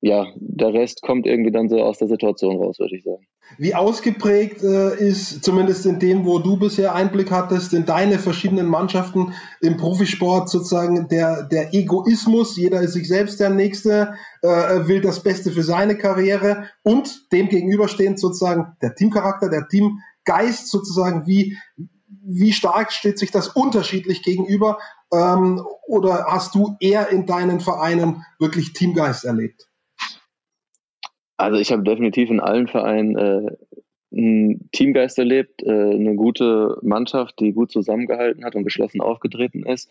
ja, 0.00 0.26
der 0.36 0.72
Rest 0.72 1.02
kommt 1.02 1.26
irgendwie 1.26 1.50
dann 1.50 1.68
so 1.68 1.82
aus 1.82 1.98
der 1.98 2.08
Situation 2.08 2.56
raus, 2.56 2.78
würde 2.78 2.96
ich 2.96 3.02
sagen. 3.02 3.26
Wie 3.56 3.74
ausgeprägt 3.74 4.62
äh, 4.62 4.94
ist, 4.96 5.42
zumindest 5.42 5.86
in 5.86 5.98
dem, 5.98 6.24
wo 6.24 6.38
du 6.38 6.56
bisher 6.56 6.94
Einblick 6.94 7.30
hattest, 7.30 7.72
in 7.72 7.86
deine 7.86 8.18
verschiedenen 8.18 8.66
Mannschaften 8.66 9.32
im 9.60 9.76
Profisport 9.76 10.50
sozusagen 10.50 11.08
der, 11.08 11.44
der 11.44 11.74
Egoismus, 11.74 12.56
jeder 12.56 12.80
ist 12.80 12.92
sich 12.92 13.08
selbst 13.08 13.40
der 13.40 13.50
Nächste, 13.50 14.14
äh, 14.42 14.86
will 14.86 15.00
das 15.00 15.22
Beste 15.22 15.50
für 15.50 15.62
seine 15.62 15.96
Karriere 15.96 16.68
und 16.82 17.32
dem 17.32 17.48
gegenüberstehend 17.48 18.20
sozusagen 18.20 18.76
der 18.82 18.94
Teamcharakter, 18.94 19.48
der 19.48 19.66
Teamgeist 19.66 20.70
sozusagen, 20.70 21.26
wie, 21.26 21.56
wie 22.06 22.52
stark 22.52 22.92
steht 22.92 23.18
sich 23.18 23.30
das 23.30 23.48
unterschiedlich 23.48 24.22
gegenüber 24.22 24.78
ähm, 25.12 25.64
oder 25.86 26.26
hast 26.28 26.54
du 26.54 26.76
eher 26.80 27.08
in 27.08 27.26
deinen 27.26 27.60
Vereinen 27.60 28.24
wirklich 28.38 28.74
Teamgeist 28.74 29.24
erlebt? 29.24 29.68
Also 31.38 31.58
ich 31.58 31.72
habe 31.72 31.84
definitiv 31.84 32.30
in 32.30 32.40
allen 32.40 32.66
Vereinen 32.66 33.16
äh, 33.16 33.56
einen 34.12 34.70
Teamgeist 34.72 35.18
erlebt, 35.18 35.62
äh, 35.62 35.70
eine 35.70 36.14
gute 36.16 36.78
Mannschaft, 36.82 37.38
die 37.40 37.52
gut 37.52 37.70
zusammengehalten 37.70 38.44
hat 38.44 38.54
und 38.54 38.64
geschlossen 38.64 39.00
aufgetreten 39.00 39.64
ist. 39.64 39.90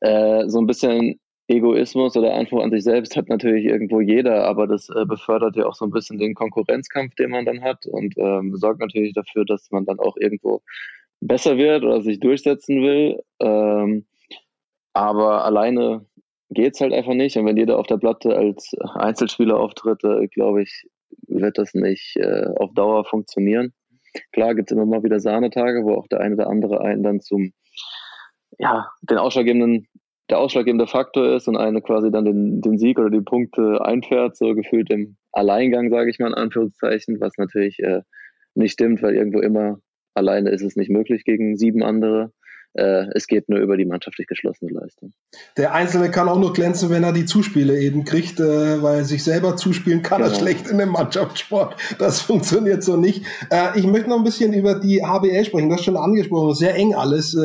Äh, 0.00 0.48
so 0.48 0.60
ein 0.60 0.66
bisschen 0.66 1.18
Egoismus 1.48 2.16
oder 2.16 2.34
Anspruch 2.34 2.62
an 2.62 2.70
sich 2.70 2.84
selbst 2.84 3.16
hat 3.16 3.28
natürlich 3.28 3.64
irgendwo 3.64 4.00
jeder, 4.00 4.44
aber 4.44 4.66
das 4.66 4.88
äh, 4.88 5.04
befördert 5.04 5.56
ja 5.56 5.66
auch 5.66 5.74
so 5.74 5.84
ein 5.84 5.90
bisschen 5.90 6.18
den 6.18 6.34
Konkurrenzkampf, 6.34 7.14
den 7.16 7.30
man 7.30 7.44
dann 7.44 7.62
hat 7.62 7.86
und 7.86 8.14
ähm, 8.16 8.56
sorgt 8.56 8.80
natürlich 8.80 9.12
dafür, 9.12 9.44
dass 9.44 9.70
man 9.70 9.84
dann 9.84 9.98
auch 9.98 10.16
irgendwo 10.16 10.62
besser 11.20 11.58
wird 11.58 11.84
oder 11.84 12.00
sich 12.02 12.20
durchsetzen 12.20 12.82
will. 12.82 13.20
Ähm, 13.40 14.06
aber 14.94 15.44
alleine 15.44 16.06
geht 16.54 16.74
es 16.74 16.80
halt 16.80 16.92
einfach 16.92 17.14
nicht. 17.14 17.36
Und 17.36 17.46
wenn 17.46 17.56
jeder 17.56 17.78
auf 17.78 17.86
der 17.86 17.98
Platte 17.98 18.36
als 18.36 18.72
Einzelspieler 18.94 19.58
auftritt, 19.58 20.02
äh, 20.04 20.26
glaube 20.28 20.62
ich, 20.62 20.84
wird 21.28 21.58
das 21.58 21.74
nicht 21.74 22.16
äh, 22.16 22.46
auf 22.56 22.72
Dauer 22.74 23.04
funktionieren. 23.04 23.72
Klar 24.32 24.54
gibt 24.54 24.70
es 24.70 24.76
immer 24.76 24.86
mal 24.86 25.02
wieder 25.02 25.20
Sahnetage, 25.20 25.84
wo 25.84 25.94
auch 25.94 26.06
der 26.08 26.20
eine 26.20 26.34
oder 26.34 26.48
andere 26.48 26.80
einen 26.80 27.02
dann 27.02 27.20
zum, 27.20 27.52
ja, 28.58 28.88
den 29.02 29.18
ausschlaggebenden 29.18 29.88
der 30.30 30.38
ausschlaggebende 30.38 30.86
Faktor 30.86 31.34
ist 31.34 31.48
und 31.48 31.56
eine 31.56 31.82
quasi 31.82 32.10
dann 32.10 32.24
den, 32.24 32.60
den 32.62 32.78
Sieg 32.78 32.98
oder 32.98 33.10
die 33.10 33.20
Punkte 33.20 33.84
einfährt, 33.84 34.36
so 34.36 34.54
gefühlt 34.54 34.90
im 34.90 35.16
Alleingang, 35.32 35.90
sage 35.90 36.10
ich 36.10 36.18
mal 36.18 36.28
in 36.28 36.34
Anführungszeichen, 36.34 37.20
was 37.20 37.36
natürlich 37.36 37.78
äh, 37.80 38.00
nicht 38.54 38.72
stimmt, 38.72 39.02
weil 39.02 39.14
irgendwo 39.14 39.40
immer 39.40 39.78
alleine 40.14 40.50
ist 40.50 40.62
es 40.62 40.76
nicht 40.76 40.90
möglich 40.90 41.24
gegen 41.24 41.56
sieben 41.56 41.82
andere. 41.82 42.32
Äh, 42.74 43.06
es 43.14 43.26
geht 43.26 43.48
nur 43.48 43.60
über 43.60 43.76
die 43.76 43.84
mannschaftlich 43.84 44.26
geschlossene 44.26 44.72
Leistung. 44.72 45.12
Der 45.56 45.74
Einzelne 45.74 46.10
kann 46.10 46.28
auch 46.28 46.38
nur 46.38 46.52
glänzen, 46.52 46.90
wenn 46.90 47.04
er 47.04 47.12
die 47.12 47.24
Zuspiele 47.24 47.78
eben 47.78 48.04
kriegt, 48.04 48.40
äh, 48.40 48.82
weil 48.82 49.04
sich 49.04 49.22
selber 49.22 49.56
zuspielen 49.56 50.02
kann 50.02 50.22
genau. 50.22 50.32
er 50.32 50.38
schlecht 50.38 50.68
in 50.68 50.78
dem 50.78 50.90
Mannschaftssport. 50.90 51.76
Das 51.98 52.20
funktioniert 52.22 52.82
so 52.82 52.96
nicht. 52.96 53.24
Äh, 53.50 53.78
ich 53.78 53.86
möchte 53.86 54.10
noch 54.10 54.18
ein 54.18 54.24
bisschen 54.24 54.52
über 54.52 54.74
die 54.74 55.02
HBL 55.04 55.44
sprechen. 55.44 55.70
Das 55.70 55.80
ist 55.80 55.84
schon 55.84 55.96
angesprochen. 55.96 56.54
Sehr 56.54 56.74
eng 56.74 56.94
alles. 56.94 57.36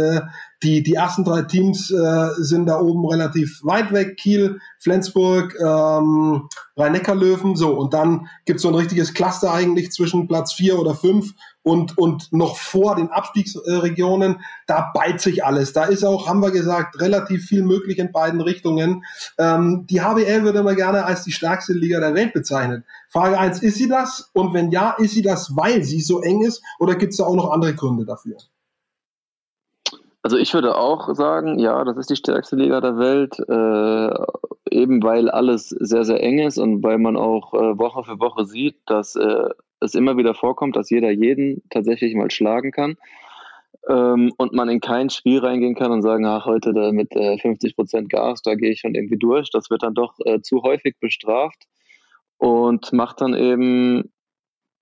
Die, 0.62 0.84
die 0.84 0.96
ersten 0.96 1.24
drei 1.24 1.44
Teams 1.44 1.90
äh, 1.90 2.30
sind 2.38 2.66
da 2.66 2.80
oben 2.82 3.06
relativ 3.08 3.62
weit 3.64 3.94
weg. 3.94 4.18
Kiel, 4.18 4.60
Flensburg, 4.80 5.56
ähm, 5.60 6.50
Rhein-Neckar-Löwen. 6.76 7.56
So, 7.56 7.72
und 7.78 7.94
dann 7.94 8.28
gibt's 8.46 8.64
so 8.64 8.68
ein 8.68 8.76
richtiges 8.76 9.14
Cluster 9.14 9.54
eigentlich 9.54 9.92
zwischen 9.92 10.28
Platz 10.28 10.52
vier 10.52 10.78
oder 10.78 10.96
fünf 10.96 11.34
und, 11.64 11.98
und 11.98 12.34
noch 12.34 12.58
vor 12.58 12.98
den 12.98 13.10
Abstiegsregionen. 13.10 14.42
Da 14.68 14.92
beizt 14.94 15.24
sich 15.24 15.46
alles. 15.46 15.72
Da 15.72 15.86
ist 15.86 16.04
auch, 16.04 16.28
haben 16.28 16.42
wir 16.42 16.52
gesagt, 16.52 17.00
relativ 17.00 17.46
viel 17.46 17.64
möglich 17.64 17.98
in 17.98 18.12
beiden 18.12 18.42
Richtungen. 18.42 19.06
Ähm, 19.38 19.86
die 19.90 20.02
HBL 20.02 20.44
würde 20.44 20.64
man 20.64 20.76
gerne 20.76 21.06
als 21.06 21.24
die 21.24 21.32
stärkste 21.32 21.72
Liga 21.72 22.02
der 22.02 22.16
Welt 22.16 22.34
bezeichnen. 22.34 22.84
Frage 23.10 23.40
eins: 23.40 23.62
ist 23.62 23.78
sie 23.78 23.88
das? 23.88 24.30
Und 24.34 24.54
wenn 24.54 24.72
ja, 24.72 24.92
ist 24.92 25.14
sie 25.14 25.22
das, 25.22 25.56
weil 25.56 25.84
sie 25.84 26.02
so 26.02 26.22
eng 26.22 26.42
ist? 26.42 26.62
Oder 26.80 26.96
gibt's 26.96 27.18
da 27.18 27.24
auch 27.24 27.36
noch 27.36 27.52
andere 27.52 27.76
Gründe 27.76 28.06
dafür? 28.06 28.36
Also 30.22 30.38
ich 30.38 30.54
würde 30.54 30.76
auch 30.76 31.14
sagen, 31.16 31.60
ja, 31.60 31.84
das 31.86 31.98
ist 31.98 32.10
die 32.10 32.18
stärkste 32.18 32.58
Liga 32.58 32.82
der 32.82 32.98
Welt, 32.98 33.40
äh, 33.40 34.76
eben 34.76 35.02
weil 35.02 35.30
alles 35.30 35.70
sehr, 35.70 36.04
sehr 36.04 36.22
eng 36.22 36.40
ist 36.40 36.58
und 36.58 36.84
weil 36.84 36.98
man 36.98 37.16
auch 37.16 37.54
äh, 37.54 37.78
Woche 37.78 38.04
für 38.04 38.20
Woche 38.20 38.46
sieht, 38.46 38.78
dass 38.86 39.16
äh, 39.16 39.50
es 39.80 39.96
immer 39.96 40.18
wieder 40.18 40.34
vorkommt, 40.34 40.76
dass 40.76 40.90
jeder 40.90 41.12
jeden 41.12 41.64
tatsächlich 41.70 42.16
mal 42.16 42.30
schlagen 42.32 42.72
kann 42.72 42.98
ähm, 43.88 44.34
und 44.38 44.54
man 44.54 44.68
in 44.68 44.82
kein 44.82 45.10
Spiel 45.10 45.40
reingehen 45.40 45.76
kann 45.76 45.92
und 45.92 46.02
sagen, 46.02 46.26
ach, 46.26 46.46
heute 46.46 46.74
da 46.74 46.92
mit 46.92 47.14
50 47.14 47.72
äh, 47.72 47.76
Prozent 47.76 48.10
Gas, 48.10 48.42
da 48.42 48.56
gehe 48.56 48.72
ich 48.72 48.82
schon 48.82 48.96
irgendwie 48.96 49.18
durch. 49.18 49.50
Das 49.52 49.70
wird 49.70 49.84
dann 49.84 49.94
doch 49.94 50.16
äh, 50.26 50.42
zu 50.42 50.64
häufig 50.64 50.96
bestraft 51.00 51.64
und 52.38 52.92
macht 52.92 53.22
dann 53.22 53.34
eben 53.34 54.12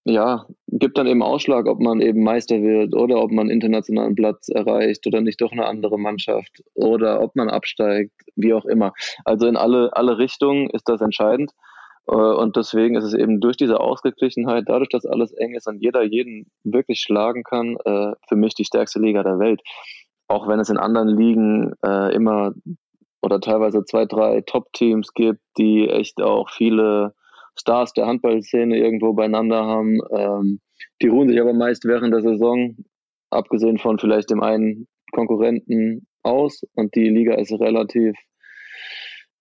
ja, 0.09 0.45
gibt 0.67 0.97
dann 0.97 1.07
eben 1.07 1.21
Ausschlag, 1.21 1.65
ob 1.65 1.79
man 1.79 1.99
eben 1.99 2.23
Meister 2.23 2.61
wird 2.61 2.95
oder 2.95 3.21
ob 3.21 3.31
man 3.31 3.49
internationalen 3.49 4.15
Platz 4.15 4.47
erreicht 4.47 5.05
oder 5.05 5.19
nicht 5.19 5.41
doch 5.41 5.51
eine 5.51 5.65
andere 5.65 5.99
Mannschaft 5.99 6.63
oder 6.75 7.21
ob 7.21 7.35
man 7.35 7.49
absteigt, 7.49 8.13
wie 8.35 8.53
auch 8.53 8.65
immer. 8.65 8.93
Also 9.25 9.47
in 9.47 9.57
alle, 9.57 9.89
alle 9.93 10.17
Richtungen 10.17 10.69
ist 10.69 10.87
das 10.87 11.01
entscheidend. 11.01 11.51
Äh, 12.07 12.15
und 12.15 12.55
deswegen 12.55 12.95
ist 12.95 13.03
es 13.03 13.13
eben 13.13 13.41
durch 13.41 13.57
diese 13.57 13.81
Ausgeglichenheit, 13.81 14.63
dadurch, 14.67 14.89
dass 14.89 15.05
alles 15.05 15.33
eng 15.33 15.55
ist 15.55 15.67
und 15.67 15.81
jeder 15.81 16.03
jeden 16.03 16.49
wirklich 16.63 17.01
schlagen 17.01 17.43
kann, 17.43 17.75
äh, 17.83 18.13
für 18.29 18.35
mich 18.35 18.55
die 18.55 18.65
stärkste 18.65 18.99
Liga 18.99 19.23
der 19.23 19.39
Welt. 19.39 19.61
Auch 20.29 20.47
wenn 20.47 20.59
es 20.59 20.69
in 20.69 20.77
anderen 20.77 21.09
Ligen 21.09 21.73
äh, 21.85 22.13
immer 22.15 22.53
oder 23.21 23.41
teilweise 23.41 23.83
zwei, 23.83 24.05
drei 24.05 24.41
Top-Teams 24.41 25.13
gibt, 25.13 25.41
die 25.57 25.89
echt 25.89 26.21
auch 26.21 26.49
viele 26.49 27.13
Stars 27.57 27.93
der 27.93 28.05
Handballszene 28.05 28.77
irgendwo 28.77 29.13
beieinander 29.13 29.65
haben. 29.65 29.99
Ähm, 30.15 30.59
die 31.01 31.07
ruhen 31.07 31.29
sich 31.29 31.39
aber 31.39 31.53
meist 31.53 31.85
während 31.85 32.13
der 32.13 32.21
Saison, 32.21 32.75
abgesehen 33.29 33.77
von 33.77 33.99
vielleicht 33.99 34.29
dem 34.29 34.41
einen 34.41 34.87
Konkurrenten 35.11 36.07
aus. 36.23 36.61
Und 36.73 36.95
die 36.95 37.09
Liga 37.09 37.35
ist 37.35 37.51
relativ 37.51 38.15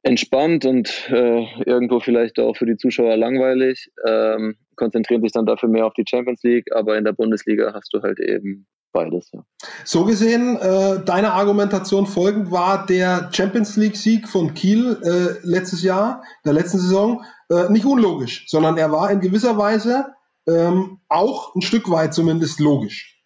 entspannt 0.03 0.65
und 0.65 1.11
äh, 1.11 1.45
irgendwo 1.65 1.99
vielleicht 1.99 2.39
auch 2.39 2.57
für 2.57 2.67
die 2.67 2.77
Zuschauer 2.77 3.17
langweilig, 3.17 3.89
ähm, 4.07 4.55
konzentrieren 4.77 5.23
sich 5.23 5.33
dann 5.33 5.47
dafür 5.47 5.69
mehr 5.69 5.85
auf 5.85 5.95
die 5.95 6.05
Champions 6.09 6.43
League, 6.45 6.67
aber 6.73 6.97
in 6.97 7.05
der 7.05 7.13
Bundesliga 7.13 7.73
hast 7.75 7.93
du 7.93 8.01
halt 8.03 8.21
eben 8.21 8.67
beides. 8.93 9.31
Ja. 9.33 9.45
So 9.85 10.05
gesehen, 10.05 10.57
äh, 10.57 11.05
deine 11.05 11.33
Argumentation 11.33 12.07
folgend 12.07 12.53
war 12.53 12.87
der 12.87 13.31
Champions 13.33 13.77
League-Sieg 13.77 14.29
von 14.29 14.55
Kiel 14.55 14.97
äh, 15.03 15.47
letztes 15.47 15.83
Jahr, 15.83 16.23
der 16.45 16.53
letzten 16.53 16.79
Saison, 16.79 17.23
äh, 17.51 17.71
nicht 17.71 17.85
unlogisch, 17.85 18.45
sondern 18.49 18.77
er 18.77 18.91
war 18.93 19.11
in 19.11 19.21
gewisser 19.21 19.57
Weise 19.57 20.15
ähm, 20.47 21.01
auch 21.09 21.55
ein 21.55 21.63
Stück 21.63 21.91
weit 21.91 22.15
zumindest 22.15 22.61
logisch. 22.61 23.23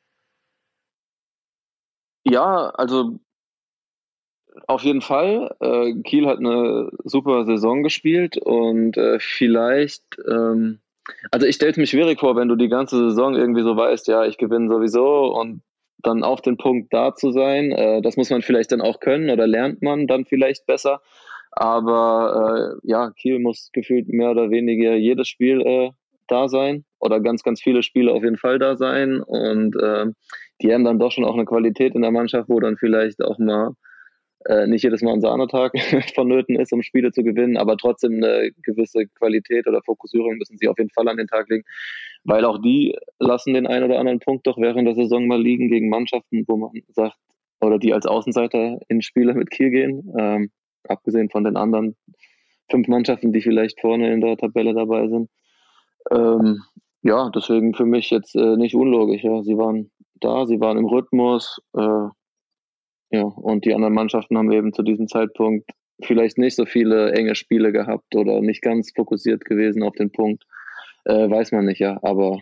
Ja, 2.24 2.70
also 2.70 3.18
auf 4.66 4.82
jeden 4.82 5.00
Fall. 5.00 5.54
Äh, 5.60 5.94
Kiel 6.02 6.26
hat 6.26 6.38
eine 6.38 6.90
super 7.04 7.44
Saison 7.44 7.82
gespielt 7.82 8.36
und 8.36 8.96
äh, 8.96 9.18
vielleicht, 9.20 10.04
ähm, 10.28 10.80
also 11.30 11.46
ich 11.46 11.56
stelle 11.56 11.72
es 11.72 11.76
mir 11.76 11.86
schwierig 11.86 12.20
vor, 12.20 12.36
wenn 12.36 12.48
du 12.48 12.56
die 12.56 12.68
ganze 12.68 12.96
Saison 13.10 13.34
irgendwie 13.34 13.62
so 13.62 13.76
weißt, 13.76 14.08
ja, 14.08 14.24
ich 14.24 14.38
gewinne 14.38 14.68
sowieso 14.68 15.34
und 15.34 15.62
dann 16.02 16.24
auf 16.24 16.40
den 16.40 16.56
Punkt 16.56 16.92
da 16.92 17.14
zu 17.14 17.30
sein. 17.30 17.72
Äh, 17.72 18.02
das 18.02 18.16
muss 18.16 18.30
man 18.30 18.42
vielleicht 18.42 18.72
dann 18.72 18.80
auch 18.80 19.00
können 19.00 19.30
oder 19.30 19.46
lernt 19.46 19.82
man 19.82 20.06
dann 20.06 20.24
vielleicht 20.24 20.66
besser. 20.66 21.00
Aber 21.52 22.78
äh, 22.82 22.88
ja, 22.88 23.10
Kiel 23.10 23.38
muss 23.38 23.70
gefühlt 23.72 24.08
mehr 24.08 24.30
oder 24.30 24.50
weniger 24.50 24.94
jedes 24.94 25.28
Spiel 25.28 25.60
äh, 25.62 25.90
da 26.28 26.48
sein 26.48 26.84
oder 27.00 27.20
ganz, 27.20 27.42
ganz 27.42 27.60
viele 27.60 27.82
Spiele 27.82 28.12
auf 28.12 28.22
jeden 28.22 28.36
Fall 28.36 28.58
da 28.58 28.76
sein. 28.76 29.20
Und 29.20 29.74
äh, 29.76 30.06
die 30.62 30.72
haben 30.72 30.84
dann 30.84 30.98
doch 30.98 31.10
schon 31.10 31.24
auch 31.24 31.34
eine 31.34 31.44
Qualität 31.44 31.94
in 31.94 32.02
der 32.02 32.12
Mannschaft, 32.12 32.48
wo 32.48 32.60
dann 32.60 32.76
vielleicht 32.76 33.22
auch 33.22 33.38
mal 33.38 33.74
äh, 34.46 34.66
nicht 34.66 34.84
jedes 34.84 35.02
Mal 35.02 35.14
ein 35.14 35.20
Sahnetag 35.20 35.72
vonnöten 36.14 36.56
ist, 36.58 36.72
um 36.72 36.82
Spiele 36.82 37.12
zu 37.12 37.22
gewinnen, 37.22 37.56
aber 37.56 37.76
trotzdem 37.76 38.14
eine 38.14 38.50
gewisse 38.62 39.06
Qualität 39.06 39.66
oder 39.66 39.82
Fokussierung 39.82 40.36
müssen 40.36 40.56
sie 40.56 40.68
auf 40.68 40.78
jeden 40.78 40.90
Fall 40.90 41.08
an 41.08 41.18
den 41.18 41.26
Tag 41.26 41.48
legen, 41.50 41.64
weil 42.24 42.44
auch 42.44 42.58
die 42.60 42.96
lassen 43.18 43.54
den 43.54 43.66
einen 43.66 43.84
oder 43.84 43.98
anderen 43.98 44.20
Punkt 44.20 44.46
doch 44.46 44.56
während 44.58 44.86
der 44.86 44.94
Saison 44.94 45.26
mal 45.26 45.40
liegen 45.40 45.68
gegen 45.68 45.90
Mannschaften, 45.90 46.44
wo 46.46 46.56
man 46.56 46.70
sagt, 46.88 47.16
oder 47.60 47.78
die 47.78 47.92
als 47.92 48.06
Außenseiter 48.06 48.78
in 48.88 49.02
Spiele 49.02 49.34
mit 49.34 49.50
Kiel 49.50 49.70
gehen. 49.70 50.10
Ähm, 50.18 50.50
abgesehen 50.88 51.30
von 51.30 51.44
den 51.44 51.56
anderen 51.56 51.96
fünf 52.70 52.88
Mannschaften, 52.88 53.32
die 53.32 53.42
vielleicht 53.42 53.80
vorne 53.80 54.12
in 54.12 54.20
der 54.20 54.36
Tabelle 54.36 54.74
dabei 54.74 55.08
sind. 55.08 55.28
Ähm, 56.10 56.62
ja, 57.02 57.30
deswegen 57.34 57.74
für 57.74 57.86
mich 57.86 58.10
jetzt 58.10 58.36
äh, 58.36 58.56
nicht 58.56 58.74
unlogisch. 58.74 59.22
Ja. 59.22 59.42
Sie 59.42 59.56
waren 59.56 59.90
da, 60.20 60.46
sie 60.46 60.60
waren 60.60 60.78
im 60.78 60.86
Rhythmus. 60.86 61.60
Äh, 61.76 62.08
ja, 63.12 63.24
und 63.24 63.64
die 63.64 63.74
anderen 63.74 63.94
Mannschaften 63.94 64.38
haben 64.38 64.52
eben 64.52 64.72
zu 64.72 64.82
diesem 64.82 65.08
Zeitpunkt 65.08 65.68
vielleicht 66.02 66.38
nicht 66.38 66.56
so 66.56 66.64
viele 66.64 67.12
enge 67.12 67.34
Spiele 67.34 67.72
gehabt 67.72 68.14
oder 68.14 68.40
nicht 68.40 68.62
ganz 68.62 68.92
fokussiert 68.94 69.44
gewesen 69.44 69.82
auf 69.82 69.94
den 69.94 70.10
Punkt. 70.10 70.44
Äh, 71.04 71.28
weiß 71.28 71.52
man 71.52 71.64
nicht, 71.64 71.80
ja. 71.80 71.98
Aber 72.02 72.40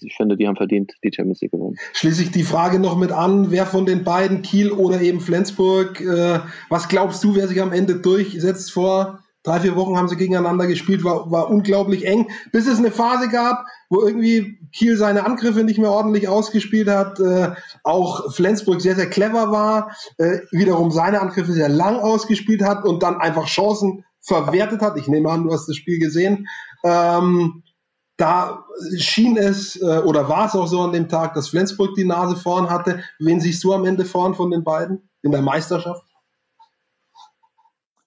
ich 0.00 0.14
finde, 0.16 0.36
die 0.36 0.46
haben 0.46 0.56
verdient 0.56 0.92
die 1.02 1.12
Champions 1.14 1.40
League 1.40 1.52
gewonnen. 1.52 1.76
Schließe 1.92 2.22
ich 2.22 2.30
die 2.30 2.44
Frage 2.44 2.78
noch 2.78 2.96
mit 2.96 3.12
an, 3.12 3.50
wer 3.50 3.66
von 3.66 3.86
den 3.86 4.04
beiden, 4.04 4.42
Kiel 4.42 4.70
oder 4.70 5.00
eben 5.00 5.20
Flensburg, 5.20 6.00
äh, 6.00 6.40
was 6.68 6.88
glaubst 6.88 7.22
du, 7.24 7.34
wer 7.34 7.48
sich 7.48 7.60
am 7.60 7.72
Ende 7.72 7.96
durchsetzt 7.96 8.72
vor 8.72 9.20
drei, 9.44 9.60
vier 9.60 9.76
Wochen 9.76 9.96
haben 9.96 10.08
sie 10.08 10.16
gegeneinander 10.16 10.66
gespielt, 10.66 11.04
war, 11.04 11.30
war 11.30 11.50
unglaublich 11.50 12.06
eng, 12.06 12.28
bis 12.50 12.66
es 12.66 12.78
eine 12.78 12.90
Phase 12.90 13.28
gab, 13.28 13.66
wo 13.90 14.00
irgendwie 14.00 14.58
Kiel 14.72 14.96
seine 14.96 15.24
Angriffe 15.24 15.62
nicht 15.62 15.78
mehr 15.78 15.90
ordentlich 15.90 16.28
ausgespielt 16.28 16.88
hat, 16.88 17.20
äh, 17.20 17.50
auch 17.84 18.32
Flensburg 18.32 18.80
sehr, 18.80 18.96
sehr 18.96 19.08
clever 19.08 19.52
war, 19.52 19.94
äh, 20.18 20.38
wiederum 20.50 20.90
seine 20.90 21.20
Angriffe 21.20 21.52
sehr 21.52 21.68
lang 21.68 21.96
ausgespielt 21.96 22.62
hat 22.62 22.84
und 22.84 23.02
dann 23.02 23.18
einfach 23.18 23.46
Chancen 23.46 24.04
verwertet 24.20 24.80
hat. 24.80 24.96
Ich 24.96 25.06
nehme 25.06 25.30
an, 25.30 25.44
du 25.44 25.52
hast 25.52 25.68
das 25.68 25.76
Spiel 25.76 25.98
gesehen. 25.98 26.48
Ähm, 26.82 27.62
da 28.16 28.64
schien 28.96 29.36
es 29.36 29.80
äh, 29.80 30.02
oder 30.04 30.28
war 30.28 30.46
es 30.46 30.54
auch 30.54 30.66
so 30.66 30.80
an 30.80 30.92
dem 30.92 31.08
Tag, 31.08 31.34
dass 31.34 31.48
Flensburg 31.48 31.94
die 31.94 32.04
Nase 32.04 32.36
vorn 32.36 32.70
hatte. 32.70 33.02
Wen 33.18 33.40
siehst 33.40 33.64
du 33.64 33.72
am 33.72 33.84
Ende 33.84 34.04
vorn 34.04 34.34
von 34.34 34.50
den 34.50 34.62
beiden 34.62 35.08
in 35.22 35.32
der 35.32 35.42
Meisterschaft? 35.42 36.04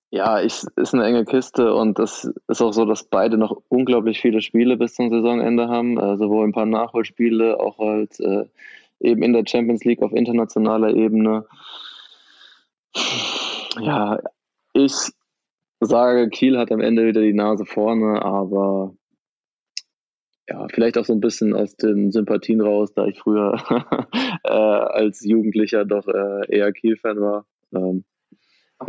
Ja, 0.10 0.42
ich, 0.42 0.64
ist 0.78 0.94
eine 0.94 1.06
enge 1.06 1.26
Kiste 1.26 1.74
und 1.74 2.00
das 2.00 2.32
ist 2.48 2.62
auch 2.62 2.72
so, 2.72 2.86
dass 2.86 3.04
beide 3.04 3.38
noch 3.38 3.62
unglaublich 3.68 4.22
viele 4.22 4.42
Spiele 4.42 4.78
bis 4.78 4.94
zum 4.96 5.10
Saisonende 5.10 5.68
haben, 5.68 5.98
äh, 6.00 6.18
sowohl 6.18 6.48
ein 6.48 6.54
paar 6.54 6.66
Nachholspiele, 6.66 7.60
auch 7.60 7.78
als 7.80 8.20
äh, 8.22 8.46
eben 9.02 9.22
in 9.22 9.34
der 9.34 9.44
Champions 9.46 9.84
League 9.84 10.02
auf 10.02 10.14
internationaler 10.14 10.94
Ebene. 10.94 11.46
Ja, 13.82 14.20
ich 14.72 14.94
sage, 15.82 16.30
Kiel 16.30 16.58
hat 16.58 16.72
am 16.72 16.80
Ende 16.80 17.06
wieder 17.06 17.22
die 17.22 17.34
Nase 17.34 17.66
vorne, 17.66 18.24
aber 18.24 18.96
ja, 20.50 20.66
vielleicht 20.74 20.98
auch 20.98 21.06
so 21.06 21.14
ein 21.14 21.20
bisschen 21.20 21.54
aus 21.54 21.76
den 21.76 22.12
Sympathien 22.12 22.62
raus, 22.62 22.94
da 22.94 23.06
ich 23.06 23.20
früher 23.20 23.56
äh, 24.44 24.50
als 24.50 25.24
Jugendlicher 25.24 25.86
doch 25.86 26.08
äh, 26.08 26.56
eher 26.56 26.72
Kiel-Fan 26.72 27.20
war. 27.20 27.46
Ähm, 27.76 28.06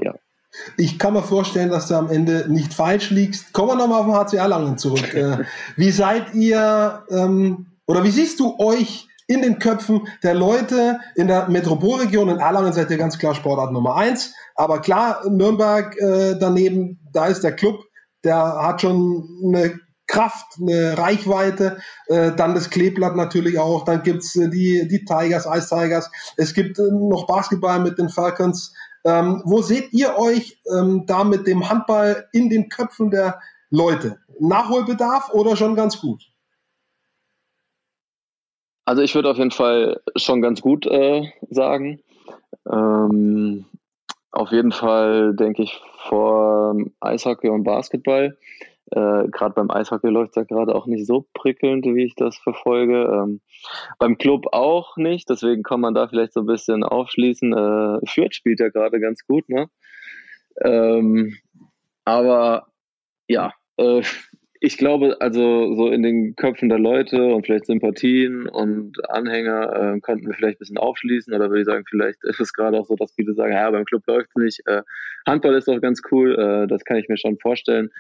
ja. 0.01 0.15
Ich 0.77 0.99
kann 0.99 1.13
mir 1.13 1.23
vorstellen, 1.23 1.71
dass 1.71 1.89
du 1.89 1.95
am 1.95 2.11
Ende 2.11 2.47
nicht 2.49 2.73
falsch 2.73 3.11
liegst. 3.11 3.53
Kommen 3.53 3.71
wir 3.71 3.77
nochmal 3.77 4.01
auf 4.01 4.31
den 4.31 4.41
HCA 4.41 4.47
Langen 4.47 4.79
zurück. 4.79 5.15
äh, 5.15 5.45
wie 5.77 5.91
seid 5.91 6.35
ihr, 6.35 7.05
ähm, 7.11 7.67
oder 7.87 8.05
wie 8.05 8.11
siehst 8.11 8.41
du 8.41 8.59
euch 8.59 9.09
in 9.27 9.43
den 9.43 9.59
Köpfen 9.59 10.09
der 10.23 10.35
Leute 10.35 10.99
in 11.15 11.29
der 11.29 11.49
Metropolregion. 11.49 12.31
In 12.31 12.39
Erlangen 12.39 12.73
seid 12.73 12.91
ihr 12.91 12.97
ganz 12.97 13.19
klar 13.19 13.35
Sportart 13.35 13.73
Nummer 13.73 13.95
eins. 13.97 14.35
Aber 14.55 14.81
klar, 14.81 15.23
Nürnberg 15.29 15.97
äh, 15.99 16.35
daneben, 16.41 16.99
da 17.13 17.27
ist 17.27 17.45
der 17.45 17.53
Club, 17.53 17.85
der 18.25 18.37
hat 18.37 18.81
schon 18.81 19.29
eine 19.45 19.79
Kraft, 20.09 20.59
eine 20.61 20.99
Reichweite, 20.99 21.79
äh, 22.07 22.33
dann 22.33 22.55
das 22.55 22.71
Kleeblatt 22.71 23.15
natürlich 23.15 23.59
auch, 23.59 23.85
dann 23.85 24.03
gibt's 24.03 24.35
äh, 24.35 24.49
die, 24.49 24.89
die 24.89 25.05
Tigers, 25.05 25.47
Ice 25.47 25.69
Tigers, 25.69 26.11
es 26.37 26.55
gibt 26.55 26.79
äh, 26.79 26.91
noch 26.91 27.27
Basketball 27.27 27.79
mit 27.79 27.99
den 27.99 28.09
Falcons. 28.09 28.75
Ähm, 29.05 29.43
wo 29.45 29.63
seht 29.63 29.93
ihr 29.93 30.19
euch 30.19 30.61
ähm, 30.75 31.05
da 31.07 31.23
mit 31.23 31.47
dem 31.47 31.69
Handball 31.69 32.27
in 32.33 32.51
den 32.51 32.69
Köpfen 32.69 33.11
der 33.11 33.41
Leute? 33.71 34.19
Nachholbedarf 34.41 35.31
oder 35.33 35.57
schon 35.57 35.77
ganz 35.77 36.01
gut? 36.01 36.25
Also 38.85 39.03
ich 39.03 39.15
würde 39.15 39.31
auf 39.31 39.37
jeden 39.37 39.51
Fall 39.51 40.01
schon 40.17 40.43
ganz 40.43 40.63
gut 40.63 40.87
äh, 40.87 41.31
sagen. 41.51 42.01
Ähm, 42.71 43.67
auf 44.31 44.51
jeden 44.51 44.73
Fall 44.73 45.35
denke 45.35 45.63
ich 45.63 45.81
vor 46.09 46.75
Eishockey 47.01 47.49
und 47.51 47.65
Basketball. 47.65 48.37
Äh, 48.91 49.29
gerade 49.29 49.55
beim 49.55 49.71
Eishockey 49.71 50.09
läuft 50.09 50.31
es 50.31 50.37
ja 50.37 50.43
gerade 50.45 50.75
auch 50.75 50.87
nicht 50.87 51.07
so 51.07 51.27
prickelnd, 51.35 51.85
wie 51.85 52.05
ich 52.05 52.15
das 52.15 52.39
verfolge. 52.39 53.05
Ähm, 53.05 53.41
beim 53.99 54.19
Club 54.19 54.47
auch 54.53 54.97
nicht, 54.97 55.29
deswegen 55.29 55.63
kann 55.63 55.81
man 55.81 55.95
da 55.95 56.09
vielleicht 56.09 56.33
so 56.33 56.41
ein 56.41 56.47
bisschen 56.47 56.85
aufschließen. 56.85 57.53
Äh, 57.53 58.07
Fürth 58.07 58.35
spielt 58.35 58.61
ja 58.61 58.69
gerade 58.69 59.01
ganz 59.01 59.27
gut, 59.27 59.49
ne? 59.49 59.69
Ähm, 60.63 61.37
aber 62.05 62.69
ja, 63.29 63.53
äh, 63.77 64.03
ich 64.61 64.77
glaube, 64.77 65.17
also 65.21 65.75
so 65.77 65.89
in 65.89 66.03
den 66.03 66.35
Köpfen 66.35 66.69
der 66.69 66.79
Leute 66.79 67.35
und 67.35 67.47
vielleicht 67.47 67.67
Sympathien 67.67 68.49
und 68.49 69.09
Anhänger 69.09 69.95
äh, 69.97 70.01
könnten 70.01 70.27
wir 70.27 70.35
vielleicht 70.35 70.57
ein 70.57 70.61
bisschen 70.61 70.79
aufschließen 70.79 71.33
oder 71.33 71.49
würde 71.49 71.61
ich 71.61 71.67
sagen, 71.67 71.85
vielleicht 71.89 72.25
ist 72.25 72.41
es 72.41 72.53
gerade 72.53 72.79
auch 72.79 72.87
so, 72.87 72.97
dass 72.97 73.13
viele 73.13 73.35
sagen, 73.35 73.53
ja, 73.53 73.71
beim 73.71 73.85
Club 73.85 74.03
läuft 74.07 74.31
es 74.31 74.43
nicht. 74.43 74.67
Äh, 74.67 74.83
Handball 75.27 75.55
ist 75.55 75.69
doch 75.69 75.81
ganz 75.81 76.01
cool, 76.11 76.35
äh, 76.35 76.67
das 76.67 76.85
kann 76.85 76.97
ich 76.97 77.09
mir 77.09 77.19
schon 77.19 77.39
vorstellen. 77.39 77.91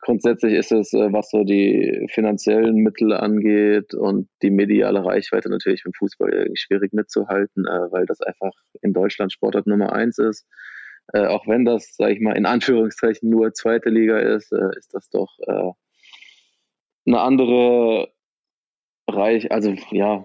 Grundsätzlich 0.00 0.54
ist 0.54 0.70
es, 0.70 0.92
äh, 0.92 1.12
was 1.12 1.30
so 1.30 1.44
die 1.44 2.06
finanziellen 2.12 2.76
Mittel 2.76 3.12
angeht 3.12 3.94
und 3.94 4.28
die 4.42 4.50
mediale 4.50 5.04
Reichweite 5.04 5.48
natürlich 5.48 5.82
im 5.86 5.92
Fußball 5.94 6.50
schwierig 6.54 6.92
mitzuhalten, 6.92 7.64
äh, 7.66 7.90
weil 7.90 8.04
das 8.06 8.20
einfach 8.20 8.52
in 8.82 8.92
Deutschland 8.92 9.32
Sportart 9.32 9.66
Nummer 9.66 9.92
eins 9.92 10.18
ist. 10.18 10.46
Äh, 11.12 11.26
auch 11.26 11.46
wenn 11.46 11.64
das, 11.64 11.96
sage 11.96 12.14
ich 12.14 12.20
mal, 12.20 12.36
in 12.36 12.46
Anführungszeichen 12.46 13.30
nur 13.30 13.54
zweite 13.54 13.88
Liga 13.88 14.18
ist, 14.18 14.52
ist 14.76 14.94
das 14.94 15.08
doch 15.10 15.36
eine 17.06 17.20
andere 17.20 18.08
Reich, 19.08 19.52
also 19.52 19.74
ja, 19.90 20.24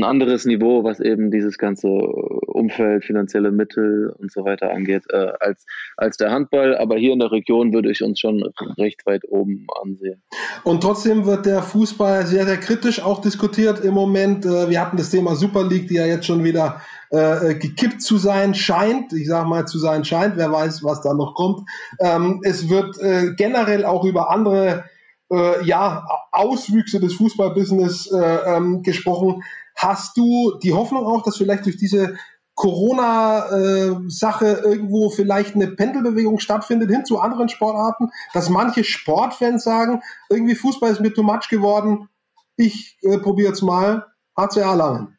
ein 0.00 0.04
anderes 0.04 0.44
Niveau, 0.44 0.84
was 0.84 1.00
eben 1.00 1.30
dieses 1.30 1.58
ganze 1.58 1.88
Umfeld, 1.88 3.04
finanzielle 3.04 3.52
Mittel 3.52 4.12
und 4.18 4.32
so 4.32 4.44
weiter 4.44 4.70
angeht, 4.72 5.04
äh, 5.10 5.32
als, 5.40 5.64
als 5.96 6.16
der 6.16 6.30
Handball. 6.30 6.76
Aber 6.76 6.96
hier 6.96 7.12
in 7.12 7.18
der 7.18 7.32
Region 7.32 7.72
würde 7.72 7.90
ich 7.90 8.02
uns 8.02 8.18
schon 8.20 8.42
recht 8.78 9.06
weit 9.06 9.24
oben 9.28 9.66
ansehen. 9.82 10.22
Und 10.64 10.82
trotzdem 10.82 11.26
wird 11.26 11.46
der 11.46 11.62
Fußball 11.62 12.26
sehr, 12.26 12.46
sehr 12.46 12.58
kritisch 12.58 13.02
auch 13.02 13.20
diskutiert 13.20 13.84
im 13.84 13.94
Moment. 13.94 14.44
Äh, 14.44 14.68
wir 14.70 14.80
hatten 14.80 14.96
das 14.96 15.10
Thema 15.10 15.36
Super 15.36 15.66
League, 15.66 15.88
die 15.88 15.94
ja 15.94 16.06
jetzt 16.06 16.26
schon 16.26 16.44
wieder 16.44 16.80
äh, 17.10 17.54
gekippt 17.54 18.02
zu 18.02 18.18
sein 18.18 18.54
scheint. 18.54 19.12
Ich 19.12 19.28
sage 19.28 19.48
mal 19.48 19.66
zu 19.66 19.78
sein 19.78 20.04
scheint, 20.04 20.36
wer 20.36 20.50
weiß, 20.50 20.84
was 20.84 21.02
da 21.02 21.14
noch 21.14 21.34
kommt. 21.34 21.68
Ähm, 21.98 22.40
es 22.44 22.68
wird 22.68 22.98
äh, 23.00 23.34
generell 23.36 23.84
auch 23.84 24.04
über 24.04 24.30
andere 24.30 24.84
äh, 25.30 25.64
ja, 25.64 26.06
Auswüchse 26.32 27.00
des 27.00 27.14
Fußballbusiness 27.14 28.10
äh, 28.12 28.56
ähm, 28.56 28.82
gesprochen. 28.82 29.42
Hast 29.76 30.16
du 30.16 30.58
die 30.62 30.72
Hoffnung 30.72 31.04
auch, 31.04 31.22
dass 31.22 31.36
vielleicht 31.36 31.66
durch 31.66 31.76
diese 31.76 32.16
Corona-Sache 32.60 34.46
irgendwo 34.64 35.08
vielleicht 35.08 35.54
eine 35.54 35.68
Pendelbewegung 35.68 36.40
stattfindet 36.40 36.90
hin 36.90 37.06
zu 37.06 37.18
anderen 37.18 37.48
Sportarten, 37.48 38.10
dass 38.34 38.50
manche 38.50 38.84
Sportfans 38.84 39.64
sagen, 39.64 40.02
irgendwie 40.28 40.54
Fußball 40.54 40.90
ist 40.90 41.00
mir 41.00 41.14
too 41.14 41.22
much 41.22 41.48
geworden, 41.48 42.10
ich 42.56 42.98
äh, 43.02 43.16
probiere 43.18 43.48
jetzt 43.48 43.62
mal 43.62 44.04
HCA 44.36 44.74
Langen. 44.74 45.16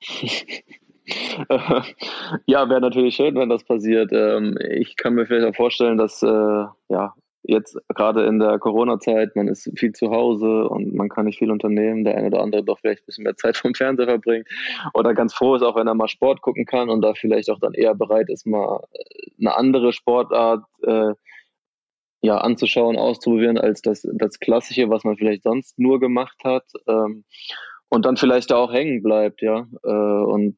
ja, 2.46 2.68
wäre 2.68 2.80
natürlich 2.80 3.16
schön, 3.16 3.34
wenn 3.34 3.48
das 3.48 3.64
passiert. 3.64 4.12
Ähm, 4.12 4.56
ich 4.70 4.94
kann 4.96 5.14
mir 5.14 5.26
vielleicht 5.26 5.48
auch 5.48 5.56
vorstellen, 5.56 5.98
dass 5.98 6.22
äh, 6.22 6.26
ja, 6.88 7.14
jetzt 7.42 7.78
gerade 7.94 8.26
in 8.26 8.38
der 8.38 8.58
Corona-Zeit, 8.58 9.36
man 9.36 9.48
ist 9.48 9.70
viel 9.76 9.92
zu 9.92 10.10
Hause 10.10 10.68
und 10.68 10.94
man 10.94 11.08
kann 11.08 11.26
nicht 11.26 11.38
viel 11.38 11.50
unternehmen, 11.50 12.04
der 12.04 12.16
eine 12.16 12.28
oder 12.28 12.42
andere 12.42 12.64
doch 12.64 12.78
vielleicht 12.78 13.02
ein 13.02 13.06
bisschen 13.06 13.24
mehr 13.24 13.36
Zeit 13.36 13.56
vom 13.56 13.74
Fernseher 13.74 14.06
verbringt 14.06 14.48
oder 14.94 15.14
ganz 15.14 15.34
froh 15.34 15.54
ist, 15.54 15.62
auch 15.62 15.76
wenn 15.76 15.86
er 15.86 15.94
mal 15.94 16.08
Sport 16.08 16.42
gucken 16.42 16.66
kann 16.66 16.90
und 16.90 17.00
da 17.02 17.14
vielleicht 17.14 17.50
auch 17.50 17.60
dann 17.60 17.74
eher 17.74 17.94
bereit 17.94 18.28
ist, 18.28 18.46
mal 18.46 18.82
äh, 18.92 19.30
eine 19.40 19.56
andere 19.56 19.92
Sportart 19.92 20.64
äh, 20.82 21.12
ja, 22.20 22.38
anzuschauen, 22.38 22.96
auszuprobieren, 22.96 23.58
als 23.58 23.80
das, 23.80 24.06
das 24.14 24.40
Klassische, 24.40 24.90
was 24.90 25.04
man 25.04 25.16
vielleicht 25.16 25.44
sonst 25.44 25.78
nur 25.78 26.00
gemacht 26.00 26.38
hat. 26.44 26.64
Ähm, 26.88 27.24
und 27.90 28.04
dann 28.04 28.16
vielleicht 28.16 28.50
da 28.50 28.56
auch 28.56 28.72
hängen 28.72 29.02
bleibt, 29.02 29.40
ja. 29.40 29.66
Äh, 29.84 29.88
und 29.88 30.56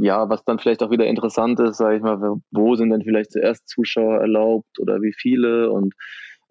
ja, 0.00 0.28
was 0.28 0.44
dann 0.44 0.58
vielleicht 0.58 0.82
auch 0.82 0.90
wieder 0.90 1.06
interessant 1.06 1.60
ist, 1.60 1.78
sage 1.78 1.96
ich 1.96 2.02
mal, 2.02 2.36
wo 2.50 2.74
sind 2.74 2.90
denn 2.90 3.02
vielleicht 3.02 3.32
zuerst 3.32 3.68
Zuschauer 3.68 4.20
erlaubt 4.20 4.78
oder 4.78 5.00
wie 5.02 5.12
viele 5.12 5.70
und 5.70 5.94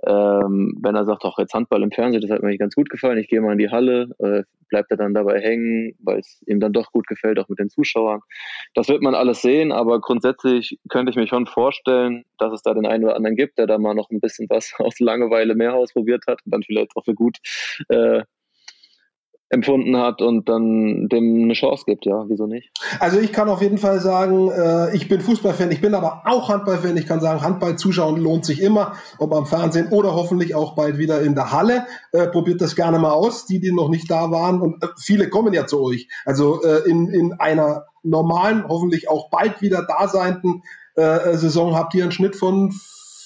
ähm, 0.05 0.77
wenn 0.81 0.95
er 0.95 1.05
sagt, 1.05 1.23
auch 1.23 1.39
jetzt 1.39 1.53
Handball 1.53 1.81
im 1.81 1.91
Fernsehen, 1.91 2.21
das 2.21 2.29
hat 2.29 2.43
mir 2.43 2.57
ganz 2.57 2.75
gut 2.75 2.89
gefallen, 2.89 3.17
ich 3.17 3.27
gehe 3.27 3.41
mal 3.41 3.53
in 3.53 3.57
die 3.57 3.69
Halle, 3.69 4.09
äh, 4.19 4.43
bleibt 4.69 4.91
er 4.91 4.97
dann 4.97 5.13
dabei 5.13 5.39
hängen, 5.39 5.95
weil 5.99 6.19
es 6.19 6.43
ihm 6.47 6.59
dann 6.59 6.73
doch 6.73 6.91
gut 6.91 7.07
gefällt, 7.07 7.39
auch 7.39 7.49
mit 7.49 7.59
den 7.59 7.69
Zuschauern. 7.69 8.19
Das 8.73 8.89
wird 8.89 9.01
man 9.01 9.15
alles 9.15 9.41
sehen, 9.41 9.71
aber 9.71 10.01
grundsätzlich 10.01 10.79
könnte 10.89 11.11
ich 11.11 11.15
mir 11.15 11.27
schon 11.27 11.47
vorstellen, 11.47 12.25
dass 12.37 12.53
es 12.53 12.61
da 12.61 12.73
den 12.73 12.85
einen 12.85 13.05
oder 13.05 13.15
anderen 13.15 13.35
gibt, 13.35 13.57
der 13.57 13.67
da 13.67 13.77
mal 13.77 13.95
noch 13.95 14.09
ein 14.11 14.19
bisschen 14.19 14.47
was 14.49 14.73
aus 14.79 14.99
Langeweile 14.99 15.55
mehr 15.55 15.73
ausprobiert 15.73 16.25
hat 16.27 16.39
und 16.45 16.53
dann 16.53 16.63
vielleicht 16.63 16.95
auch 16.95 17.05
für 17.05 17.15
gut 17.15 17.37
äh, 17.89 18.23
empfunden 19.49 19.95
hat 19.97 20.21
und 20.21 20.49
dann 20.49 21.07
dem 21.07 21.43
eine 21.43 21.53
Chance 21.53 21.83
gibt, 21.85 22.05
ja, 22.05 22.25
wieso 22.27 22.47
nicht? 22.47 22.71
Also 22.99 23.19
ich 23.19 23.31
kann 23.31 23.47
auf 23.47 23.61
jeden 23.61 23.77
Fall 23.77 23.99
sagen, 23.99 24.49
äh, 24.49 24.95
ich 24.95 25.07
bin 25.07 25.21
Fußballfan, 25.21 25.71
ich 25.71 25.81
bin 25.81 25.93
aber 25.93 26.23
auch 26.25 26.49
Handballfan. 26.49 26.97
Ich 26.97 27.05
kann 27.05 27.19
sagen, 27.19 27.41
Handball 27.41 27.77
zuschauen 27.77 28.19
lohnt 28.19 28.45
sich 28.45 28.61
immer, 28.61 28.93
ob 29.19 29.33
am 29.33 29.45
Fernsehen 29.45 29.89
oder 29.89 30.15
hoffentlich 30.15 30.55
auch 30.55 30.75
bald 30.75 30.97
wieder 30.97 31.21
in 31.21 31.35
der 31.35 31.51
Halle. 31.51 31.85
Äh, 32.11 32.27
probiert 32.27 32.61
das 32.61 32.75
gerne 32.75 32.97
mal 32.97 33.11
aus, 33.11 33.45
die, 33.45 33.59
die 33.59 33.71
noch 33.71 33.89
nicht 33.89 34.09
da 34.09 34.31
waren. 34.31 34.61
Und 34.61 34.83
äh, 34.83 34.87
viele 34.97 35.29
kommen 35.29 35.53
ja 35.53 35.67
zu 35.67 35.81
euch. 35.81 36.07
Also 36.25 36.63
äh, 36.63 36.89
in, 36.89 37.09
in 37.09 37.33
einer 37.33 37.85
normalen, 38.03 38.67
hoffentlich 38.67 39.09
auch 39.09 39.29
bald 39.29 39.61
wieder 39.61 39.85
da 39.87 40.07
seienden 40.07 40.63
äh, 40.95 41.35
Saison 41.35 41.75
habt 41.75 41.93
ihr 41.93 42.03
einen 42.03 42.11
Schnitt 42.11 42.35
von 42.35 42.73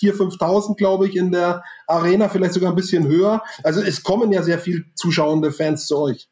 4.000, 0.02 0.38
5.000, 0.38 0.76
glaube 0.76 1.08
ich, 1.08 1.16
in 1.16 1.32
der 1.32 1.64
Arena, 1.88 2.30
vielleicht 2.30 2.54
sogar 2.54 2.72
ein 2.72 2.76
bisschen 2.76 3.08
höher. 3.08 3.44
Also 3.64 3.82
es 3.82 4.04
kommen 4.04 4.32
ja 4.32 4.44
sehr 4.44 4.60
viel 4.60 4.86
zuschauende 4.96 5.52
Fans 5.52 5.88
zu 5.88 5.98
euch. 5.98 6.30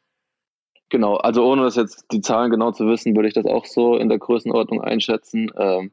Genau, 0.90 1.16
also 1.16 1.44
ohne 1.44 1.62
das 1.62 1.76
jetzt 1.76 2.06
die 2.12 2.22
Zahlen 2.22 2.50
genau 2.50 2.72
zu 2.72 2.86
wissen, 2.86 3.14
würde 3.14 3.28
ich 3.28 3.34
das 3.34 3.44
auch 3.44 3.66
so 3.66 3.96
in 3.96 4.08
der 4.08 4.18
Größenordnung 4.18 4.80
einschätzen. 4.80 5.50
Ähm, 5.58 5.90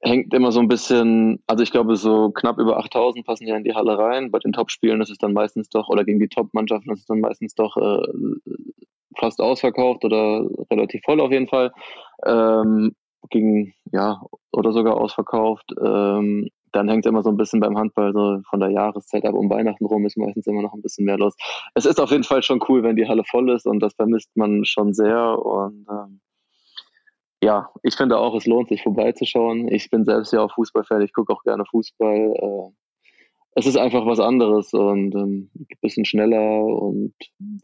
hängt 0.00 0.32
immer 0.32 0.52
so 0.52 0.60
ein 0.60 0.68
bisschen, 0.68 1.42
also 1.46 1.62
ich 1.62 1.72
glaube, 1.72 1.96
so 1.96 2.30
knapp 2.30 2.58
über 2.58 2.78
8000 2.78 3.26
passen 3.26 3.46
ja 3.46 3.56
in 3.56 3.64
die 3.64 3.74
Halle 3.74 3.98
rein. 3.98 4.30
Bei 4.30 4.38
den 4.38 4.52
Top-Spielen 4.52 5.00
ist 5.02 5.10
es 5.10 5.18
dann 5.18 5.34
meistens 5.34 5.68
doch, 5.68 5.88
oder 5.88 6.04
gegen 6.04 6.20
die 6.20 6.28
Top-Mannschaften 6.28 6.90
ist 6.92 7.00
es 7.00 7.06
dann 7.06 7.20
meistens 7.20 7.54
doch 7.54 7.76
äh, 7.76 8.02
fast 9.18 9.40
ausverkauft 9.40 10.04
oder 10.04 10.46
relativ 10.70 11.02
voll 11.04 11.20
auf 11.20 11.32
jeden 11.32 11.48
Fall. 11.48 11.72
Ähm, 12.24 12.94
gegen, 13.30 13.74
ja, 13.92 14.22
oder 14.56 14.72
sogar 14.72 14.96
ausverkauft. 14.96 15.72
Ähm, 15.80 16.48
dann 16.72 16.88
hängt 16.88 17.06
es 17.06 17.10
immer 17.10 17.22
so 17.22 17.30
ein 17.30 17.36
bisschen 17.36 17.60
beim 17.60 17.78
Handball 17.78 18.12
so 18.12 18.40
von 18.48 18.60
der 18.60 18.70
Jahreszeit 18.70 19.24
ab. 19.24 19.34
Um 19.34 19.48
Weihnachten 19.48 19.86
rum 19.86 20.04
ist 20.04 20.16
meistens 20.16 20.46
immer 20.46 20.62
noch 20.62 20.74
ein 20.74 20.82
bisschen 20.82 21.04
mehr 21.04 21.18
los. 21.18 21.34
Es 21.74 21.86
ist 21.86 22.00
auf 22.00 22.10
jeden 22.10 22.24
Fall 22.24 22.42
schon 22.42 22.60
cool, 22.68 22.82
wenn 22.82 22.96
die 22.96 23.08
Halle 23.08 23.24
voll 23.24 23.50
ist 23.50 23.66
und 23.66 23.80
das 23.80 23.94
vermisst 23.94 24.30
man 24.36 24.64
schon 24.64 24.92
sehr. 24.92 25.38
Und 25.38 25.86
ähm, 25.90 26.20
ja, 27.42 27.70
ich 27.82 27.96
finde 27.96 28.18
auch, 28.18 28.34
es 28.34 28.46
lohnt 28.46 28.68
sich 28.68 28.82
vorbeizuschauen. 28.82 29.68
Ich 29.68 29.90
bin 29.90 30.04
selbst 30.04 30.32
ja 30.32 30.42
auch 30.42 30.52
Fußballfan, 30.52 31.02
ich 31.02 31.12
gucke 31.12 31.32
auch 31.32 31.42
gerne 31.42 31.64
Fußball. 31.64 32.34
Äh, 32.34 32.85
es 33.58 33.64
ist 33.64 33.78
einfach 33.78 34.04
was 34.04 34.20
anderes 34.20 34.74
und 34.74 35.14
ähm, 35.14 35.48
ein 35.58 35.66
bisschen 35.80 36.04
schneller 36.04 36.62
und 36.62 37.14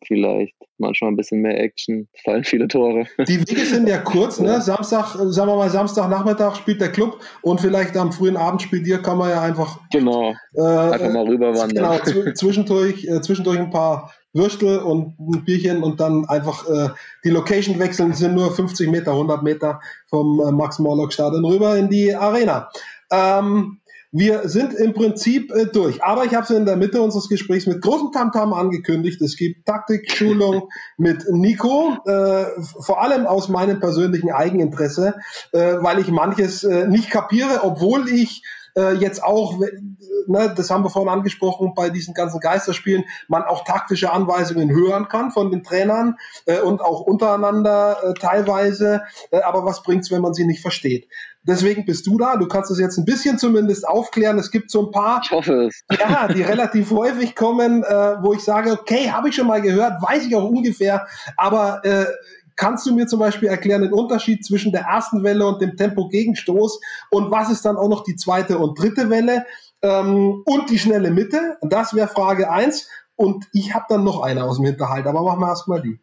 vielleicht 0.06 0.54
manchmal 0.78 1.12
ein 1.12 1.16
bisschen 1.16 1.42
mehr 1.42 1.60
Action. 1.60 2.08
Es 2.14 2.22
fallen 2.24 2.44
viele 2.44 2.66
Tore. 2.66 3.04
Die 3.28 3.38
Wege 3.40 3.66
sind 3.66 3.86
ja 3.86 3.98
kurz, 3.98 4.40
ne? 4.40 4.62
Samstag, 4.62 5.14
sagen 5.16 5.50
wir 5.50 5.56
mal, 5.56 5.68
Samstagnachmittag 5.68 6.56
spielt 6.56 6.80
der 6.80 6.90
Club 6.90 7.20
und 7.42 7.60
vielleicht 7.60 7.94
am 7.98 8.10
frühen 8.10 8.38
Abend 8.38 8.62
spielt 8.62 8.86
ihr, 8.86 9.02
kann 9.02 9.18
man 9.18 9.28
ja 9.28 9.42
einfach. 9.42 9.80
Genau. 9.92 10.34
Äh, 10.54 10.62
einfach 10.62 11.12
mal 11.12 11.26
rüberwandern. 11.28 12.00
Genau, 12.02 12.32
zwischendurch, 12.34 13.04
äh, 13.04 13.20
zwischendurch 13.20 13.58
ein 13.58 13.70
paar 13.70 14.14
Würstel 14.32 14.78
und 14.78 15.18
ein 15.20 15.44
Bierchen 15.44 15.82
und 15.82 16.00
dann 16.00 16.24
einfach 16.24 16.66
äh, 16.70 16.88
die 17.22 17.28
Location 17.28 17.78
wechseln, 17.78 18.14
sind 18.14 18.34
nur 18.34 18.50
50 18.50 18.88
Meter, 18.90 19.12
100 19.12 19.42
Meter 19.42 19.78
vom 20.08 20.40
äh, 20.40 20.52
Max-Morlock-Stadion 20.52 21.44
rüber 21.44 21.76
in 21.76 21.90
die 21.90 22.14
Arena. 22.14 22.70
Ähm, 23.12 23.81
Wir 24.14 24.46
sind 24.46 24.74
im 24.74 24.92
Prinzip 24.92 25.50
äh, 25.50 25.64
durch. 25.64 26.04
Aber 26.04 26.26
ich 26.26 26.34
habe 26.34 26.44
es 26.44 26.50
in 26.50 26.66
der 26.66 26.76
Mitte 26.76 27.00
unseres 27.00 27.30
Gesprächs 27.30 27.66
mit 27.66 27.80
großem 27.80 28.12
Tamtam 28.12 28.52
angekündigt. 28.52 29.22
Es 29.22 29.36
gibt 29.36 29.64
Taktikschulung 29.64 30.68
mit 30.98 31.24
Nico, 31.30 31.96
äh, 32.04 32.44
vor 32.60 33.00
allem 33.00 33.26
aus 33.26 33.48
meinem 33.48 33.80
persönlichen 33.80 34.30
Eigeninteresse, 34.30 35.14
äh, 35.52 35.76
weil 35.80 35.98
ich 35.98 36.08
manches 36.08 36.62
äh, 36.62 36.86
nicht 36.86 37.10
kapiere, 37.10 37.64
obwohl 37.64 38.06
ich 38.10 38.42
äh, 38.76 38.94
jetzt 38.94 39.22
auch, 39.22 39.58
ne, 40.26 40.54
das 40.54 40.70
haben 40.70 40.84
wir 40.84 40.90
vorhin 40.90 41.10
angesprochen, 41.12 41.72
bei 41.74 41.90
diesen 41.90 42.14
ganzen 42.14 42.40
Geisterspielen, 42.40 43.04
man 43.28 43.42
auch 43.44 43.64
taktische 43.64 44.12
Anweisungen 44.12 44.70
hören 44.70 45.08
kann 45.08 45.30
von 45.30 45.50
den 45.50 45.62
Trainern 45.62 46.16
äh, 46.46 46.60
und 46.60 46.80
auch 46.80 47.00
untereinander 47.00 47.98
äh, 48.02 48.14
teilweise. 48.14 49.02
Äh, 49.30 49.40
aber 49.40 49.64
was 49.64 49.82
bringt's, 49.82 50.10
wenn 50.10 50.22
man 50.22 50.34
sie 50.34 50.46
nicht 50.46 50.60
versteht? 50.60 51.08
Deswegen 51.44 51.84
bist 51.84 52.06
du 52.06 52.18
da. 52.18 52.36
Du 52.36 52.46
kannst 52.46 52.70
es 52.70 52.78
jetzt 52.78 52.98
ein 52.98 53.04
bisschen 53.04 53.38
zumindest 53.38 53.86
aufklären. 53.86 54.38
Es 54.38 54.50
gibt 54.50 54.70
so 54.70 54.86
ein 54.86 54.90
paar, 54.92 55.20
ich 55.24 55.30
hoffe 55.30 55.66
es. 55.66 55.82
ja, 55.98 56.28
die 56.28 56.42
relativ 56.42 56.90
häufig 56.90 57.34
kommen, 57.34 57.82
äh, 57.82 58.16
wo 58.22 58.32
ich 58.32 58.40
sage, 58.40 58.72
okay, 58.72 59.10
habe 59.10 59.28
ich 59.28 59.34
schon 59.34 59.46
mal 59.48 59.60
gehört, 59.60 60.00
weiß 60.02 60.26
ich 60.26 60.36
auch 60.36 60.48
ungefähr, 60.48 61.06
aber 61.36 61.84
äh, 61.84 62.06
Kannst 62.56 62.86
du 62.86 62.94
mir 62.94 63.06
zum 63.06 63.18
Beispiel 63.18 63.48
erklären 63.48 63.82
den 63.82 63.92
Unterschied 63.92 64.44
zwischen 64.44 64.72
der 64.72 64.82
ersten 64.82 65.22
Welle 65.22 65.46
und 65.46 65.60
dem 65.62 65.76
Tempo-Gegenstoß 65.76 66.80
und 67.10 67.30
was 67.30 67.50
ist 67.50 67.64
dann 67.64 67.76
auch 67.76 67.88
noch 67.88 68.04
die 68.04 68.16
zweite 68.16 68.58
und 68.58 68.78
dritte 68.78 69.10
Welle 69.10 69.46
ähm, 69.80 70.42
und 70.44 70.70
die 70.70 70.78
schnelle 70.78 71.10
Mitte? 71.10 71.56
Das 71.62 71.94
wäre 71.94 72.08
Frage 72.08 72.50
eins 72.50 72.88
und 73.16 73.46
ich 73.52 73.74
habe 73.74 73.86
dann 73.88 74.04
noch 74.04 74.22
eine 74.22 74.44
aus 74.44 74.56
dem 74.56 74.66
Hinterhalt, 74.66 75.06
aber 75.06 75.22
machen 75.22 75.40
wir 75.40 75.48
erstmal 75.48 75.80
die. 75.80 75.98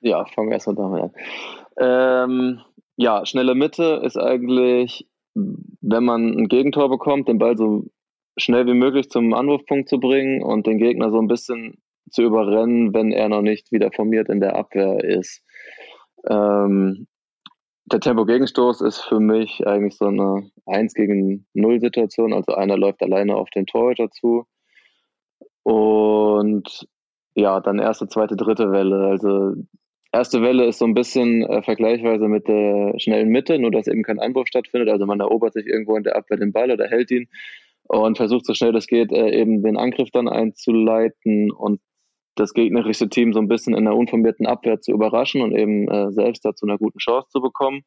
Ja, 0.00 0.24
fangen 0.24 0.48
wir 0.48 0.54
erstmal 0.54 0.76
damit 0.76 1.02
an. 1.02 1.12
Ähm, 1.76 2.60
ja, 2.96 3.24
schnelle 3.26 3.54
Mitte 3.54 4.02
ist 4.04 4.16
eigentlich, 4.16 5.08
wenn 5.34 6.04
man 6.04 6.36
ein 6.36 6.48
Gegentor 6.48 6.90
bekommt, 6.90 7.28
den 7.28 7.38
Ball 7.38 7.56
so 7.56 7.86
schnell 8.36 8.66
wie 8.66 8.74
möglich 8.74 9.10
zum 9.10 9.34
Anwurfpunkt 9.34 9.88
zu 9.88 9.98
bringen 9.98 10.42
und 10.42 10.66
den 10.66 10.78
Gegner 10.78 11.10
so 11.10 11.18
ein 11.18 11.28
bisschen 11.28 11.78
zu 12.10 12.22
überrennen, 12.22 12.92
wenn 12.94 13.12
er 13.12 13.28
noch 13.28 13.42
nicht 13.42 13.72
wieder 13.72 13.90
formiert 13.92 14.28
in 14.28 14.40
der 14.40 14.56
Abwehr 14.56 15.02
ist. 15.02 15.42
Ähm, 16.28 17.06
der 17.86 18.00
Tempo-Gegenstoß 18.00 18.80
ist 18.82 19.00
für 19.00 19.20
mich 19.20 19.66
eigentlich 19.66 19.96
so 19.96 20.06
eine 20.06 20.50
1 20.66 20.94
gegen 20.94 21.46
0 21.54 21.80
Situation. 21.80 22.32
Also 22.32 22.54
einer 22.54 22.76
läuft 22.76 23.02
alleine 23.02 23.36
auf 23.36 23.50
den 23.50 23.66
Torhüter 23.66 24.10
zu. 24.10 24.46
Und 25.62 26.86
ja, 27.34 27.60
dann 27.60 27.78
erste, 27.78 28.08
zweite, 28.08 28.36
dritte 28.36 28.70
Welle. 28.70 29.06
Also 29.06 29.54
erste 30.12 30.42
Welle 30.42 30.66
ist 30.66 30.78
so 30.78 30.84
ein 30.84 30.94
bisschen 30.94 31.42
äh, 31.42 31.62
vergleichsweise 31.62 32.28
mit 32.28 32.46
der 32.48 32.94
schnellen 32.98 33.28
Mitte, 33.28 33.58
nur 33.58 33.70
dass 33.70 33.88
eben 33.88 34.02
kein 34.02 34.20
Einwurf 34.20 34.46
stattfindet. 34.46 34.90
Also 34.90 35.06
man 35.06 35.20
erobert 35.20 35.54
sich 35.54 35.66
irgendwo 35.66 35.96
in 35.96 36.04
der 36.04 36.16
Abwehr 36.16 36.36
den 36.36 36.52
Ball 36.52 36.70
oder 36.70 36.86
hält 36.88 37.10
ihn 37.10 37.28
und 37.84 38.16
versucht 38.16 38.46
so 38.46 38.54
schnell 38.54 38.72
das 38.72 38.86
geht, 38.86 39.12
äh, 39.12 39.30
eben 39.30 39.62
den 39.62 39.76
Angriff 39.76 40.10
dann 40.10 40.28
einzuleiten 40.28 41.50
und 41.50 41.80
das 42.34 42.54
gegnerische 42.54 43.08
Team 43.08 43.32
so 43.32 43.40
ein 43.40 43.48
bisschen 43.48 43.74
in 43.74 43.84
der 43.84 43.94
unformierten 43.94 44.46
Abwehr 44.46 44.80
zu 44.80 44.92
überraschen 44.92 45.42
und 45.42 45.54
eben 45.54 45.88
äh, 45.88 46.12
selbst 46.12 46.44
dazu 46.44 46.66
einer 46.66 46.78
guten 46.78 46.98
Chance 46.98 47.28
zu 47.30 47.40
bekommen. 47.40 47.82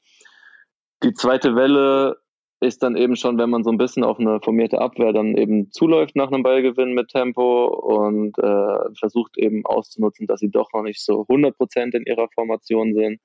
Die 1.03 1.13
zweite 1.13 1.55
Welle 1.55 2.17
ist 2.61 2.83
dann 2.83 2.95
eben 2.95 3.15
schon, 3.15 3.37
wenn 3.37 3.49
man 3.49 3.63
so 3.63 3.69
ein 3.69 3.77
bisschen 3.77 4.03
auf 4.03 4.19
eine 4.19 4.39
formierte 4.41 4.79
Abwehr 4.79 5.13
dann 5.13 5.35
eben 5.37 5.71
zuläuft 5.71 6.15
nach 6.15 6.31
einem 6.31 6.43
Ballgewinn 6.43 6.93
mit 6.93 7.09
Tempo 7.09 7.65
und 7.67 8.37
äh, 8.37 8.95
versucht 8.97 9.37
eben 9.37 9.65
auszunutzen, 9.65 10.27
dass 10.27 10.39
sie 10.39 10.49
doch 10.49 10.71
noch 10.73 10.83
nicht 10.83 11.03
so 11.03 11.21
100% 11.21 11.95
in 11.95 12.03
ihrer 12.05 12.27
Formation 12.33 12.93
sind. 12.93 13.19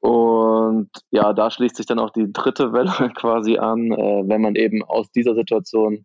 Und 0.00 0.90
ja, 1.10 1.32
da 1.32 1.50
schließt 1.50 1.76
sich 1.76 1.86
dann 1.86 1.98
auch 1.98 2.10
die 2.10 2.32
dritte 2.32 2.72
Welle 2.72 3.10
quasi 3.14 3.56
an, 3.58 3.92
äh, 3.92 4.22
wenn 4.26 4.42
man 4.42 4.54
eben 4.54 4.82
aus 4.84 5.10
dieser 5.10 5.34
Situation 5.34 6.04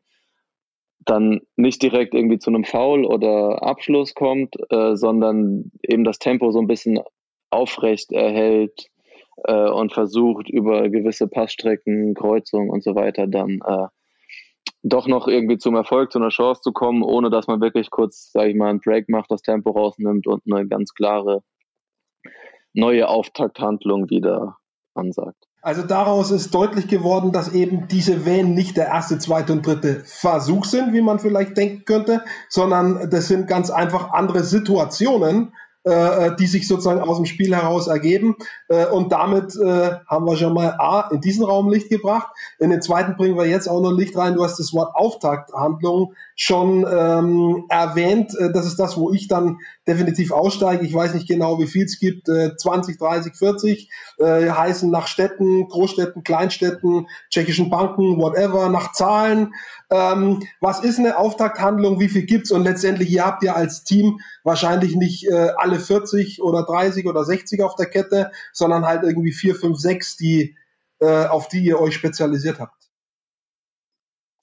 dann 1.03 1.41
nicht 1.55 1.81
direkt 1.81 2.13
irgendwie 2.13 2.39
zu 2.39 2.51
einem 2.51 2.63
Foul 2.63 3.05
oder 3.05 3.63
Abschluss 3.63 4.13
kommt, 4.13 4.55
äh, 4.69 4.95
sondern 4.95 5.71
eben 5.83 6.03
das 6.03 6.19
Tempo 6.19 6.51
so 6.51 6.59
ein 6.59 6.67
bisschen 6.67 6.99
aufrecht 7.49 8.11
erhält 8.11 8.87
äh, 9.45 9.69
und 9.69 9.93
versucht 9.93 10.49
über 10.49 10.89
gewisse 10.89 11.27
Passstrecken, 11.27 12.13
Kreuzungen 12.13 12.69
und 12.69 12.83
so 12.83 12.95
weiter 12.95 13.27
dann 13.27 13.59
äh, 13.65 13.87
doch 14.83 15.07
noch 15.07 15.27
irgendwie 15.27 15.57
zum 15.57 15.75
Erfolg, 15.75 16.11
zu 16.11 16.19
einer 16.19 16.29
Chance 16.29 16.61
zu 16.61 16.71
kommen, 16.71 17.03
ohne 17.03 17.29
dass 17.29 17.47
man 17.47 17.61
wirklich 17.61 17.91
kurz, 17.91 18.31
sage 18.31 18.49
ich 18.49 18.55
mal, 18.55 18.69
einen 18.69 18.79
Break 18.79 19.09
macht, 19.09 19.29
das 19.29 19.41
Tempo 19.41 19.71
rausnimmt 19.71 20.27
und 20.27 20.41
eine 20.51 20.67
ganz 20.67 20.93
klare 20.93 21.43
neue 22.73 23.07
Auftakthandlung 23.07 24.09
wieder 24.09 24.57
ansagt. 24.93 25.47
Also 25.63 25.83
daraus 25.83 26.31
ist 26.31 26.55
deutlich 26.55 26.87
geworden, 26.87 27.31
dass 27.31 27.53
eben 27.53 27.87
diese 27.87 28.25
Wellen 28.25 28.55
nicht 28.55 28.77
der 28.77 28.87
erste, 28.87 29.19
zweite 29.19 29.53
und 29.53 29.65
dritte 29.65 30.01
Versuch 30.05 30.65
sind, 30.65 30.93
wie 30.93 31.01
man 31.01 31.19
vielleicht 31.19 31.55
denken 31.55 31.85
könnte, 31.85 32.23
sondern 32.49 33.09
das 33.11 33.27
sind 33.27 33.47
ganz 33.47 33.69
einfach 33.69 34.11
andere 34.11 34.43
Situationen, 34.43 35.53
äh, 35.83 36.27
äh, 36.27 36.35
die 36.35 36.45
sich 36.45 36.67
sozusagen 36.67 37.01
aus 37.01 37.17
dem 37.17 37.25
Spiel 37.25 37.55
heraus 37.55 37.87
ergeben. 37.87 38.35
Äh, 38.67 38.85
und 38.85 39.11
damit 39.11 39.55
äh, 39.55 39.95
haben 40.05 40.25
wir 40.25 40.37
schon 40.37 40.53
mal 40.53 40.75
A, 40.77 41.09
in 41.11 41.21
diesen 41.21 41.43
Raum 41.43 41.71
Licht 41.71 41.89
gebracht. 41.89 42.27
In 42.59 42.69
den 42.69 42.83
zweiten 42.83 43.15
bringen 43.15 43.35
wir 43.35 43.47
jetzt 43.47 43.67
auch 43.67 43.81
noch 43.81 43.91
Licht 43.91 44.15
rein. 44.15 44.35
Du 44.35 44.43
hast 44.43 44.59
das 44.59 44.73
Wort 44.73 44.93
Auftakthandlung 44.93 46.13
schon 46.43 46.87
ähm, 46.91 47.65
erwähnt. 47.69 48.33
Äh, 48.35 48.51
das 48.51 48.65
ist 48.65 48.79
das, 48.79 48.97
wo 48.97 49.13
ich 49.13 49.27
dann 49.27 49.59
definitiv 49.87 50.31
aussteige. 50.31 50.83
Ich 50.83 50.91
weiß 50.91 51.13
nicht 51.13 51.27
genau, 51.27 51.59
wie 51.59 51.67
viel 51.67 51.85
es 51.85 51.99
gibt. 51.99 52.29
Äh, 52.29 52.55
20, 52.57 52.97
30, 52.97 53.35
40 53.35 53.91
äh, 54.17 54.49
heißen 54.49 54.89
nach 54.89 55.05
Städten, 55.05 55.67
Großstädten, 55.67 56.23
Kleinstädten, 56.23 57.05
tschechischen 57.29 57.69
Banken, 57.69 58.17
whatever, 58.17 58.69
nach 58.69 58.91
Zahlen. 58.93 59.53
Ähm, 59.91 60.41
was 60.59 60.79
ist 60.83 60.97
eine 60.97 61.15
Auftakthandlung? 61.15 61.99
Wie 61.99 62.09
viel 62.09 62.23
gibt's? 62.23 62.49
Und 62.49 62.63
letztendlich, 62.63 63.11
ihr 63.11 63.23
habt 63.23 63.43
ja 63.43 63.53
als 63.53 63.83
Team 63.83 64.19
wahrscheinlich 64.43 64.95
nicht 64.95 65.27
äh, 65.29 65.51
alle 65.57 65.79
40 65.79 66.41
oder 66.41 66.63
30 66.63 67.05
oder 67.05 67.23
60 67.23 67.61
auf 67.61 67.75
der 67.75 67.85
Kette, 67.85 68.31
sondern 68.51 68.87
halt 68.87 69.03
irgendwie 69.03 69.31
4, 69.31 69.53
5, 69.53 69.77
6, 69.77 70.17
die, 70.17 70.55
äh, 71.01 71.25
auf 71.27 71.49
die 71.49 71.63
ihr 71.63 71.79
euch 71.79 71.93
spezialisiert 71.93 72.59
habt. 72.59 72.90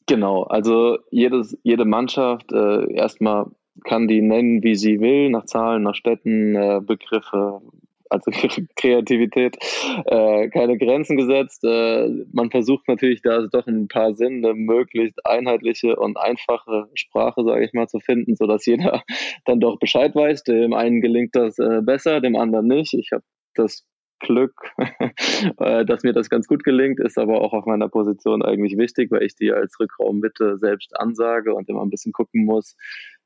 Genau, 0.08 0.44
also 0.44 0.98
jedes, 1.10 1.56
jede 1.62 1.84
Mannschaft 1.84 2.50
äh, 2.50 2.90
erstmal 2.94 3.46
kann 3.84 4.08
die 4.08 4.22
nennen, 4.22 4.62
wie 4.62 4.74
sie 4.74 5.00
will, 5.00 5.28
nach 5.28 5.44
Zahlen, 5.44 5.82
nach 5.82 5.94
Städten, 5.94 6.56
äh, 6.56 6.80
Begriffe, 6.82 7.60
also 8.08 8.30
Kreativität, 8.76 9.58
äh, 10.06 10.48
keine 10.48 10.78
Grenzen 10.78 11.18
gesetzt. 11.18 11.62
Äh, 11.62 12.08
man 12.32 12.50
versucht 12.50 12.88
natürlich 12.88 13.20
da 13.20 13.46
doch 13.52 13.66
ein 13.66 13.88
paar 13.88 14.14
Sinn, 14.14 14.42
eine 14.42 14.54
möglichst 14.54 15.24
einheitliche 15.26 15.96
und 15.96 16.16
einfache 16.16 16.88
Sprache, 16.94 17.44
sage 17.44 17.66
ich 17.66 17.74
mal, 17.74 17.86
zu 17.86 18.00
finden, 18.00 18.34
sodass 18.34 18.64
jeder 18.64 19.02
dann 19.44 19.60
doch 19.60 19.78
Bescheid 19.78 20.14
weiß. 20.14 20.42
Dem 20.44 20.72
einen 20.72 21.02
gelingt 21.02 21.36
das 21.36 21.58
äh, 21.58 21.82
besser, 21.82 22.22
dem 22.22 22.34
anderen 22.34 22.66
nicht. 22.66 22.94
Ich 22.94 23.10
habe 23.12 23.24
das 23.54 23.84
Glück, 24.20 24.54
äh, 25.58 25.84
dass 25.84 26.02
mir 26.02 26.12
das 26.12 26.30
ganz 26.30 26.46
gut 26.46 26.64
gelingt, 26.64 27.00
ist 27.00 27.18
aber 27.18 27.40
auch 27.40 27.52
auf 27.52 27.66
meiner 27.66 27.88
Position 27.88 28.42
eigentlich 28.42 28.76
wichtig, 28.76 29.10
weil 29.10 29.22
ich 29.22 29.34
die 29.36 29.52
als 29.52 29.78
Rückraummitte 29.78 30.58
selbst 30.58 30.98
ansage 30.98 31.54
und 31.54 31.68
immer 31.68 31.82
ein 31.82 31.90
bisschen 31.90 32.12
gucken 32.12 32.44
muss, 32.44 32.76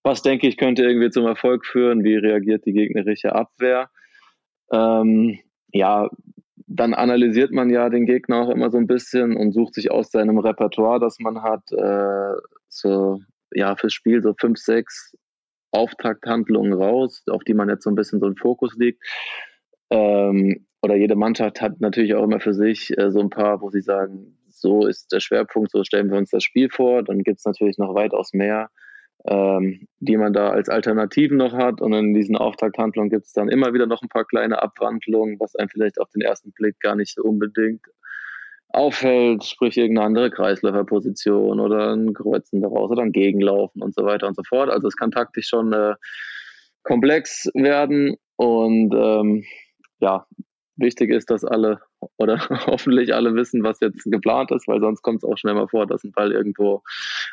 was 0.03 0.23
denke 0.23 0.49
ich 0.49 0.57
könnte 0.57 0.85
irgendwie 0.85 1.11
zum 1.11 1.27
Erfolg 1.27 1.65
führen, 1.65 2.05
wie 2.05 2.17
reagiert 2.17 2.67
die 2.67 2.73
gegnerische 2.73 3.35
Abwehr 3.35 3.91
ähm, 4.73 5.39
ja, 5.73 6.09
dann 6.67 6.95
analysiert 6.95 7.53
man 7.53 7.71
ja 7.71 7.91
den 7.91 8.07
Gegner 8.07 8.43
auch 8.43 8.51
immer 8.51 8.71
so 8.71 8.79
ein 8.79 8.87
bisschen 8.87 9.37
und 9.37 9.53
sucht 9.53 9.75
sich 9.75 9.91
aus 9.91 10.11
seinem 10.11 10.39
Repertoire, 10.39 10.99
das 10.99 11.19
man 11.21 11.43
hat, 11.43 11.71
äh, 11.73 12.41
so, 12.69 13.21
ja, 13.53 13.77
fürs 13.77 13.93
Spiel 13.93 14.23
so 14.23 14.35
fünf, 14.39 14.59
sechs 14.59 15.15
Auftakthandlungen 15.71 16.73
raus, 16.73 17.23
auf 17.31 17.45
die 17.45 17.55
man 17.55 17.69
jetzt 17.69 17.85
so 17.85 17.91
ein 17.91 17.95
bisschen 17.95 18.21
so 18.21 18.27
ein 18.27 18.37
Fokus 18.37 18.75
liegt. 18.77 19.03
Ähm, 19.91 20.67
oder 20.83 20.97
jede 20.97 21.17
Mannschaft 21.17 21.61
hat 21.61 21.81
natürlich 21.81 22.15
auch 22.15 22.25
immer 22.25 22.41
für 22.41 22.55
sich 22.55 22.97
äh, 22.99 23.11
so 23.11 23.21
ein 23.21 23.31
paar, 23.31 23.61
wo 23.61 23.71
sie 23.71 23.83
sagen, 23.83 24.39
so 24.49 24.87
ist 24.87 25.13
der 25.13 25.21
Schwerpunkt, 25.21 25.71
so 25.71 25.85
stellen 25.85 26.11
wir 26.11 26.19
uns 26.19 26.31
das 26.31 26.45
Spiel 26.45 26.69
vor. 26.71 27.03
Dann 27.03 27.23
gibt 27.23 27.39
es 27.39 27.45
natürlich 27.45 27.79
noch 27.79 27.95
weitaus 27.95 28.33
mehr 28.33 28.69
ähm, 29.27 29.87
die 30.01 30.17
man 30.17 30.33
da 30.33 30.51
als 30.51 30.69
Alternativen 30.69 31.37
noch 31.37 31.53
hat. 31.53 31.81
Und 31.81 31.93
in 31.93 32.15
diesen 32.15 32.37
Auftakthandlungen 32.37 33.11
gibt 33.11 33.27
es 33.27 33.33
dann 33.33 33.49
immer 33.49 33.73
wieder 33.73 33.87
noch 33.87 34.03
ein 34.03 34.09
paar 34.09 34.25
kleine 34.25 34.63
Abwandlungen, 34.63 35.39
was 35.39 35.55
einem 35.57 35.69
vielleicht 35.69 36.01
auf 36.01 36.11
den 36.11 36.23
ersten 36.23 36.53
Blick 36.53 36.81
gar 36.81 36.97
nicht 36.97 37.19
unbedingt 37.19 37.85
auffällt, 38.69 39.45
sprich 39.45 39.77
irgendeine 39.77 40.07
andere 40.07 40.31
Kreisläuferposition 40.31 41.61
oder 41.61 41.93
ein 41.93 42.15
Kreuzen 42.15 42.63
daraus 42.63 42.91
oder 42.91 43.03
ein 43.03 43.13
Gegenlaufen 43.13 43.83
und 43.83 43.95
so 43.95 44.05
weiter 44.05 44.27
und 44.27 44.35
so 44.35 44.43
fort. 44.43 44.71
Also 44.71 44.89
es 44.89 44.97
kann 44.97 45.11
taktisch 45.11 45.49
schon 45.49 45.73
äh, 45.75 45.95
komplex 46.83 47.51
werden 47.55 48.17
und 48.37 48.95
ähm, 48.95 49.45
ja, 50.01 50.27
wichtig 50.77 51.11
ist, 51.11 51.31
dass 51.31 51.45
alle 51.45 51.81
oder 52.17 52.39
hoffentlich 52.67 53.15
alle 53.15 53.35
wissen, 53.35 53.63
was 53.63 53.81
jetzt 53.81 54.05
geplant 54.05 54.51
ist, 54.51 54.67
weil 54.69 54.81
sonst 54.81 55.03
kommt 55.03 55.23
es 55.23 55.29
auch 55.29 55.37
schnell 55.37 55.55
mal 55.55 55.69
vor, 55.69 55.87
dass 55.87 56.05
ein 56.05 56.13
Ball 56.13 56.33
irgendwo 56.33 56.83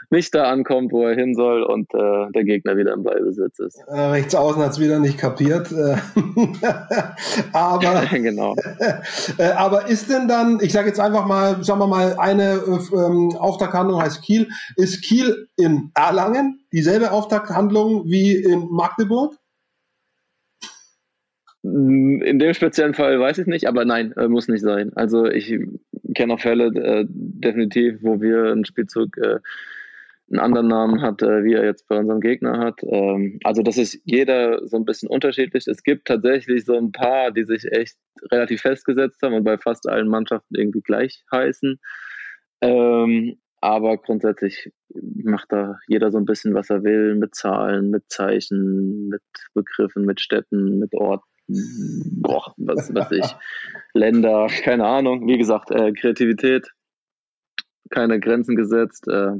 nicht 0.09 0.33
da 0.35 0.43
ankommt, 0.43 0.91
wo 0.91 1.05
er 1.05 1.15
hin 1.15 1.33
soll 1.35 1.63
und 1.63 1.93
äh, 1.93 2.31
der 2.33 2.43
Gegner 2.43 2.77
wieder 2.77 2.93
im 2.93 3.03
Ballbesitz 3.03 3.59
ist. 3.59 3.79
Äh, 3.87 3.99
rechts 3.99 4.35
außen 4.35 4.61
hat 4.61 4.71
es 4.71 4.79
wieder 4.79 4.99
nicht 4.99 5.17
kapiert. 5.17 5.71
Äh, 5.71 5.97
aber, 7.53 8.05
genau. 8.11 8.55
Äh, 9.37 9.51
aber 9.51 9.87
ist 9.87 10.09
denn 10.09 10.27
dann, 10.27 10.59
ich 10.61 10.73
sage 10.73 10.87
jetzt 10.87 10.99
einfach 10.99 11.25
mal, 11.25 11.63
sagen 11.63 11.79
wir 11.79 11.87
mal, 11.87 12.15
eine 12.17 12.61
ähm, 12.65 13.35
Auftakthandlung 13.37 14.01
heißt 14.01 14.21
Kiel. 14.21 14.49
Ist 14.75 15.01
Kiel 15.03 15.47
in 15.55 15.91
Erlangen 15.95 16.59
dieselbe 16.71 17.11
Auftakthandlung 17.11 18.05
wie 18.05 18.35
in 18.35 18.67
Magdeburg? 18.69 19.35
In 21.73 22.39
dem 22.39 22.53
speziellen 22.53 22.93
Fall 22.93 23.19
weiß 23.19 23.37
ich 23.39 23.47
nicht, 23.47 23.67
aber 23.67 23.85
nein, 23.85 24.13
äh, 24.13 24.27
muss 24.27 24.47
nicht 24.47 24.61
sein. 24.61 24.91
Also 24.95 25.25
ich 25.25 25.59
kenne 26.15 26.33
auch 26.33 26.39
Fälle 26.39 26.67
äh, 26.67 27.05
definitiv, 27.07 27.99
wo 28.01 28.21
wir 28.21 28.51
einen 28.51 28.65
Spielzug 28.65 29.17
äh, 29.17 29.39
einen 30.31 30.39
anderen 30.39 30.67
Namen 30.67 31.01
hat, 31.01 31.21
äh, 31.21 31.43
wie 31.43 31.53
er 31.53 31.65
jetzt 31.65 31.87
bei 31.87 31.97
unserem 31.97 32.21
Gegner 32.21 32.59
hat. 32.59 32.81
Ähm, 32.83 33.39
also 33.43 33.63
das 33.63 33.77
ist 33.77 33.99
jeder 34.05 34.67
so 34.67 34.77
ein 34.77 34.85
bisschen 34.85 35.09
unterschiedlich. 35.09 35.67
Es 35.67 35.83
gibt 35.83 36.07
tatsächlich 36.07 36.65
so 36.65 36.77
ein 36.77 36.91
paar, 36.91 37.31
die 37.31 37.43
sich 37.45 37.65
echt 37.71 37.97
relativ 38.31 38.61
festgesetzt 38.61 39.21
haben 39.21 39.33
und 39.33 39.43
bei 39.43 39.57
fast 39.57 39.89
allen 39.89 40.07
Mannschaften 40.07 40.55
irgendwie 40.55 40.81
gleich 40.81 41.23
heißen. 41.31 41.79
Ähm, 42.61 43.39
aber 43.61 43.97
grundsätzlich 43.97 44.71
macht 44.93 45.51
da 45.51 45.79
jeder 45.87 46.11
so 46.11 46.17
ein 46.17 46.25
bisschen, 46.25 46.53
was 46.53 46.69
er 46.69 46.83
will, 46.83 47.15
mit 47.15 47.35
Zahlen, 47.35 47.89
mit 47.89 48.03
Zeichen, 48.07 49.09
mit 49.09 49.21
Begriffen, 49.53 50.05
mit 50.05 50.21
Städten, 50.21 50.79
mit 50.79 50.93
Orten 50.93 51.28
boah, 51.49 52.53
was 52.57 52.93
weiß 52.93 53.11
ich, 53.11 53.35
Länder, 53.93 54.47
keine 54.63 54.85
Ahnung. 54.85 55.27
Wie 55.27 55.37
gesagt, 55.37 55.71
äh, 55.71 55.91
Kreativität, 55.93 56.67
keine 57.89 58.19
Grenzen 58.19 58.55
gesetzt, 58.55 59.07
äh, 59.07 59.33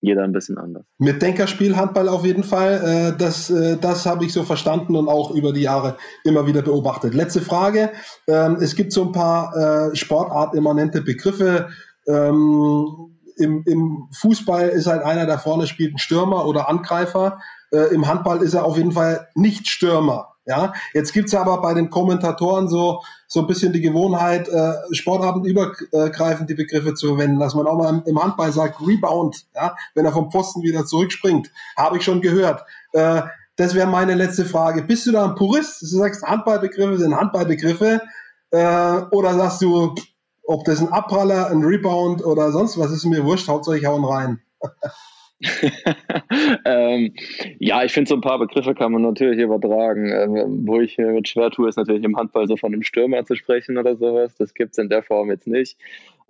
jeder 0.00 0.22
ein 0.22 0.32
bisschen 0.32 0.58
anders. 0.58 0.84
Mit 0.98 1.22
Denkerspiel 1.22 1.76
Handball 1.76 2.10
auf 2.10 2.26
jeden 2.26 2.44
Fall. 2.44 3.14
Äh, 3.14 3.18
das 3.18 3.48
äh, 3.48 3.78
das 3.78 4.04
habe 4.04 4.26
ich 4.26 4.34
so 4.34 4.42
verstanden 4.42 4.96
und 4.96 5.08
auch 5.08 5.34
über 5.34 5.52
die 5.52 5.62
Jahre 5.62 5.96
immer 6.24 6.46
wieder 6.46 6.60
beobachtet. 6.60 7.14
Letzte 7.14 7.40
Frage. 7.40 7.90
Ähm, 8.28 8.58
es 8.60 8.76
gibt 8.76 8.92
so 8.92 9.06
ein 9.06 9.12
paar 9.12 9.56
äh, 9.56 9.96
sportartimmanente 9.96 11.00
Begriffe. 11.00 11.68
Ähm, 12.06 13.14
im, 13.36 13.64
Im 13.66 14.08
Fußball 14.12 14.68
ist 14.68 14.86
halt 14.86 15.02
einer, 15.02 15.26
der 15.26 15.38
vorne 15.38 15.66
spielt, 15.66 15.94
ein 15.94 15.98
Stürmer 15.98 16.46
oder 16.46 16.68
Angreifer. 16.68 17.40
Äh, 17.72 17.94
Im 17.94 18.06
Handball 18.06 18.42
ist 18.42 18.54
er 18.54 18.64
auf 18.64 18.76
jeden 18.76 18.92
Fall 18.92 19.28
nicht 19.34 19.68
Stürmer. 19.68 20.33
Ja, 20.46 20.74
jetzt 20.92 21.12
gibt's 21.14 21.34
aber 21.34 21.62
bei 21.62 21.72
den 21.72 21.88
Kommentatoren 21.88 22.68
so, 22.68 23.02
so 23.26 23.40
ein 23.40 23.46
bisschen 23.46 23.72
die 23.72 23.80
Gewohnheit, 23.80 24.46
äh, 24.48 24.74
sportartenübergreifend 24.92 26.50
die 26.50 26.54
Begriffe 26.54 26.92
zu 26.94 27.08
verwenden, 27.08 27.40
dass 27.40 27.54
man 27.54 27.66
auch 27.66 27.78
mal 27.78 28.02
im 28.04 28.22
Handball 28.22 28.52
sagt, 28.52 28.80
Rebound, 28.86 29.46
ja, 29.54 29.74
wenn 29.94 30.04
er 30.04 30.12
vom 30.12 30.28
Posten 30.28 30.62
wieder 30.62 30.84
zurückspringt. 30.84 31.50
Habe 31.78 31.96
ich 31.96 32.04
schon 32.04 32.20
gehört. 32.20 32.62
Äh, 32.92 33.22
das 33.56 33.74
wäre 33.74 33.86
meine 33.86 34.14
letzte 34.14 34.44
Frage. 34.44 34.82
Bist 34.82 35.06
du 35.06 35.12
da 35.12 35.24
ein 35.24 35.34
Purist? 35.34 35.80
Du 35.80 35.86
sagst, 35.86 36.22
Handballbegriffe 36.22 36.98
sind 36.98 37.16
Handballbegriffe. 37.16 38.02
Äh, 38.50 39.02
oder 39.10 39.34
sagst 39.34 39.62
du, 39.62 39.94
ob 40.46 40.64
das 40.64 40.80
ein 40.80 40.92
Abpraller, 40.92 41.50
ein 41.50 41.64
Rebound 41.64 42.24
oder 42.24 42.52
sonst 42.52 42.78
was 42.78 42.90
ist 42.90 43.04
mir 43.06 43.24
wurscht, 43.24 43.48
hauptsächlich 43.48 43.84
ich 43.84 43.88
hauen 43.88 44.04
rein. 44.04 44.42
ähm, 46.64 47.12
ja, 47.58 47.84
ich 47.84 47.92
finde, 47.92 48.08
so 48.08 48.14
ein 48.14 48.20
paar 48.20 48.38
Begriffe 48.38 48.74
kann 48.74 48.92
man 48.92 49.02
natürlich 49.02 49.40
übertragen. 49.40 50.10
Ähm, 50.10 50.66
wo 50.66 50.80
ich 50.80 50.96
mit 50.98 51.28
schwer 51.28 51.50
tue, 51.50 51.68
ist 51.68 51.76
natürlich 51.76 52.04
im 52.04 52.16
Handball 52.16 52.46
so 52.46 52.56
von 52.56 52.72
einem 52.72 52.82
Stürmer 52.82 53.24
zu 53.24 53.34
sprechen 53.34 53.76
oder 53.76 53.96
sowas. 53.96 54.34
Das 54.36 54.54
gibt 54.54 54.72
es 54.72 54.78
in 54.78 54.88
der 54.88 55.02
Form 55.02 55.30
jetzt 55.30 55.46
nicht. 55.46 55.76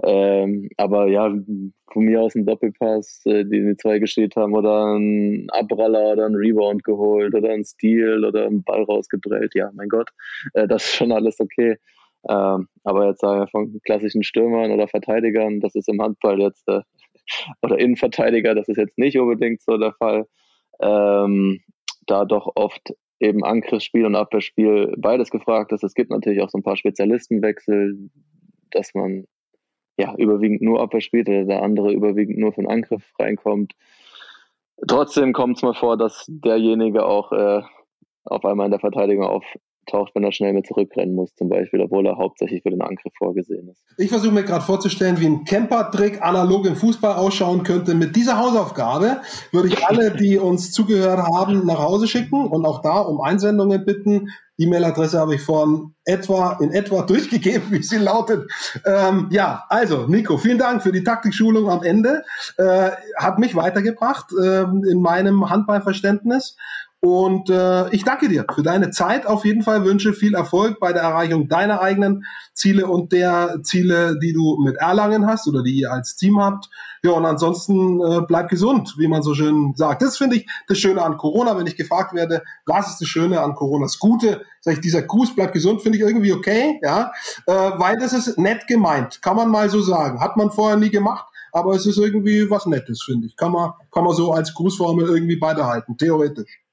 Ähm, 0.03 0.69
aber 0.77 1.07
ja, 1.09 1.33
von 1.93 2.05
mir 2.05 2.23
aus 2.23 2.35
ein 2.35 2.47
Doppelpass, 2.47 3.23
äh, 3.27 3.45
den 3.45 3.69
die 3.69 3.77
zwei 3.77 3.99
gespielt 3.99 4.35
haben, 4.37 4.55
oder 4.55 4.97
ein 4.97 5.49
Abraller 5.51 6.13
oder 6.13 6.27
ein 6.27 6.35
Rebound 6.35 6.83
geholt 6.83 7.35
oder 7.35 7.51
ein 7.51 7.65
Stil 7.65 8.25
oder 8.25 8.47
ein 8.47 8.65
Ball 8.65 8.83
rausgedrellt. 8.83 9.55
Ja, 9.55 9.71
mein 9.75 9.89
Gott, 9.89 10.11
äh, 10.55 10.67
das 10.67 10.85
ist 10.85 10.97
schon 10.97 11.13
alles 11.13 11.39
okay. 11.41 11.77
Ähm, 12.29 12.69
aber 12.85 13.09
jetzt 13.09 13.21
sagen 13.21 13.41
wir 13.41 13.49
von 13.49 13.81
klassischen 13.85 14.23
Stürmern 14.23 14.71
oder 14.71 14.89
Verteidigern, 14.89 15.61
das 15.61 15.75
ist 15.75 15.89
im 15.89 16.01
Handball 16.01 16.41
jetzt 16.41 16.67
äh, 16.69 16.81
oder 17.63 17.79
Innenverteidiger, 17.79 18.55
das 18.55 18.69
ist 18.69 18.77
jetzt 18.77 18.99
nicht 18.99 19.19
unbedingt 19.19 19.63
so 19.63 19.77
der 19.79 19.93
Fall. 19.93 20.27
Ähm, 20.81 21.61
da 22.07 22.25
doch 22.25 22.53
oft 22.55 22.95
eben 23.21 23.45
Angriffsspiel 23.45 24.05
und 24.05 24.17
Abwehrspiel 24.17 24.95
beides 24.99 25.31
gefragt 25.31 25.73
ist. 25.73 25.85
Es 25.85 25.95
gibt 25.95 26.11
natürlich 26.11 26.43
auch 26.43 26.51
so 26.51 26.59
ein 26.59 26.63
paar 26.63 26.77
Spezialistenwechsel, 26.77 28.11
dass 28.71 28.93
man 28.95 29.25
ja 29.97 30.15
überwiegend 30.17 30.63
nur 30.63 30.81
Abwehr 30.81 31.01
spielt 31.01 31.29
oder 31.29 31.45
der 31.45 31.63
andere 31.63 31.93
überwiegend 31.93 32.39
nur 32.39 32.53
für 32.53 32.63
den 32.63 32.71
Angriff 32.71 33.03
reinkommt. 33.19 33.75
Trotzdem 34.89 35.33
kommt 35.33 35.57
es 35.57 35.63
mal 35.63 35.75
vor, 35.75 35.97
dass 35.97 36.25
derjenige 36.29 37.07
auch 37.07 37.33
äh, 37.33 37.63
auf 38.25 38.45
einmal 38.45 38.67
in 38.67 38.73
der 38.73 38.81
Verteidigung 38.81 39.25
auf, 39.25 39.45
taucht, 39.85 40.15
wenn 40.15 40.25
er 40.25 40.33
schnell 40.33 40.53
mit 40.53 40.67
zurückrennen 40.67 41.15
muss, 41.15 41.35
zum 41.35 41.49
Beispiel, 41.49 41.81
obwohl 41.81 42.07
er 42.07 42.17
hauptsächlich 42.17 42.63
für 42.63 42.71
den 42.71 42.83
Angriff 42.83 43.13
vorgesehen 43.17 43.69
ist. 43.69 43.83
Ich 43.99 44.09
versuche 44.09 44.33
mir 44.33 44.43
gerade 44.43 44.65
vorzustellen, 44.65 45.21
wie 45.21 45.27
ein 45.27 45.45
Camper-Trick 45.45 46.23
analog 46.23 46.67
im 46.67 46.77
Fußball 46.77 47.15
ausschauen 47.15 47.63
könnte. 47.63 47.95
Mit 47.95 48.17
dieser 48.17 48.39
Hausaufgabe 48.39 49.21
würde 49.53 49.69
ich 49.69 49.87
alle, 49.87 50.11
die 50.11 50.39
uns 50.39 50.73
zugehört 50.73 51.21
haben, 51.21 51.67
nach 51.67 51.79
Hause 51.79 52.07
schicken 52.07 52.47
und 52.47 52.65
auch 52.65 52.83
da 52.83 53.01
um 53.01 53.21
Einsendungen 53.21 53.85
bitten. 53.85 54.29
E-Mail-Adresse 54.57 55.19
habe 55.19 55.35
ich 55.35 55.41
vorhin 55.41 55.95
etwa, 56.05 56.59
in 56.61 56.71
etwa 56.71 57.03
durchgegeben, 57.03 57.73
wie 57.73 57.83
sie 57.83 57.99
lautet. 57.99 58.49
Ähm, 58.87 59.29
ja, 59.31 59.65
also, 59.69 60.07
Nico, 60.07 60.37
vielen 60.37 60.59
Dank 60.59 60.83
für 60.83 60.93
die 60.93 61.03
Taktikschulung 61.03 61.69
am 61.69 61.83
Ende. 61.83 62.23
Äh, 62.57 62.91
hat 63.17 63.39
mich 63.39 63.57
weitergebracht 63.57 64.27
äh, 64.33 64.63
in 64.63 65.01
meinem 65.01 65.51
Handballverständnis. 65.51 66.57
Und 67.05 67.51
äh, 67.51 67.91
ich 67.91 68.03
danke 68.03 68.31
dir 68.31 68.47
für 68.51 68.63
deine 68.63 68.89
Zeit. 68.89 69.27
Auf 69.27 69.45
jeden 69.45 69.61
Fall 69.61 69.85
wünsche 69.85 70.15
viel 70.15 70.35
Erfolg 70.35 70.81
bei 70.81 70.95
der 70.95 71.03
Erreichung 71.03 71.49
deiner 71.49 71.83
eigenen 71.83 72.25
Ziele 72.55 72.87
und 72.87 73.13
der 73.13 73.59
Ziele, 73.63 74.19
die 74.23 74.33
du 74.33 74.57
mit 74.65 74.77
Erlangen 74.77 75.27
hast 75.27 75.47
oder 75.47 75.63
die 75.63 75.81
ihr 75.81 75.93
als 75.93 76.17
Team 76.17 76.41
habt. 76.41 76.71
Ja, 77.03 77.11
und 77.11 77.27
ansonsten 77.27 78.01
äh, 78.01 78.23
bleib 78.27 78.49
gesund, 78.49 78.95
wie 78.97 79.07
man 79.07 79.21
so 79.23 79.35
schön 79.35 79.75
sagt. 79.77 80.01
Das 80.01 80.17
finde 80.17 80.37
ich 80.37 80.47
das 80.67 80.79
Schöne 80.79 81.03
an 81.03 81.19
Corona, 81.19 81.59
wenn 81.59 81.67
ich 81.67 81.77
gefragt 81.77 82.15
werde, 82.15 82.43
was 82.65 82.89
ist 82.89 83.03
das 83.03 83.09
Schöne 83.09 83.43
an 83.43 83.55
Corona? 83.55 83.85
Das 83.85 83.99
Gute, 83.99 84.41
sag 84.63 84.73
ich, 84.73 84.81
dieser 84.81 85.03
Gruß, 85.03 85.35
bleib 85.35 85.53
gesund, 85.53 85.83
finde 85.83 85.99
ich 85.99 86.05
irgendwie 86.05 86.33
okay, 86.33 86.81
ja, 86.83 87.13
äh, 87.47 87.53
weil 87.53 87.99
das 87.99 88.15
ist 88.15 88.39
nett 88.39 88.67
gemeint, 88.67 89.21
kann 89.21 89.37
man 89.37 89.51
mal 89.51 89.69
so 89.69 89.83
sagen. 89.83 90.21
Hat 90.21 90.39
man 90.39 90.51
vorher 90.51 90.79
nie 90.79 90.89
gemacht, 90.89 91.27
aber 91.53 91.75
es 91.75 91.85
ist 91.85 91.99
irgendwie 91.99 92.49
was 92.49 92.65
Nettes, 92.65 93.03
finde 93.05 93.27
ich. 93.27 93.37
Kann 93.37 93.53
man, 93.53 93.73
kann 93.93 94.05
man 94.05 94.15
so 94.15 94.33
als 94.33 94.55
Grußformel 94.55 95.07
irgendwie 95.07 95.37
beibehalten, 95.37 95.99
theoretisch. 95.99 96.64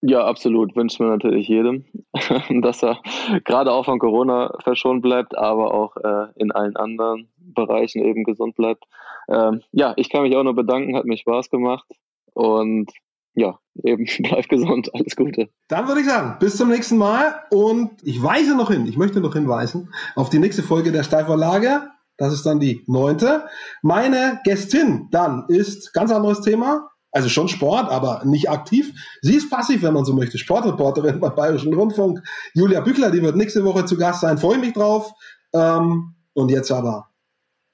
Ja, 0.00 0.24
absolut. 0.24 0.76
Wünscht 0.76 1.00
mir 1.00 1.06
natürlich 1.06 1.48
jedem, 1.48 1.84
dass 2.62 2.82
er 2.82 3.00
gerade 3.44 3.72
auch 3.72 3.84
von 3.84 3.98
Corona 3.98 4.56
verschont 4.62 5.02
bleibt, 5.02 5.36
aber 5.36 5.74
auch 5.74 5.96
äh, 5.96 6.28
in 6.36 6.52
allen 6.52 6.76
anderen 6.76 7.28
Bereichen 7.36 8.04
eben 8.04 8.22
gesund 8.24 8.54
bleibt. 8.54 8.84
Ähm, 9.28 9.62
ja, 9.72 9.94
ich 9.96 10.08
kann 10.10 10.22
mich 10.22 10.36
auch 10.36 10.44
nur 10.44 10.54
bedanken, 10.54 10.96
hat 10.96 11.04
mir 11.04 11.16
Spaß 11.16 11.50
gemacht 11.50 11.86
und 12.32 12.92
ja, 13.34 13.58
eben 13.82 14.06
bleib 14.20 14.48
gesund, 14.48 14.94
alles 14.94 15.16
Gute. 15.16 15.48
Dann 15.68 15.88
würde 15.88 16.00
ich 16.00 16.06
sagen, 16.06 16.36
bis 16.38 16.56
zum 16.56 16.68
nächsten 16.68 16.96
Mal 16.96 17.34
und 17.50 17.90
ich 18.02 18.22
weise 18.22 18.56
noch 18.56 18.70
hin, 18.70 18.86
ich 18.86 18.96
möchte 18.96 19.20
noch 19.20 19.34
hinweisen 19.34 19.92
auf 20.14 20.30
die 20.30 20.38
nächste 20.38 20.62
Folge 20.62 20.92
der 20.92 21.02
Steilvorlage. 21.02 21.88
Das 22.16 22.32
ist 22.32 22.44
dann 22.46 22.58
die 22.58 22.82
neunte. 22.88 23.44
Meine 23.80 24.40
Gästin 24.42 25.06
dann 25.12 25.44
ist 25.48 25.92
ganz 25.92 26.10
anderes 26.10 26.40
Thema 26.40 26.90
also 27.18 27.28
schon 27.28 27.48
Sport, 27.48 27.90
aber 27.90 28.22
nicht 28.24 28.48
aktiv. 28.48 28.92
Sie 29.22 29.34
ist 29.34 29.50
passiv, 29.50 29.82
wenn 29.82 29.92
man 29.92 30.04
so 30.04 30.14
möchte. 30.14 30.38
Sportreporterin 30.38 31.18
beim 31.18 31.34
Bayerischen 31.34 31.74
Rundfunk. 31.74 32.22
Julia 32.54 32.80
Bückler, 32.80 33.10
die 33.10 33.20
wird 33.20 33.34
nächste 33.34 33.64
Woche 33.64 33.84
zu 33.84 33.96
Gast 33.96 34.20
sein. 34.20 34.38
Freue 34.38 34.58
mich 34.58 34.72
drauf. 34.72 35.12
Ähm, 35.52 36.14
und 36.34 36.50
jetzt 36.50 36.70
aber 36.70 37.08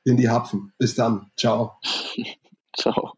in 0.04 0.16
die 0.16 0.30
Hapfen. 0.30 0.72
Bis 0.78 0.94
dann. 0.94 1.30
Ciao. 1.36 1.74
Ciao. 2.76 3.12